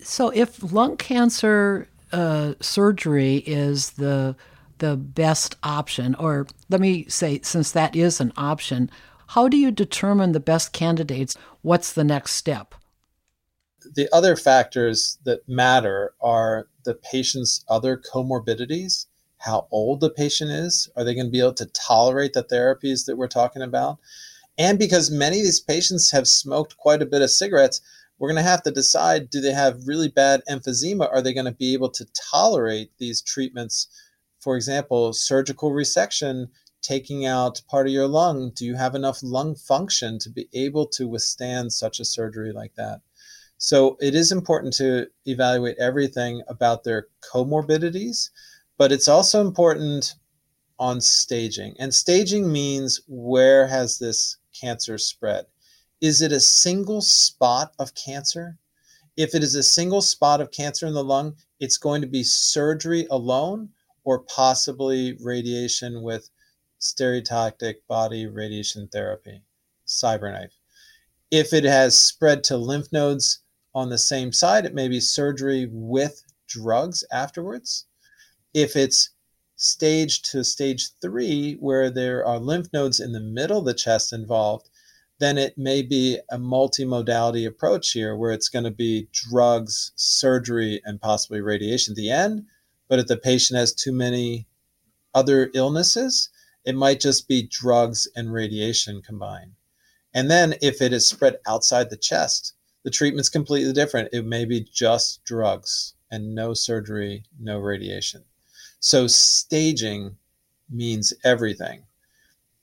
So, 0.00 0.28
if 0.28 0.70
lung 0.70 0.98
cancer 0.98 1.88
uh, 2.12 2.52
surgery 2.60 3.36
is 3.46 3.92
the 3.92 4.36
the 4.76 4.96
best 4.98 5.56
option, 5.62 6.14
or 6.16 6.46
let 6.68 6.80
me 6.82 7.06
say, 7.08 7.40
since 7.42 7.72
that 7.72 7.96
is 7.96 8.20
an 8.20 8.34
option, 8.36 8.90
how 9.28 9.48
do 9.48 9.56
you 9.56 9.70
determine 9.70 10.32
the 10.32 10.40
best 10.40 10.74
candidates? 10.74 11.38
What's 11.62 11.94
the 11.94 12.04
next 12.04 12.32
step? 12.32 12.74
The 13.94 14.08
other 14.12 14.36
factors 14.36 15.18
that 15.24 15.48
matter 15.48 16.14
are 16.20 16.68
the 16.84 16.94
patient's 16.94 17.64
other 17.68 17.96
comorbidities, 17.96 19.06
how 19.38 19.68
old 19.70 20.00
the 20.00 20.10
patient 20.10 20.50
is, 20.50 20.88
are 20.96 21.04
they 21.04 21.14
going 21.14 21.26
to 21.26 21.32
be 21.32 21.40
able 21.40 21.54
to 21.54 21.66
tolerate 21.66 22.32
the 22.32 22.44
therapies 22.44 23.06
that 23.06 23.16
we're 23.16 23.28
talking 23.28 23.62
about? 23.62 23.98
And 24.58 24.78
because 24.78 25.10
many 25.10 25.38
of 25.38 25.44
these 25.44 25.60
patients 25.60 26.10
have 26.10 26.26
smoked 26.26 26.76
quite 26.76 27.02
a 27.02 27.06
bit 27.06 27.22
of 27.22 27.30
cigarettes, 27.30 27.80
we're 28.18 28.28
going 28.28 28.42
to 28.42 28.50
have 28.50 28.64
to 28.64 28.72
decide 28.72 29.30
do 29.30 29.40
they 29.40 29.52
have 29.52 29.86
really 29.86 30.08
bad 30.08 30.42
emphysema? 30.50 31.08
Are 31.08 31.22
they 31.22 31.32
going 31.32 31.46
to 31.46 31.52
be 31.52 31.72
able 31.72 31.90
to 31.90 32.06
tolerate 32.30 32.90
these 32.98 33.22
treatments? 33.22 33.86
For 34.40 34.56
example, 34.56 35.12
surgical 35.12 35.70
resection, 35.70 36.48
taking 36.82 37.24
out 37.24 37.62
part 37.68 37.86
of 37.86 37.92
your 37.92 38.08
lung. 38.08 38.50
Do 38.54 38.64
you 38.64 38.74
have 38.74 38.96
enough 38.96 39.22
lung 39.22 39.54
function 39.54 40.18
to 40.20 40.30
be 40.30 40.48
able 40.52 40.86
to 40.88 41.06
withstand 41.06 41.72
such 41.72 42.00
a 42.00 42.04
surgery 42.04 42.52
like 42.52 42.74
that? 42.74 43.00
So 43.58 43.96
it 44.00 44.14
is 44.14 44.30
important 44.30 44.72
to 44.74 45.08
evaluate 45.26 45.76
everything 45.78 46.42
about 46.46 46.84
their 46.84 47.08
comorbidities, 47.20 48.30
but 48.76 48.92
it's 48.92 49.08
also 49.08 49.40
important 49.40 50.14
on 50.78 51.00
staging. 51.00 51.74
And 51.80 51.92
staging 51.92 52.50
means 52.50 53.00
where 53.08 53.66
has 53.66 53.98
this 53.98 54.36
cancer 54.58 54.96
spread? 54.96 55.46
Is 56.00 56.22
it 56.22 56.30
a 56.30 56.38
single 56.38 57.00
spot 57.00 57.72
of 57.80 57.94
cancer? 57.96 58.56
If 59.16 59.34
it 59.34 59.42
is 59.42 59.56
a 59.56 59.62
single 59.64 60.02
spot 60.02 60.40
of 60.40 60.52
cancer 60.52 60.86
in 60.86 60.94
the 60.94 61.02
lung, 61.02 61.34
it's 61.58 61.78
going 61.78 62.00
to 62.02 62.06
be 62.06 62.22
surgery 62.22 63.08
alone 63.10 63.70
or 64.04 64.20
possibly 64.20 65.18
radiation 65.20 66.02
with 66.02 66.30
stereotactic 66.80 67.74
body 67.88 68.28
radiation 68.28 68.86
therapy, 68.92 69.42
CyberKnife. 69.88 70.52
If 71.32 71.52
it 71.52 71.64
has 71.64 71.98
spread 71.98 72.44
to 72.44 72.56
lymph 72.56 72.92
nodes 72.92 73.40
on 73.78 73.88
the 73.88 73.98
same 73.98 74.32
side, 74.32 74.66
it 74.66 74.74
may 74.74 74.88
be 74.88 75.00
surgery 75.00 75.68
with 75.70 76.24
drugs 76.46 77.04
afterwards. 77.12 77.86
If 78.52 78.76
it's 78.76 79.10
stage 79.56 80.22
to 80.22 80.44
stage 80.44 80.90
three, 81.00 81.54
where 81.54 81.90
there 81.90 82.24
are 82.26 82.38
lymph 82.38 82.68
nodes 82.72 83.00
in 83.00 83.12
the 83.12 83.20
middle 83.20 83.60
of 83.60 83.64
the 83.64 83.74
chest 83.74 84.12
involved, 84.12 84.68
then 85.20 85.38
it 85.38 85.58
may 85.58 85.82
be 85.82 86.18
a 86.30 86.38
multimodality 86.38 87.46
approach 87.46 87.90
here 87.92 88.16
where 88.16 88.32
it's 88.32 88.48
going 88.48 88.64
to 88.64 88.70
be 88.70 89.08
drugs, 89.12 89.92
surgery, 89.96 90.80
and 90.84 91.00
possibly 91.00 91.40
radiation. 91.40 91.92
At 91.92 91.96
the 91.96 92.10
end, 92.10 92.46
But 92.88 92.98
if 92.98 93.06
the 93.06 93.16
patient 93.16 93.58
has 93.58 93.72
too 93.74 93.92
many 93.92 94.46
other 95.14 95.50
illnesses, 95.54 96.30
it 96.64 96.74
might 96.74 97.00
just 97.00 97.28
be 97.28 97.42
drugs 97.42 98.08
and 98.16 98.32
radiation 98.32 99.02
combined. 99.02 99.52
And 100.14 100.30
then 100.30 100.54
if 100.62 100.80
it 100.80 100.92
is 100.92 101.06
spread 101.06 101.38
outside 101.46 101.90
the 101.90 101.96
chest, 101.96 102.54
the 102.84 102.90
treatment's 102.90 103.28
completely 103.28 103.72
different. 103.72 104.08
It 104.12 104.24
may 104.24 104.44
be 104.44 104.66
just 104.72 105.24
drugs 105.24 105.94
and 106.10 106.34
no 106.34 106.54
surgery, 106.54 107.24
no 107.38 107.58
radiation. 107.58 108.24
So 108.80 109.06
staging 109.06 110.16
means 110.70 111.12
everything. 111.24 111.82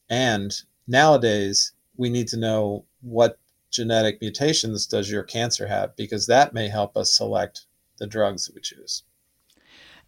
And 0.10 0.54
nowadays, 0.88 1.74
we 1.98 2.10
need 2.10 2.28
to 2.30 2.38
know 2.38 2.86
what 3.02 3.40
genetic 3.72 4.22
mutations 4.22 4.86
does 4.86 5.12
your 5.12 5.24
cancer 5.24 5.68
have 5.68 5.96
because 5.96 6.28
that 6.28 6.54
may 6.54 6.70
help 6.70 6.96
us 6.96 7.16
select 7.16 7.66
the 7.98 8.08
drugs 8.08 8.46
that 8.46 8.56
we 8.56 8.62
choose. 8.62 9.04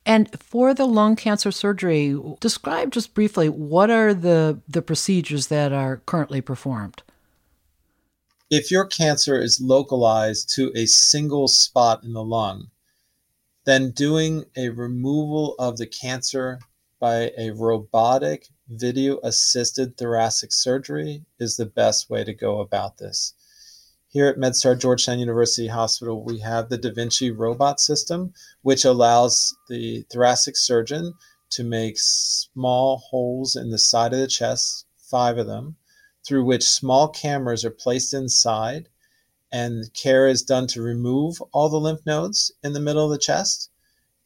And 0.06 0.30
for 0.40 0.74
the 0.74 0.88
lung 0.88 1.18
cancer 1.18 1.52
surgery, 1.52 2.18
describe 2.40 2.92
just 2.92 3.14
briefly 3.14 3.50
what 3.50 3.92
are 3.92 4.14
the, 4.14 4.62
the 4.68 4.82
procedures 4.82 5.48
that 5.48 5.74
are 5.74 6.02
currently 6.06 6.40
performed? 6.40 7.04
If 8.50 8.72
your 8.72 8.86
cancer 8.86 9.42
is 9.42 9.60
localized 9.60 10.50
to 10.56 10.72
a 10.74 10.86
single 10.86 11.50
spot 11.50 12.06
in 12.06 12.14
the 12.14 12.24
lung, 12.24 12.72
then 13.66 13.92
doing 13.92 14.46
a 14.56 14.70
removal 14.70 15.54
of 15.60 15.76
the 15.76 15.86
cancer 15.86 16.60
by 16.98 17.34
a 17.38 17.50
robotic 17.50 18.48
video 18.70 19.20
assisted 19.22 19.98
thoracic 19.98 20.54
surgery 20.54 21.26
is 21.38 21.58
the 21.58 21.66
best 21.66 22.10
way 22.10 22.24
to 22.24 22.34
go 22.34 22.62
about 22.62 23.00
this. 23.00 23.34
Here 24.08 24.28
at 24.28 24.38
MedStar 24.38 24.80
Georgetown 24.80 25.20
University 25.20 25.68
Hospital, 25.68 26.24
we 26.24 26.40
have 26.40 26.70
the 26.70 26.78
Da 26.78 26.94
Vinci 26.94 27.32
robot 27.32 27.82
system, 27.82 28.34
which 28.62 28.86
allows 28.86 29.58
the 29.68 30.06
thoracic 30.10 30.56
surgeon 30.56 31.14
to 31.50 31.66
make 31.66 32.00
small 32.00 33.00
holes 33.10 33.58
in 33.58 33.72
the 33.72 33.78
side 33.78 34.14
of 34.14 34.20
the 34.20 34.28
chest, 34.28 34.86
five 34.96 35.38
of 35.38 35.48
them, 35.48 35.76
through 36.28 36.44
which 36.44 36.64
small 36.64 37.08
cameras 37.08 37.64
are 37.64 37.72
placed 37.72 38.14
inside 38.14 38.90
and 39.50 39.94
care 39.94 40.28
is 40.28 40.42
done 40.42 40.68
to 40.68 40.82
remove 40.82 41.42
all 41.54 41.70
the 41.70 41.80
lymph 41.80 42.06
nodes 42.06 42.52
in 42.62 42.74
the 42.74 42.82
middle 42.82 43.06
of 43.06 43.12
the 43.12 43.18
chest 43.18 43.70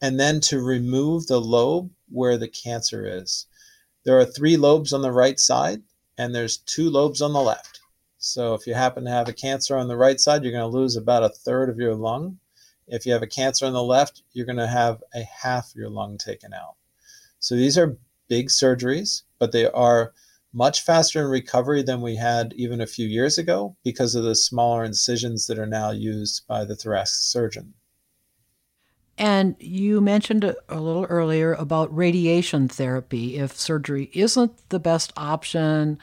and 0.00 0.18
then 0.18 0.40
to 0.40 0.60
remove 0.60 1.28
the 1.28 1.40
lobe 1.40 1.88
where 2.10 2.36
the 2.36 2.48
cancer 2.48 3.06
is. 3.06 3.46
There 4.02 4.18
are 4.18 4.24
three 4.24 4.56
lobes 4.56 4.92
on 4.92 5.02
the 5.02 5.12
right 5.12 5.38
side 5.38 5.82
and 6.18 6.34
there's 6.34 6.56
two 6.56 6.90
lobes 6.90 7.22
on 7.22 7.32
the 7.32 7.40
left. 7.40 7.78
So 8.18 8.54
if 8.54 8.66
you 8.66 8.74
happen 8.74 9.04
to 9.04 9.10
have 9.10 9.28
a 9.28 9.32
cancer 9.32 9.76
on 9.76 9.86
the 9.86 9.96
right 9.96 10.18
side, 10.18 10.42
you're 10.42 10.52
going 10.52 10.68
to 10.68 10.78
lose 10.78 10.96
about 10.96 11.22
a 11.22 11.28
third 11.28 11.68
of 11.68 11.78
your 11.78 11.94
lung. 11.94 12.38
If 12.88 13.06
you 13.06 13.12
have 13.12 13.22
a 13.22 13.28
cancer 13.28 13.64
on 13.64 13.72
the 13.72 13.82
left, 13.82 14.22
you're 14.32 14.46
going 14.46 14.58
to 14.58 14.66
have 14.66 15.04
a 15.14 15.22
half 15.22 15.72
your 15.76 15.88
lung 15.88 16.18
taken 16.18 16.52
out. 16.52 16.74
So 17.38 17.54
these 17.54 17.78
are 17.78 17.96
big 18.26 18.48
surgeries, 18.48 19.22
but 19.38 19.52
they 19.52 19.66
are 19.66 20.12
much 20.52 20.82
faster 20.82 21.20
in 21.20 21.26
recovery 21.26 21.82
than 21.82 22.00
we 22.00 22.16
had 22.16 22.52
even 22.54 22.80
a 22.80 22.86
few 22.86 23.06
years 23.06 23.38
ago 23.38 23.76
because 23.84 24.14
of 24.14 24.24
the 24.24 24.34
smaller 24.34 24.84
incisions 24.84 25.46
that 25.46 25.58
are 25.58 25.66
now 25.66 25.90
used 25.90 26.46
by 26.46 26.64
the 26.64 26.76
thoracic 26.76 27.22
surgeon. 27.22 27.74
And 29.18 29.56
you 29.58 30.00
mentioned 30.00 30.44
a 30.44 30.80
little 30.80 31.04
earlier 31.04 31.54
about 31.54 31.94
radiation 31.94 32.68
therapy. 32.68 33.36
If 33.36 33.58
surgery 33.58 34.10
isn't 34.14 34.68
the 34.70 34.80
best 34.80 35.12
option, 35.16 35.98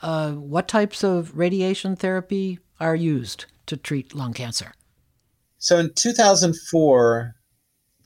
uh, 0.00 0.32
what 0.32 0.68
types 0.68 1.04
of 1.04 1.36
radiation 1.36 1.96
therapy 1.96 2.58
are 2.80 2.96
used 2.96 3.46
to 3.66 3.76
treat 3.76 4.14
lung 4.14 4.32
cancer? 4.32 4.72
So 5.58 5.78
in 5.78 5.92
2004, 5.94 7.34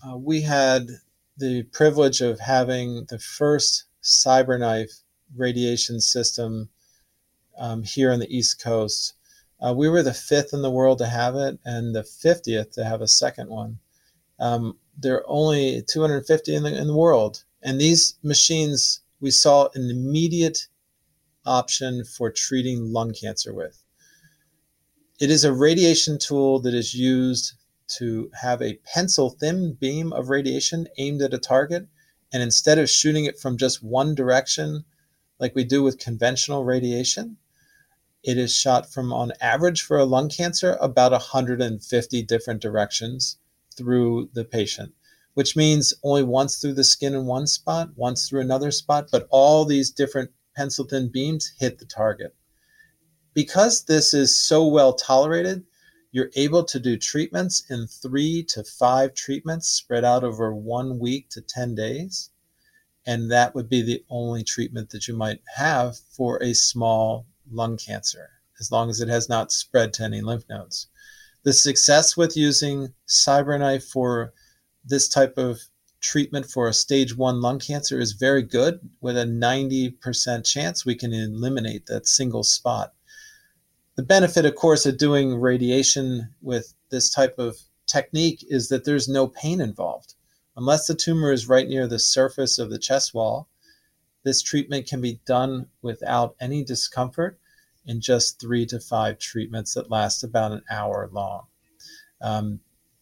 uh, 0.06 0.16
we 0.16 0.42
had 0.42 0.88
the 1.38 1.62
privilege 1.64 2.20
of 2.20 2.40
having 2.40 3.06
the 3.08 3.18
first 3.18 3.84
CyberKnife 4.02 5.02
radiation 5.34 6.00
system 6.00 6.68
um, 7.58 7.82
here 7.82 8.12
on 8.12 8.20
the 8.20 8.36
East 8.36 8.62
Coast. 8.62 9.14
Uh, 9.60 9.72
we 9.74 9.88
were 9.88 10.02
the 10.02 10.12
fifth 10.14 10.52
in 10.52 10.62
the 10.62 10.70
world 10.70 10.98
to 10.98 11.06
have 11.06 11.34
it 11.34 11.58
and 11.64 11.94
the 11.94 12.02
50th 12.02 12.72
to 12.72 12.84
have 12.84 13.00
a 13.00 13.08
second 13.08 13.48
one. 13.48 13.78
Um, 14.38 14.78
there 14.98 15.16
are 15.16 15.28
only 15.28 15.82
250 15.82 16.54
in 16.54 16.62
the, 16.62 16.78
in 16.78 16.86
the 16.86 16.96
world. 16.96 17.44
And 17.62 17.80
these 17.80 18.16
machines, 18.22 19.00
we 19.20 19.30
saw 19.30 19.68
an 19.74 19.90
immediate 19.90 20.68
option 21.44 22.04
for 22.04 22.30
treating 22.30 22.92
lung 22.92 23.14
cancer 23.14 23.54
with. 23.54 23.82
It 25.18 25.30
is 25.30 25.44
a 25.44 25.52
radiation 25.52 26.18
tool 26.18 26.60
that 26.60 26.74
is 26.74 26.94
used 26.94 27.54
to 27.88 28.30
have 28.40 28.60
a 28.60 28.78
pencil 28.92 29.30
thin 29.30 29.74
beam 29.80 30.12
of 30.12 30.28
radiation 30.28 30.86
aimed 30.98 31.22
at 31.22 31.32
a 31.32 31.38
target. 31.38 31.86
And 32.32 32.42
instead 32.42 32.78
of 32.78 32.90
shooting 32.90 33.24
it 33.24 33.38
from 33.38 33.56
just 33.56 33.82
one 33.82 34.14
direction, 34.14 34.84
like 35.38 35.54
we 35.54 35.64
do 35.64 35.82
with 35.82 35.98
conventional 35.98 36.64
radiation. 36.64 37.36
It 38.22 38.38
is 38.38 38.54
shot 38.54 38.92
from, 38.92 39.12
on 39.12 39.32
average, 39.40 39.82
for 39.82 39.98
a 39.98 40.04
lung 40.04 40.28
cancer, 40.28 40.76
about 40.80 41.12
150 41.12 42.22
different 42.22 42.60
directions 42.60 43.38
through 43.76 44.30
the 44.32 44.44
patient, 44.44 44.94
which 45.34 45.56
means 45.56 45.94
only 46.02 46.22
once 46.22 46.56
through 46.56 46.74
the 46.74 46.84
skin 46.84 47.14
in 47.14 47.26
one 47.26 47.46
spot, 47.46 47.90
once 47.96 48.28
through 48.28 48.40
another 48.40 48.70
spot, 48.70 49.08
but 49.12 49.28
all 49.30 49.64
these 49.64 49.90
different 49.90 50.30
pencil 50.56 50.86
thin 50.86 51.08
beams 51.08 51.52
hit 51.58 51.78
the 51.78 51.84
target. 51.84 52.34
Because 53.34 53.84
this 53.84 54.14
is 54.14 54.34
so 54.34 54.66
well 54.66 54.94
tolerated, 54.94 55.64
you're 56.10 56.30
able 56.34 56.64
to 56.64 56.80
do 56.80 56.96
treatments 56.96 57.62
in 57.68 57.86
three 57.86 58.42
to 58.44 58.64
five 58.64 59.12
treatments 59.12 59.68
spread 59.68 60.02
out 60.02 60.24
over 60.24 60.54
one 60.54 60.98
week 60.98 61.28
to 61.28 61.42
10 61.42 61.74
days 61.74 62.30
and 63.06 63.30
that 63.30 63.54
would 63.54 63.68
be 63.68 63.82
the 63.82 64.04
only 64.10 64.42
treatment 64.42 64.90
that 64.90 65.06
you 65.06 65.14
might 65.14 65.40
have 65.56 65.96
for 66.10 66.42
a 66.42 66.54
small 66.54 67.26
lung 67.50 67.76
cancer, 67.76 68.30
as 68.58 68.72
long 68.72 68.90
as 68.90 69.00
it 69.00 69.08
has 69.08 69.28
not 69.28 69.52
spread 69.52 69.92
to 69.94 70.02
any 70.02 70.20
lymph 70.20 70.44
nodes. 70.48 70.88
The 71.44 71.52
success 71.52 72.16
with 72.16 72.36
using 72.36 72.92
CyberKnife 73.08 73.88
for 73.88 74.32
this 74.84 75.08
type 75.08 75.38
of 75.38 75.60
treatment 76.00 76.46
for 76.46 76.68
a 76.68 76.72
stage 76.72 77.16
one 77.16 77.40
lung 77.40 77.58
cancer 77.58 78.00
is 78.00 78.12
very 78.12 78.42
good. 78.42 78.80
With 79.00 79.16
a 79.16 79.24
90% 79.24 80.44
chance, 80.44 80.84
we 80.84 80.94
can 80.94 81.12
eliminate 81.12 81.86
that 81.86 82.06
single 82.06 82.42
spot. 82.42 82.94
The 83.94 84.02
benefit, 84.02 84.44
of 84.44 84.56
course, 84.56 84.84
of 84.86 84.98
doing 84.98 85.36
radiation 85.36 86.34
with 86.42 86.74
this 86.90 87.10
type 87.10 87.38
of 87.38 87.56
technique 87.86 88.44
is 88.48 88.68
that 88.68 88.84
there's 88.84 89.08
no 89.08 89.28
pain 89.28 89.60
involved. 89.60 90.14
Unless 90.56 90.86
the 90.86 90.94
tumor 90.94 91.32
is 91.32 91.48
right 91.48 91.68
near 91.68 91.86
the 91.86 91.98
surface 91.98 92.58
of 92.58 92.70
the 92.70 92.78
chest 92.78 93.12
wall, 93.12 93.48
this 94.24 94.42
treatment 94.42 94.86
can 94.86 95.00
be 95.00 95.20
done 95.26 95.66
without 95.82 96.34
any 96.40 96.64
discomfort 96.64 97.38
in 97.84 98.00
just 98.00 98.40
three 98.40 98.66
to 98.66 98.80
five 98.80 99.18
treatments 99.18 99.74
that 99.74 99.90
last 99.90 100.24
about 100.24 100.52
an 100.52 100.62
hour 100.70 101.08
long. 101.12 101.46
Um, 102.20 102.60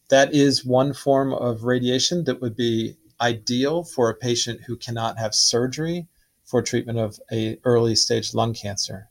that 0.09 0.35
is 0.35 0.65
one 0.65 0.93
form 0.93 1.33
of 1.33 1.65
radiation 1.65 2.25
that 2.25 2.41
would 2.41 2.57
be 2.57 2.97
ideal 3.21 3.85
for 3.85 4.11
a 4.11 4.15
patient 4.15 4.63
who 4.63 4.77
cannot 4.77 5.19
have 5.19 5.35
surgery 5.35 6.09
for 6.45 6.61
treatment 6.61 6.99
of 6.99 7.19
a 7.33 7.59
early 7.65 7.95
stage 7.95 8.35
lung 8.35 8.53
cancer. 8.53 9.09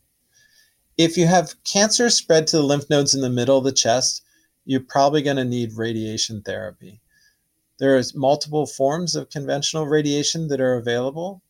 If 0.97 1.17
you 1.17 1.25
have 1.25 1.55
cancer 1.63 2.09
spread 2.09 2.45
to 2.47 2.57
the 2.57 2.63
lymph 2.63 2.89
nodes 2.89 3.15
in 3.15 3.21
the 3.21 3.29
middle 3.29 3.57
of 3.57 3.63
the 3.63 3.71
chest, 3.71 4.21
you're 4.65 4.81
probably 4.81 5.23
going 5.23 5.37
to 5.37 5.45
need 5.45 5.73
radiation 5.73 6.43
therapy. 6.43 7.01
There's 7.83 8.15
multiple 8.15 8.65
forms 8.65 9.13
of 9.13 9.29
conventional 9.29 9.87
radiation 9.87 10.47
that 10.47 10.61
are 10.61 10.75
available. 10.75 11.41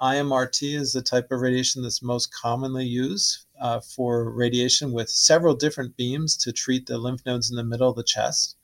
IMRT 0.00 0.78
is 0.78 0.92
the 0.92 1.02
type 1.02 1.32
of 1.32 1.40
radiation 1.40 1.82
that's 1.82 2.00
most 2.00 2.32
commonly 2.32 2.84
used 2.84 3.46
uh, 3.60 3.80
for 3.80 4.30
radiation 4.30 4.92
with 4.92 5.10
several 5.10 5.56
different 5.56 5.96
beams 5.96 6.36
to 6.36 6.52
treat 6.52 6.86
the 6.86 6.96
lymph 6.96 7.26
nodes 7.26 7.50
in 7.50 7.56
the 7.56 7.64
middle 7.64 7.90
of 7.90 7.96
the 7.96 8.04
chest. 8.04 8.54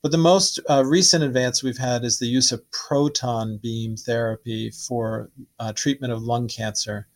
But 0.00 0.10
the 0.10 0.16
most 0.16 0.58
uh, 0.70 0.86
recent 0.86 1.22
advance 1.22 1.62
we've 1.62 1.76
had 1.76 2.02
is 2.02 2.18
the 2.18 2.28
use 2.28 2.50
of 2.50 2.64
proton 2.70 3.58
beam 3.58 3.98
therapy 3.98 4.70
for 4.70 5.28
uh, 5.58 5.74
treatment 5.74 6.14
of 6.14 6.22
lung 6.22 6.48
cancer. 6.48 7.08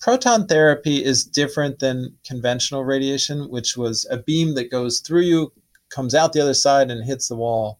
Proton 0.00 0.48
therapy 0.48 1.04
is 1.04 1.22
different 1.22 1.78
than 1.78 2.16
conventional 2.26 2.84
radiation, 2.84 3.50
which 3.50 3.76
was 3.76 4.04
a 4.10 4.16
beam 4.16 4.56
that 4.56 4.72
goes 4.72 4.98
through 4.98 5.22
you, 5.22 5.52
comes 5.90 6.12
out 6.12 6.32
the 6.32 6.40
other 6.40 6.54
side, 6.54 6.90
and 6.90 7.04
hits 7.04 7.28
the 7.28 7.36
wall. 7.36 7.78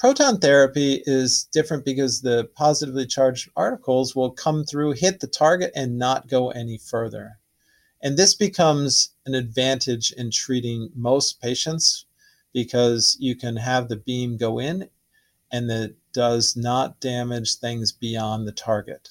Proton 0.00 0.38
therapy 0.38 1.02
is 1.04 1.44
different 1.52 1.84
because 1.84 2.22
the 2.22 2.48
positively 2.54 3.06
charged 3.06 3.52
particles 3.54 4.16
will 4.16 4.30
come 4.30 4.64
through, 4.64 4.92
hit 4.92 5.20
the 5.20 5.26
target, 5.26 5.70
and 5.76 5.98
not 5.98 6.26
go 6.26 6.50
any 6.52 6.78
further. 6.78 7.32
And 8.02 8.16
this 8.16 8.34
becomes 8.34 9.10
an 9.26 9.34
advantage 9.34 10.10
in 10.12 10.30
treating 10.30 10.88
most 10.94 11.42
patients 11.42 12.06
because 12.54 13.18
you 13.20 13.36
can 13.36 13.56
have 13.56 13.88
the 13.90 13.96
beam 13.96 14.38
go 14.38 14.58
in 14.58 14.88
and 15.52 15.70
it 15.70 15.96
does 16.14 16.56
not 16.56 16.98
damage 17.00 17.56
things 17.56 17.92
beyond 17.92 18.48
the 18.48 18.52
target. 18.52 19.10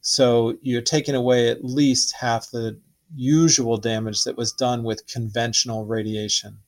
So 0.00 0.58
you're 0.60 0.82
taking 0.82 1.14
away 1.14 1.48
at 1.50 1.64
least 1.64 2.16
half 2.18 2.50
the 2.50 2.80
usual 3.14 3.76
damage 3.76 4.24
that 4.24 4.36
was 4.36 4.52
done 4.52 4.82
with 4.82 5.06
conventional 5.06 5.86
radiation. 5.86 6.58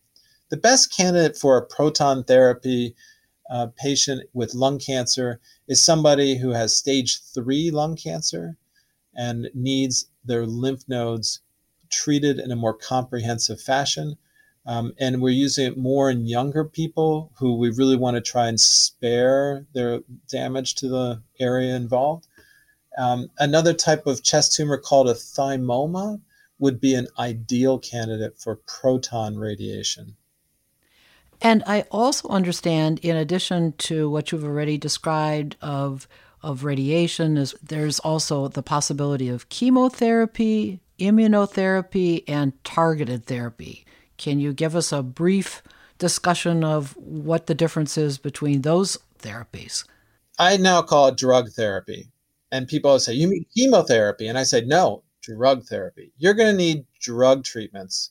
The 0.51 0.57
best 0.59 0.97
candidate 0.97 1.37
for 1.37 1.57
a 1.57 1.67
proton 1.67 2.23
therapy 2.23 2.95
uh, 3.51 3.69
patient 3.77 4.29
with 4.33 4.55
lung 4.55 4.79
cancer 4.79 5.41
is 5.69 5.83
somebody 5.83 6.39
who 6.39 6.51
has 6.51 6.77
stage 6.77 7.21
three 7.35 7.71
lung 7.71 7.97
cancer 7.97 8.57
and 9.15 9.51
needs 9.55 10.07
their 10.25 10.47
lymph 10.47 10.89
nodes 10.89 11.41
treated 11.91 12.39
in 12.39 12.51
a 12.51 12.57
more 12.57 12.75
comprehensive 12.75 13.61
fashion. 13.61 14.17
Um, 14.65 14.95
and 14.99 15.21
we're 15.21 15.31
using 15.31 15.67
it 15.67 15.77
more 15.77 16.09
in 16.09 16.27
younger 16.27 16.65
people 16.65 17.33
who 17.39 17.57
we 17.57 17.71
really 17.71 17.97
want 17.97 18.15
to 18.15 18.21
try 18.21 18.47
and 18.47 18.61
spare 18.61 19.67
their 19.75 20.01
damage 20.29 20.77
to 20.77 20.89
the 20.89 21.23
area 21.41 21.75
involved. 21.75 22.29
Um, 22.97 23.31
another 23.39 23.75
type 23.75 24.07
of 24.07 24.23
chest 24.23 24.55
tumor 24.55 24.79
called 24.79 25.09
a 25.09 25.15
thymoma 25.15 26.21
would 26.59 26.81
be 26.81 26.95
an 26.95 27.09
ideal 27.19 27.79
candidate 27.79 28.39
for 28.39 28.57
proton 28.57 29.37
radiation. 29.37 30.17
And 31.43 31.65
I 31.67 31.83
also 31.91 32.29
understand, 32.29 33.01
in 33.01 33.17
addition 33.17 33.73
to 33.79 34.09
what 34.09 34.31
you've 34.31 34.45
already 34.45 34.79
described 34.79 35.57
of 35.61 36.09
of 36.41 36.65
radiation, 36.65 37.37
is 37.37 37.55
there's 37.63 38.01
also 38.01 38.49
the 38.49 38.63
possibility 38.63 39.29
of 39.29 39.49
chemotherapy, 39.49 40.81
immunotherapy, 40.99 42.25
and 42.27 42.53
targeted 42.65 43.27
therapy. 43.27 43.85
Can 44.17 44.41
you 44.41 44.53
give 44.53 44.75
us 44.75 44.93
a 44.93 45.03
brief 45.03 45.63
discussion 45.99 46.65
of 46.65 46.97
what 46.97 47.47
the 47.47 47.55
difference 47.55 47.97
is 47.97 48.19
between 48.19 48.63
those 48.63 48.99
therapies? 49.21 49.85
I 50.39 50.57
now 50.57 50.83
call 50.83 51.09
it 51.09 51.17
drug 51.17 51.51
therapy. 51.51 52.11
And 52.51 52.69
people 52.69 52.99
say, 52.99 53.15
You 53.15 53.29
mean 53.29 53.47
chemotherapy? 53.57 54.29
And 54.29 54.39
I 54.39 54.45
say, 54.45 54.63
No, 54.63 55.03
drug 55.23 55.65
therapy. 55.65 56.13
You're 56.19 56.35
going 56.35 56.51
to 56.51 56.57
need 56.57 56.85
drug 57.01 57.45
treatments, 57.45 58.11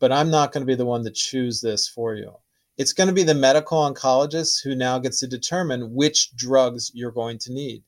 but 0.00 0.12
I'm 0.12 0.30
not 0.30 0.52
going 0.52 0.62
to 0.62 0.70
be 0.70 0.76
the 0.76 0.86
one 0.86 1.04
to 1.04 1.10
choose 1.10 1.60
this 1.60 1.88
for 1.88 2.14
you. 2.14 2.32
It's 2.78 2.94
going 2.94 3.08
to 3.08 3.14
be 3.14 3.22
the 3.22 3.34
medical 3.34 3.78
oncologist 3.78 4.62
who 4.64 4.74
now 4.74 4.98
gets 4.98 5.20
to 5.20 5.26
determine 5.26 5.94
which 5.94 6.34
drugs 6.34 6.90
you're 6.94 7.10
going 7.10 7.38
to 7.40 7.52
need. 7.52 7.84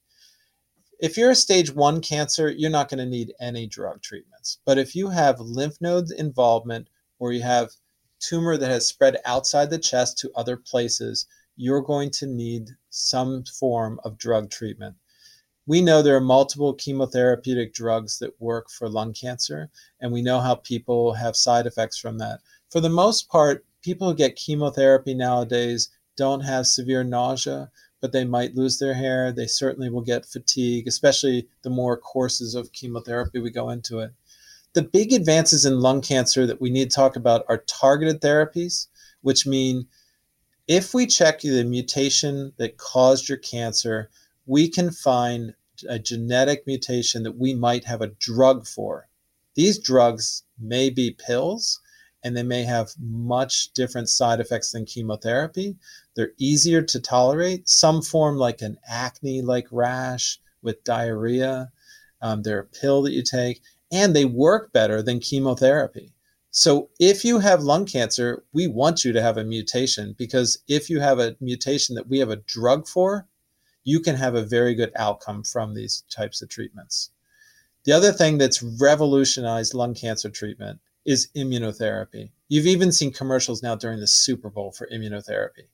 If 1.01 1.17
you're 1.17 1.31
a 1.31 1.35
stage 1.35 1.75
one 1.75 2.03
cancer, 2.03 2.51
you're 2.51 2.71
not 2.71 2.91
going 2.91 2.99
to 2.99 3.07
need 3.07 3.33
any 3.41 3.67
drug 3.67 4.03
treatments. 4.03 4.59
But 4.67 4.77
if 4.77 4.95
you 4.95 5.09
have 5.09 5.41
lymph 5.41 5.81
node 5.81 6.11
involvement 6.11 6.89
or 7.19 7.33
you 7.33 7.43
have 7.43 7.71
tumor 8.21 8.59
that 8.59 8.71
has 8.71 8.87
spread 8.87 9.17
outside 9.25 9.71
the 9.71 9.79
chest 9.79 10.19
to 10.19 10.33
other 10.37 10.57
places, 10.57 11.27
you're 11.57 11.83
going 11.83 12.11
to 12.11 12.27
need 12.27 12.69
some 12.91 13.45
form 13.45 13.99
of 14.05 14.19
drug 14.19 14.51
treatment. 14.51 14.97
We 15.67 15.81
know 15.81 16.03
there 16.03 16.17
are 16.17 16.21
multiple 16.21 16.77
chemotherapeutic 16.77 17.73
drugs 17.73 18.19
that 18.19 18.39
work 18.39 18.69
for 18.69 18.89
lung 18.89 19.15
cancer, 19.15 19.71
and 19.99 20.13
we 20.13 20.21
know 20.21 20.41
how 20.41 20.57
people 20.57 21.15
have 21.15 21.37
side 21.37 21.67
effects 21.67 21.97
from 21.97 22.19
that. 22.19 22.41
For 22.71 22.81
the 22.81 22.91
most 22.91 23.31
part, 23.31 23.65
people 23.85 24.09
who 24.09 24.15
get 24.17 24.35
chemotherapy 24.35 25.15
nowadays 25.15 25.91
don't 26.17 26.41
have 26.41 26.67
severe 26.67 27.05
nausea, 27.05 27.71
but 28.01 28.13
they 28.13 28.25
might 28.25 28.55
lose 28.55 28.79
their 28.79 28.95
hair. 28.95 29.31
They 29.31 29.47
certainly 29.47 29.91
will 29.91 30.01
get 30.01 30.27
fatigue, 30.27 30.89
especially 30.89 31.49
the 31.63 31.71
more 31.71 31.97
courses 31.97 32.55
of 32.55 32.73
chemotherapy 32.73 33.41
we 33.41 33.51
go 33.51 33.69
into 33.69 33.99
it. 33.99 34.13
The 34.73 34.83
big 34.83 35.13
advances 35.13 35.67
in 35.67 35.81
lung 35.81 36.01
cancer 36.01 36.47
that 36.47 36.61
we 36.61 36.71
need 36.71 36.91
to 36.91 36.97
talk 36.97 37.15
about 37.15 37.45
are 37.49 37.59
targeted 37.69 38.21
therapies, 38.21 38.89
which 39.21 39.47
mean 39.47 39.87
if 40.67 40.95
we 40.95 41.07
check 41.07 41.41
the 41.41 41.63
mutation 41.63 42.53
that 42.57 42.79
caused 42.79 43.29
your 43.29 43.39
cancer, 43.39 44.11
we 44.47 44.69
can 44.69 44.91
find 44.91 45.55
a 45.89 45.99
genetic 45.99 46.67
mutation 46.67 47.23
that 47.23 47.37
we 47.37 47.55
might 47.55 47.85
have 47.85 48.01
a 48.01 48.09
drug 48.19 48.67
for. 48.67 49.09
These 49.55 49.79
drugs 49.79 50.43
may 50.59 50.91
be 50.91 51.11
pills 51.11 51.81
and 52.25 52.35
they 52.35 52.43
may 52.43 52.63
have 52.63 52.95
much 52.99 53.73
different 53.75 54.09
side 54.09 54.41
effects 54.41 54.73
than 54.73 54.87
chemotherapy. 54.87 55.77
They're 56.17 56.33
easier 56.39 56.81
to 56.81 56.99
tolerate. 56.99 57.69
Some 57.69 58.01
form 58.01 58.39
like 58.39 58.63
an 58.63 58.79
acne 58.89 59.43
like 59.43 59.69
rash 59.71 60.41
with 60.63 60.83
diarrhea. 60.85 61.71
Um, 62.23 62.43
they're 62.43 62.61
a 62.61 62.65
pill 62.65 63.03
that 63.03 63.13
you 63.13 63.23
take, 63.23 63.61
and 63.93 64.17
they 64.17 64.25
work 64.25 64.73
better 64.73 65.03
than 65.03 65.21
chemotherapy. 65.21 66.15
So, 66.51 66.89
if 66.99 67.25
you 67.25 67.41
have 67.41 67.63
lung 67.63 67.85
cancer, 67.85 68.45
we 68.53 68.69
want 68.69 69.05
you 69.05 69.13
to 69.13 69.21
have 69.21 69.37
a 69.37 69.45
mutation 69.45 70.15
because 70.17 70.59
if 70.69 70.89
you 70.89 71.01
have 71.01 71.19
a 71.19 71.37
mutation 71.41 71.95
that 71.97 72.09
we 72.09 72.21
have 72.21 72.31
a 72.31 72.37
drug 72.37 72.87
for, 72.87 73.27
you 73.83 74.01
can 74.01 74.17
have 74.17 74.35
a 74.35 74.43
very 74.43 74.75
good 74.75 74.93
outcome 74.97 75.43
from 75.43 75.75
these 75.75 76.05
types 76.09 76.41
of 76.41 76.49
treatments. 76.49 77.11
The 77.85 77.93
other 77.93 78.13
thing 78.13 78.39
that's 78.39 78.63
revolutionized 78.63 79.75
lung 79.75 79.95
cancer 79.95 80.31
treatment 80.31 80.81
is 81.05 81.29
immunotherapy. 81.37 82.31
You've 82.49 82.67
even 82.67 82.93
seen 82.93 83.13
commercials 83.13 83.63
now 83.63 83.75
during 83.75 84.01
the 84.01 84.07
Super 84.07 84.51
Bowl 84.51 84.73
for 84.73 84.89
immunotherapy. 84.93 85.69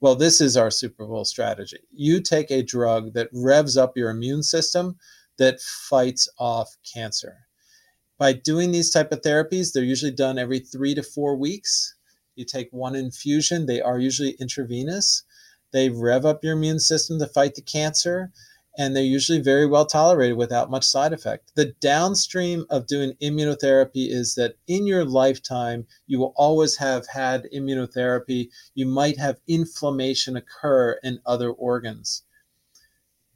Well, 0.00 0.14
this 0.14 0.40
is 0.40 0.56
our 0.56 0.70
Super 0.70 1.06
Bowl 1.06 1.24
strategy. 1.24 1.78
You 1.92 2.20
take 2.20 2.50
a 2.50 2.62
drug 2.62 3.14
that 3.14 3.28
revs 3.32 3.76
up 3.76 3.96
your 3.96 4.10
immune 4.10 4.42
system 4.42 4.96
that 5.38 5.60
fights 5.60 6.28
off 6.38 6.76
cancer. 6.92 7.46
By 8.18 8.32
doing 8.32 8.70
these 8.70 8.90
type 8.90 9.12
of 9.12 9.22
therapies, 9.22 9.72
they're 9.72 9.82
usually 9.82 10.12
done 10.12 10.38
every 10.38 10.60
3 10.60 10.94
to 10.94 11.02
4 11.02 11.36
weeks. 11.36 11.94
You 12.36 12.44
take 12.44 12.68
one 12.70 12.94
infusion, 12.94 13.66
they 13.66 13.80
are 13.80 13.98
usually 13.98 14.36
intravenous 14.40 15.24
they 15.74 15.88
rev 15.88 16.24
up 16.24 16.44
your 16.44 16.52
immune 16.52 16.78
system 16.78 17.18
to 17.18 17.26
fight 17.26 17.56
the 17.56 17.60
cancer, 17.60 18.30
and 18.76 18.94
they're 18.94 19.04
usually 19.04 19.40
very 19.40 19.66
well 19.66 19.86
tolerated 19.86 20.36
without 20.36 20.70
much 20.70 20.84
side 20.84 21.12
effect. 21.12 21.52
The 21.54 21.74
downstream 21.80 22.66
of 22.70 22.86
doing 22.86 23.16
immunotherapy 23.22 24.08
is 24.08 24.34
that 24.34 24.56
in 24.66 24.86
your 24.86 25.04
lifetime, 25.04 25.86
you 26.06 26.18
will 26.18 26.34
always 26.36 26.76
have 26.76 27.06
had 27.06 27.48
immunotherapy. 27.54 28.48
You 28.74 28.86
might 28.86 29.18
have 29.18 29.40
inflammation 29.46 30.36
occur 30.36 30.98
in 31.02 31.20
other 31.24 31.50
organs. 31.50 32.22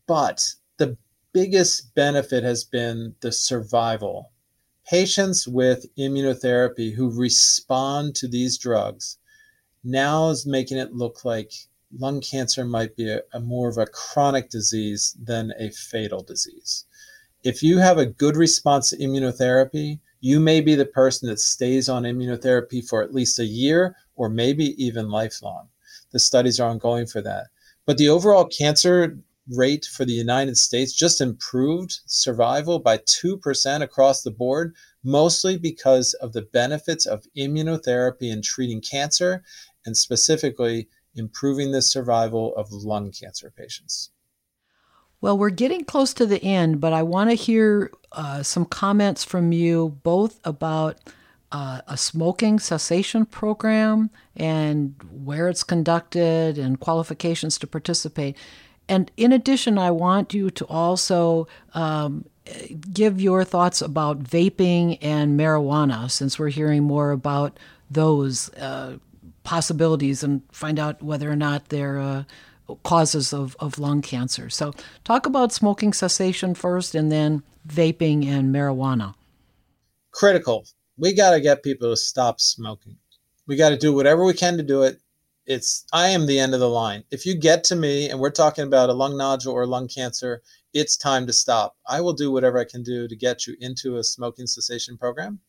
But 0.06 0.54
the 0.78 0.96
biggest 1.32 1.94
benefit 1.94 2.42
has 2.42 2.64
been 2.64 3.14
the 3.20 3.30
survival. 3.30 4.32
Patients 4.88 5.46
with 5.46 5.86
immunotherapy 5.96 6.94
who 6.94 7.10
respond 7.10 8.16
to 8.16 8.26
these 8.26 8.58
drugs 8.58 9.18
now 9.84 10.30
is 10.30 10.46
making 10.46 10.78
it 10.78 10.94
look 10.94 11.24
like 11.24 11.52
lung 11.96 12.20
cancer 12.20 12.64
might 12.64 12.96
be 12.96 13.10
a, 13.10 13.22
a, 13.32 13.40
more 13.40 13.68
of 13.68 13.78
a 13.78 13.86
chronic 13.86 14.50
disease 14.50 15.16
than 15.22 15.52
a 15.58 15.70
fatal 15.70 16.22
disease. 16.22 16.84
If 17.44 17.62
you 17.62 17.78
have 17.78 17.98
a 17.98 18.06
good 18.06 18.36
response 18.36 18.90
to 18.90 18.96
immunotherapy, 18.96 20.00
you 20.20 20.40
may 20.40 20.60
be 20.60 20.74
the 20.74 20.84
person 20.84 21.28
that 21.28 21.40
stays 21.40 21.88
on 21.88 22.02
immunotherapy 22.02 22.86
for 22.86 23.02
at 23.02 23.14
least 23.14 23.38
a 23.38 23.44
year 23.44 23.96
or 24.16 24.28
maybe 24.28 24.74
even 24.82 25.10
lifelong. 25.10 25.68
The 26.10 26.18
studies 26.18 26.58
are 26.58 26.68
ongoing 26.68 27.06
for 27.06 27.20
that. 27.22 27.46
But 27.86 27.96
the 27.96 28.08
overall 28.08 28.44
cancer 28.44 29.18
rate 29.50 29.86
for 29.86 30.04
the 30.04 30.12
United 30.12 30.58
States 30.58 30.92
just 30.92 31.20
improved 31.20 32.00
survival 32.06 32.78
by 32.78 32.98
2% 32.98 33.82
across 33.82 34.22
the 34.22 34.30
board, 34.30 34.74
mostly 35.04 35.56
because 35.56 36.12
of 36.14 36.32
the 36.32 36.42
benefits 36.42 37.06
of 37.06 37.26
immunotherapy 37.36 38.30
in 38.30 38.42
treating 38.42 38.80
cancer 38.80 39.42
and 39.86 39.96
specifically 39.96 40.88
improving 41.18 41.72
the 41.72 41.82
survival 41.82 42.54
of 42.56 42.72
lung 42.72 43.10
cancer 43.10 43.52
patients. 43.56 44.10
Well, 45.20 45.36
we're 45.36 45.50
getting 45.50 45.84
close 45.84 46.14
to 46.14 46.26
the 46.26 46.42
end, 46.42 46.80
but 46.80 46.92
I 46.92 47.02
want 47.02 47.30
to 47.30 47.34
hear 47.34 47.90
uh, 48.12 48.42
some 48.42 48.64
comments 48.64 49.24
from 49.24 49.52
you 49.52 49.98
both 50.02 50.38
about 50.44 50.98
uh, 51.50 51.80
a 51.86 51.96
smoking 51.96 52.58
cessation 52.58 53.26
program 53.26 54.10
and 54.36 54.94
where 55.10 55.48
it's 55.48 55.64
conducted 55.64 56.58
and 56.58 56.78
qualifications 56.78 57.58
to 57.58 57.66
participate. 57.66 58.36
And 58.88 59.10
in 59.16 59.32
addition, 59.32 59.76
I 59.76 59.90
want 59.90 60.32
you 60.32 60.50
to 60.50 60.64
also 60.66 61.48
um, 61.74 62.24
give 62.92 63.20
your 63.20 63.44
thoughts 63.44 63.82
about 63.82 64.22
vaping 64.22 64.98
and 65.02 65.38
marijuana, 65.38 66.10
since 66.10 66.38
we're 66.38 66.48
hearing 66.48 66.84
more 66.84 67.10
about 67.10 67.58
those. 67.90 68.50
Uh, 68.54 68.98
possibilities 69.48 70.22
and 70.22 70.42
find 70.52 70.78
out 70.78 71.02
whether 71.02 71.30
or 71.32 71.34
not 71.34 71.70
they're 71.70 71.98
uh, 71.98 72.24
causes 72.82 73.32
of, 73.32 73.56
of 73.58 73.78
lung 73.78 74.02
cancer. 74.02 74.50
So, 74.50 74.74
talk 75.04 75.24
about 75.24 75.54
smoking 75.54 75.94
cessation 75.94 76.54
first 76.54 76.94
and 76.94 77.10
then 77.10 77.42
vaping 77.66 78.26
and 78.26 78.54
marijuana. 78.54 79.14
Critical. 80.10 80.66
We 80.98 81.14
got 81.14 81.30
to 81.30 81.40
get 81.40 81.62
people 81.62 81.88
to 81.88 81.96
stop 81.96 82.40
smoking. 82.40 82.98
We 83.46 83.56
got 83.56 83.70
to 83.70 83.78
do 83.78 83.94
whatever 83.94 84.22
we 84.22 84.34
can 84.34 84.58
to 84.58 84.62
do 84.62 84.82
it. 84.82 85.00
It's 85.46 85.86
I 85.94 86.08
am 86.08 86.26
the 86.26 86.38
end 86.38 86.52
of 86.52 86.60
the 86.60 86.68
line. 86.68 87.04
If 87.10 87.24
you 87.24 87.34
get 87.34 87.64
to 87.64 87.76
me 87.76 88.10
and 88.10 88.20
we're 88.20 88.42
talking 88.42 88.64
about 88.64 88.90
a 88.90 88.92
lung 88.92 89.16
nodule 89.16 89.54
or 89.54 89.66
lung 89.66 89.88
cancer, 89.88 90.42
it's 90.74 90.98
time 90.98 91.26
to 91.26 91.32
stop. 91.32 91.74
I 91.88 92.02
will 92.02 92.12
do 92.12 92.30
whatever 92.30 92.58
I 92.58 92.64
can 92.64 92.82
do 92.82 93.08
to 93.08 93.16
get 93.16 93.46
you 93.46 93.56
into 93.60 93.96
a 93.96 94.04
smoking 94.04 94.46
cessation 94.46 94.98
program. 94.98 95.40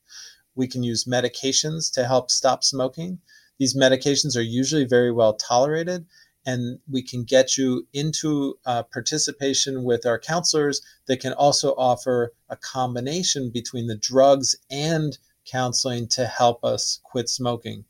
We 0.55 0.69
can 0.69 0.83
use 0.83 1.03
medications 1.03 1.91
to 1.95 2.05
help 2.05 2.31
stop 2.31 2.63
smoking. 2.63 3.19
These 3.59 3.75
medications 3.75 4.35
are 4.37 4.41
usually 4.41 4.85
very 4.85 5.11
well 5.11 5.33
tolerated, 5.33 6.05
and 6.45 6.79
we 6.89 7.03
can 7.03 7.23
get 7.23 7.57
you 7.57 7.85
into 7.93 8.57
uh, 8.65 8.83
participation 8.83 9.83
with 9.83 10.05
our 10.05 10.17
counselors 10.17 10.81
that 11.07 11.19
can 11.19 11.33
also 11.33 11.73
offer 11.73 12.33
a 12.49 12.55
combination 12.55 13.49
between 13.51 13.87
the 13.87 13.97
drugs 13.97 14.55
and 14.71 15.17
counseling 15.45 16.07
to 16.07 16.25
help 16.25 16.63
us 16.63 17.01
quit 17.03 17.27
smoking. 17.27 17.83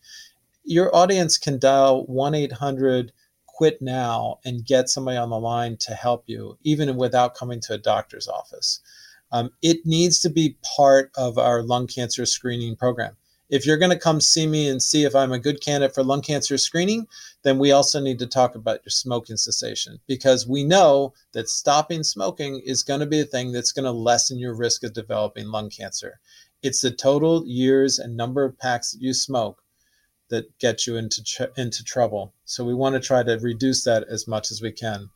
Your 0.63 0.93
audience 0.95 1.37
can 1.37 1.59
dial 1.59 2.03
1 2.05 2.35
800 2.35 3.11
quit 3.45 3.81
now 3.81 4.39
and 4.45 4.65
get 4.65 4.89
somebody 4.89 5.17
on 5.17 5.29
the 5.29 5.39
line 5.39 5.77
to 5.77 5.93
help 5.93 6.23
you, 6.27 6.57
even 6.63 6.95
without 6.95 7.35
coming 7.35 7.59
to 7.59 7.73
a 7.73 7.77
doctor's 7.77 8.27
office. 8.27 8.79
Um, 9.31 9.51
it 9.61 9.85
needs 9.85 10.19
to 10.21 10.29
be 10.29 10.57
part 10.75 11.11
of 11.15 11.37
our 11.37 11.61
lung 11.61 11.85
cancer 11.85 12.25
screening 12.25 12.75
program. 12.75 13.17
If 13.49 13.65
you're 13.65 13.77
going 13.77 13.91
to 13.91 13.97
come 13.97 14.21
see 14.21 14.45
me 14.45 14.69
and 14.69 14.81
see 14.81 15.05
if 15.05 15.15
I'm 15.15 15.31
a 15.31 15.39
good 15.39 15.59
candidate 15.59 15.95
for 15.95 16.03
lung 16.03 16.21
cancer 16.21 16.57
screening, 16.57 17.07
then 17.41 17.57
we 17.57 17.71
also 17.71 17.99
need 17.99 18.19
to 18.19 18.27
talk 18.27 18.53
about 18.53 18.81
your 18.85 18.91
smoking 18.91 19.37
cessation 19.37 19.99
because 20.07 20.47
we 20.47 20.63
know 20.63 21.13
that 21.33 21.49
stopping 21.49 22.03
smoking 22.03 22.61
is 22.63 22.83
going 22.83 22.99
to 22.99 23.05
be 23.07 23.21
a 23.21 23.25
thing 23.25 23.51
that's 23.51 23.71
going 23.71 23.85
to 23.85 23.91
lessen 23.91 24.37
your 24.37 24.53
risk 24.53 24.83
of 24.83 24.93
developing 24.93 25.47
lung 25.47 25.69
cancer. 25.69 26.19
It's 26.61 26.81
the 26.81 26.91
total 26.91 27.45
years 27.47 27.97
and 27.97 28.15
number 28.15 28.43
of 28.43 28.57
packs 28.59 28.91
that 28.91 29.01
you 29.01 29.13
smoke 29.13 29.63
that 30.29 30.57
get 30.59 30.85
you 30.85 30.97
into 30.97 31.23
tr- 31.23 31.43
into 31.57 31.83
trouble. 31.83 32.33
So 32.45 32.63
we 32.63 32.75
want 32.75 32.93
to 32.93 32.99
try 32.99 33.23
to 33.23 33.39
reduce 33.39 33.83
that 33.85 34.03
as 34.09 34.27
much 34.27 34.51
as 34.51 34.61
we 34.61 34.71
can. 34.71 35.09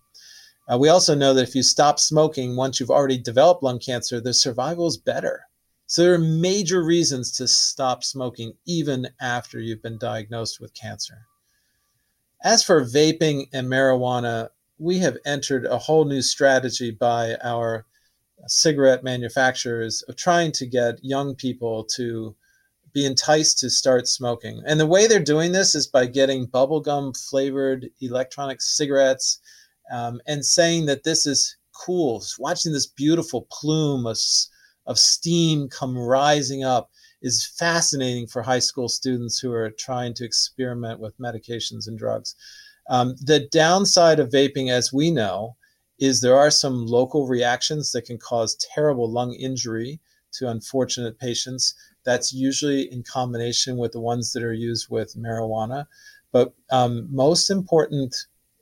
Uh, 0.71 0.77
we 0.77 0.89
also 0.89 1.13
know 1.13 1.33
that 1.33 1.47
if 1.47 1.55
you 1.55 1.61
stop 1.61 1.99
smoking 1.99 2.55
once 2.55 2.79
you've 2.79 2.89
already 2.89 3.17
developed 3.17 3.61
lung 3.61 3.79
cancer, 3.79 4.19
the 4.19 4.33
survival 4.33 4.87
is 4.87 4.97
better. 4.97 5.41
So 5.85 6.03
there 6.03 6.13
are 6.13 6.19
major 6.19 6.83
reasons 6.83 7.31
to 7.33 7.47
stop 7.47 8.03
smoking 8.03 8.53
even 8.65 9.09
after 9.19 9.59
you've 9.59 9.81
been 9.81 9.97
diagnosed 9.97 10.59
with 10.59 10.73
cancer. 10.73 11.25
As 12.43 12.63
for 12.63 12.83
vaping 12.83 13.47
and 13.53 13.67
marijuana, 13.67 14.49
we 14.77 14.99
have 14.99 15.17
entered 15.25 15.65
a 15.65 15.77
whole 15.77 16.05
new 16.05 16.21
strategy 16.21 16.91
by 16.91 17.37
our 17.43 17.85
cigarette 18.47 19.03
manufacturers 19.03 20.01
of 20.03 20.15
trying 20.15 20.51
to 20.51 20.65
get 20.65 21.03
young 21.03 21.35
people 21.35 21.83
to 21.85 22.35
be 22.93 23.05
enticed 23.05 23.59
to 23.59 23.69
start 23.69 24.07
smoking. 24.07 24.61
And 24.65 24.79
the 24.79 24.85
way 24.85 25.07
they're 25.07 25.23
doing 25.23 25.51
this 25.51 25.73
is 25.73 25.87
by 25.87 26.05
getting 26.05 26.47
bubblegum 26.47 27.17
flavored 27.29 27.89
electronic 28.01 28.61
cigarettes 28.61 29.39
um, 29.91 30.21
and 30.27 30.45
saying 30.45 30.85
that 30.85 31.03
this 31.03 31.25
is 31.25 31.57
cool. 31.73 32.23
Watching 32.37 32.71
this 32.71 32.85
beautiful 32.85 33.47
plume 33.51 34.05
of 34.05 34.17
of 34.85 34.99
steam 34.99 35.69
come 35.69 35.97
rising 35.97 36.63
up 36.63 36.89
is 37.21 37.45
fascinating 37.45 38.27
for 38.27 38.41
high 38.41 38.59
school 38.59 38.89
students 38.89 39.39
who 39.39 39.51
are 39.51 39.71
trying 39.71 40.13
to 40.13 40.25
experiment 40.25 40.99
with 40.99 41.17
medications 41.19 41.87
and 41.87 41.97
drugs. 41.97 42.35
Um, 42.89 43.15
the 43.21 43.47
downside 43.51 44.19
of 44.19 44.29
vaping, 44.29 44.69
as 44.69 44.91
we 44.91 45.09
know, 45.09 45.55
is 45.99 46.19
there 46.19 46.37
are 46.37 46.51
some 46.51 46.85
local 46.85 47.27
reactions 47.27 47.91
that 47.93 48.05
can 48.05 48.17
cause 48.17 48.57
terrible 48.73 49.09
lung 49.09 49.33
injury 49.33 50.01
to 50.33 50.49
unfortunate 50.49 51.17
patients. 51.17 51.75
That's 52.03 52.33
usually 52.33 52.91
in 52.91 53.03
combination 53.03 53.77
with 53.77 53.93
the 53.93 54.01
ones 54.01 54.33
that 54.33 54.43
are 54.43 54.53
used 54.53 54.89
with 54.89 55.15
marijuana. 55.15 55.85
But 56.33 56.53
um, 56.71 57.07
most 57.09 57.49
important 57.49 58.15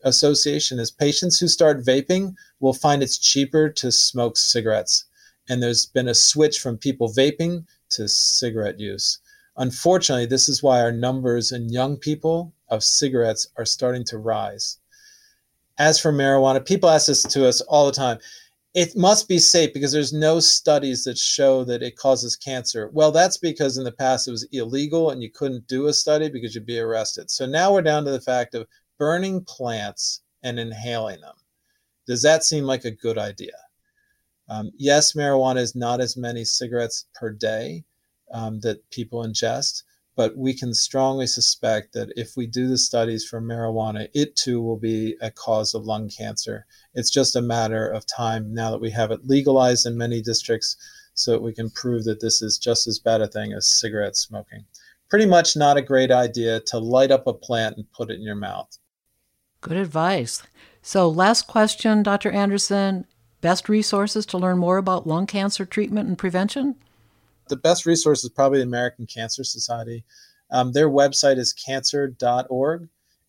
association 0.03 0.77
is 0.77 0.91
patients 0.91 1.39
who 1.39 1.47
start 1.47 1.85
vaping 1.85 2.35
will 2.59 2.73
find 2.73 3.01
it's 3.01 3.17
cheaper 3.17 3.69
to 3.69 3.91
smoke 3.91 4.37
cigarettes 4.37 5.05
and 5.49 5.61
there's 5.61 5.85
been 5.85 6.07
a 6.07 6.13
switch 6.13 6.59
from 6.59 6.77
people 6.77 7.09
vaping 7.09 7.65
to 7.89 8.07
cigarette 8.07 8.79
use. 8.79 9.19
Unfortunately, 9.57 10.25
this 10.25 10.47
is 10.47 10.63
why 10.63 10.81
our 10.81 10.91
numbers 10.91 11.51
in 11.51 11.69
young 11.69 11.97
people 11.97 12.53
of 12.69 12.83
cigarettes 12.83 13.47
are 13.57 13.65
starting 13.65 14.03
to 14.05 14.17
rise. 14.17 14.77
As 15.77 15.99
for 15.99 16.13
marijuana, 16.13 16.65
people 16.65 16.89
ask 16.89 17.07
this 17.07 17.23
to 17.23 17.47
us 17.47 17.61
all 17.61 17.85
the 17.85 17.91
time. 17.91 18.19
It 18.73 18.95
must 18.95 19.27
be 19.27 19.39
safe 19.39 19.73
because 19.73 19.91
there's 19.91 20.13
no 20.13 20.39
studies 20.39 21.03
that 21.03 21.17
show 21.17 21.65
that 21.65 21.83
it 21.83 21.97
causes 21.97 22.37
cancer. 22.37 22.89
Well, 22.93 23.11
that's 23.11 23.37
because 23.37 23.77
in 23.77 23.83
the 23.83 23.91
past 23.91 24.27
it 24.27 24.31
was 24.31 24.47
illegal 24.53 25.09
and 25.09 25.21
you 25.21 25.29
couldn't 25.29 25.67
do 25.67 25.87
a 25.87 25.93
study 25.93 26.29
because 26.29 26.55
you'd 26.55 26.65
be 26.65 26.79
arrested. 26.79 27.29
So 27.29 27.45
now 27.45 27.73
we're 27.73 27.81
down 27.81 28.05
to 28.05 28.11
the 28.11 28.21
fact 28.21 28.55
of 28.55 28.67
burning 28.97 29.43
plants 29.43 30.21
and 30.43 30.57
inhaling 30.57 31.19
them. 31.19 31.35
Does 32.07 32.21
that 32.21 32.45
seem 32.45 32.63
like 32.63 32.85
a 32.85 32.91
good 32.91 33.17
idea? 33.17 33.51
Um, 34.51 34.71
yes, 34.75 35.13
marijuana 35.13 35.61
is 35.61 35.75
not 35.75 36.01
as 36.01 36.17
many 36.17 36.43
cigarettes 36.43 37.05
per 37.15 37.29
day 37.29 37.85
um, 38.33 38.59
that 38.59 38.89
people 38.89 39.23
ingest, 39.23 39.83
but 40.17 40.35
we 40.35 40.53
can 40.53 40.73
strongly 40.73 41.25
suspect 41.25 41.93
that 41.93 42.11
if 42.17 42.35
we 42.35 42.47
do 42.47 42.67
the 42.67 42.77
studies 42.77 43.25
for 43.25 43.39
marijuana, 43.41 44.09
it 44.13 44.35
too 44.35 44.61
will 44.61 44.77
be 44.77 45.15
a 45.21 45.31
cause 45.31 45.73
of 45.73 45.85
lung 45.85 46.09
cancer. 46.09 46.65
It's 46.93 47.09
just 47.09 47.37
a 47.37 47.41
matter 47.41 47.87
of 47.87 48.05
time 48.05 48.53
now 48.53 48.71
that 48.71 48.81
we 48.81 48.91
have 48.91 49.09
it 49.11 49.25
legalized 49.25 49.85
in 49.85 49.97
many 49.97 50.21
districts 50.21 50.75
so 51.13 51.31
that 51.31 51.41
we 51.41 51.53
can 51.53 51.69
prove 51.69 52.03
that 52.03 52.19
this 52.19 52.41
is 52.41 52.57
just 52.57 52.87
as 52.87 52.99
bad 52.99 53.21
a 53.21 53.27
thing 53.27 53.53
as 53.53 53.65
cigarette 53.65 54.17
smoking. 54.17 54.65
Pretty 55.09 55.27
much 55.27 55.55
not 55.55 55.77
a 55.77 55.81
great 55.81 56.11
idea 56.11 56.59
to 56.59 56.77
light 56.77 57.11
up 57.11 57.25
a 57.25 57.33
plant 57.33 57.77
and 57.77 57.89
put 57.93 58.11
it 58.11 58.15
in 58.15 58.23
your 58.23 58.35
mouth. 58.35 58.77
Good 59.61 59.77
advice. 59.77 60.43
So, 60.81 61.07
last 61.07 61.47
question, 61.47 62.01
Dr. 62.03 62.31
Anderson. 62.31 63.05
Best 63.41 63.67
resources 63.67 64.25
to 64.27 64.37
learn 64.37 64.59
more 64.59 64.77
about 64.77 65.07
lung 65.07 65.25
cancer 65.25 65.65
treatment 65.65 66.07
and 66.07 66.17
prevention? 66.17 66.75
The 67.49 67.55
best 67.55 67.87
resource 67.87 68.23
is 68.23 68.29
probably 68.29 68.59
the 68.59 68.65
American 68.65 69.07
Cancer 69.07 69.43
Society. 69.43 70.03
Um, 70.51 70.71
their 70.71 70.89
website 70.89 71.37
is 71.37 71.51
cancer.org, 71.51 72.87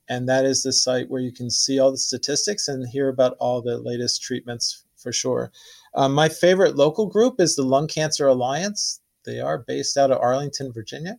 and 0.08 0.28
that 0.28 0.44
is 0.44 0.62
the 0.62 0.72
site 0.72 1.08
where 1.08 1.22
you 1.22 1.32
can 1.32 1.48
see 1.48 1.78
all 1.78 1.90
the 1.90 1.96
statistics 1.96 2.68
and 2.68 2.86
hear 2.86 3.08
about 3.08 3.36
all 3.40 3.62
the 3.62 3.78
latest 3.78 4.22
treatments 4.22 4.84
for 4.96 5.12
sure. 5.12 5.50
Um, 5.94 6.12
my 6.12 6.28
favorite 6.28 6.76
local 6.76 7.06
group 7.06 7.40
is 7.40 7.56
the 7.56 7.62
Lung 7.62 7.88
Cancer 7.88 8.26
Alliance. 8.26 9.00
They 9.24 9.40
are 9.40 9.58
based 9.58 9.96
out 9.96 10.10
of 10.10 10.18
Arlington, 10.20 10.72
Virginia, 10.72 11.18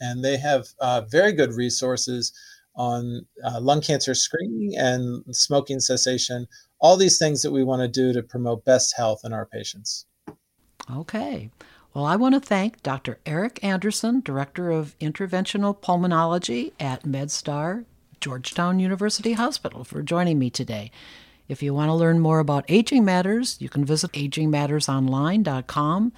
and 0.00 0.24
they 0.24 0.36
have 0.36 0.66
uh, 0.80 1.02
very 1.08 1.32
good 1.32 1.52
resources 1.52 2.32
on 2.74 3.24
uh, 3.44 3.60
lung 3.60 3.80
cancer 3.80 4.14
screening 4.14 4.76
and 4.76 5.24
smoking 5.34 5.80
cessation 5.80 6.46
all 6.80 6.96
these 6.96 7.18
things 7.18 7.42
that 7.42 7.52
we 7.52 7.64
want 7.64 7.82
to 7.82 7.88
do 7.88 8.12
to 8.12 8.22
promote 8.22 8.64
best 8.64 8.96
health 8.96 9.20
in 9.24 9.32
our 9.32 9.46
patients. 9.46 10.06
Okay. 10.94 11.50
Well, 11.94 12.04
I 12.04 12.16
want 12.16 12.34
to 12.34 12.40
thank 12.40 12.82
Dr. 12.82 13.18
Eric 13.24 13.58
Anderson, 13.64 14.20
Director 14.20 14.70
of 14.70 14.98
Interventional 14.98 15.74
Pulmonology 15.74 16.72
at 16.78 17.04
MedStar 17.04 17.86
Georgetown 18.20 18.78
University 18.78 19.32
Hospital, 19.32 19.84
for 19.84 20.02
joining 20.02 20.38
me 20.38 20.50
today. 20.50 20.90
If 21.48 21.62
you 21.62 21.72
want 21.72 21.88
to 21.88 21.94
learn 21.94 22.18
more 22.18 22.38
about 22.38 22.64
Aging 22.68 23.04
Matters, 23.04 23.56
you 23.60 23.68
can 23.68 23.84
visit 23.84 24.12
agingmattersonline.com. 24.12 26.12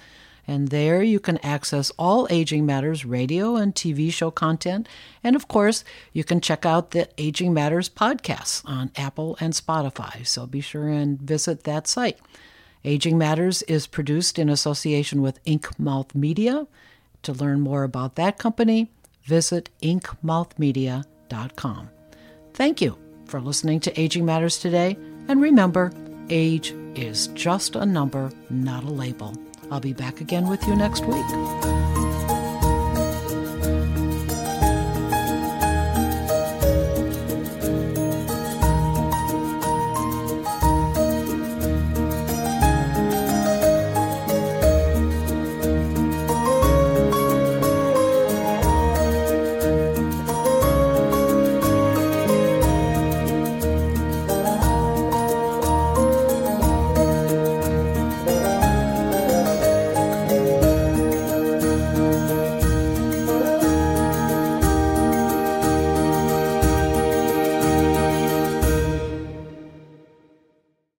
And 0.47 0.69
there 0.69 1.03
you 1.03 1.19
can 1.19 1.37
access 1.39 1.91
all 1.99 2.27
Aging 2.29 2.65
Matters 2.65 3.05
radio 3.05 3.55
and 3.55 3.75
TV 3.75 4.11
show 4.11 4.31
content. 4.31 4.87
And 5.23 5.35
of 5.35 5.47
course, 5.47 5.83
you 6.13 6.23
can 6.23 6.41
check 6.41 6.65
out 6.65 6.91
the 6.91 7.09
Aging 7.17 7.53
Matters 7.53 7.89
podcasts 7.89 8.63
on 8.65 8.91
Apple 8.95 9.37
and 9.39 9.53
Spotify. 9.53 10.25
So 10.25 10.47
be 10.47 10.61
sure 10.61 10.89
and 10.89 11.19
visit 11.19 11.63
that 11.63 11.87
site. 11.87 12.17
Aging 12.83 13.17
Matters 13.17 13.61
is 13.63 13.87
produced 13.87 14.37
in 14.39 14.49
association 14.49 15.21
with 15.21 15.43
Inkmouth 15.45 16.15
Media. 16.15 16.67
To 17.23 17.33
learn 17.33 17.59
more 17.59 17.83
about 17.83 18.15
that 18.15 18.37
company, 18.37 18.89
visit 19.23 19.69
inkmouthmedia.com. 19.83 21.89
Thank 22.53 22.81
you 22.81 22.97
for 23.25 23.41
listening 23.41 23.81
to 23.81 23.99
Aging 23.99 24.25
Matters 24.25 24.57
today. 24.57 24.97
And 25.27 25.41
remember, 25.41 25.91
age 26.29 26.73
is 26.95 27.27
just 27.27 27.75
a 27.75 27.85
number, 27.85 28.31
not 28.49 28.83
a 28.83 28.89
label. 28.89 29.35
I'll 29.71 29.79
be 29.79 29.93
back 29.93 30.21
again 30.21 30.47
with 30.47 30.65
you 30.67 30.75
next 30.75 31.05
week. 31.05 31.78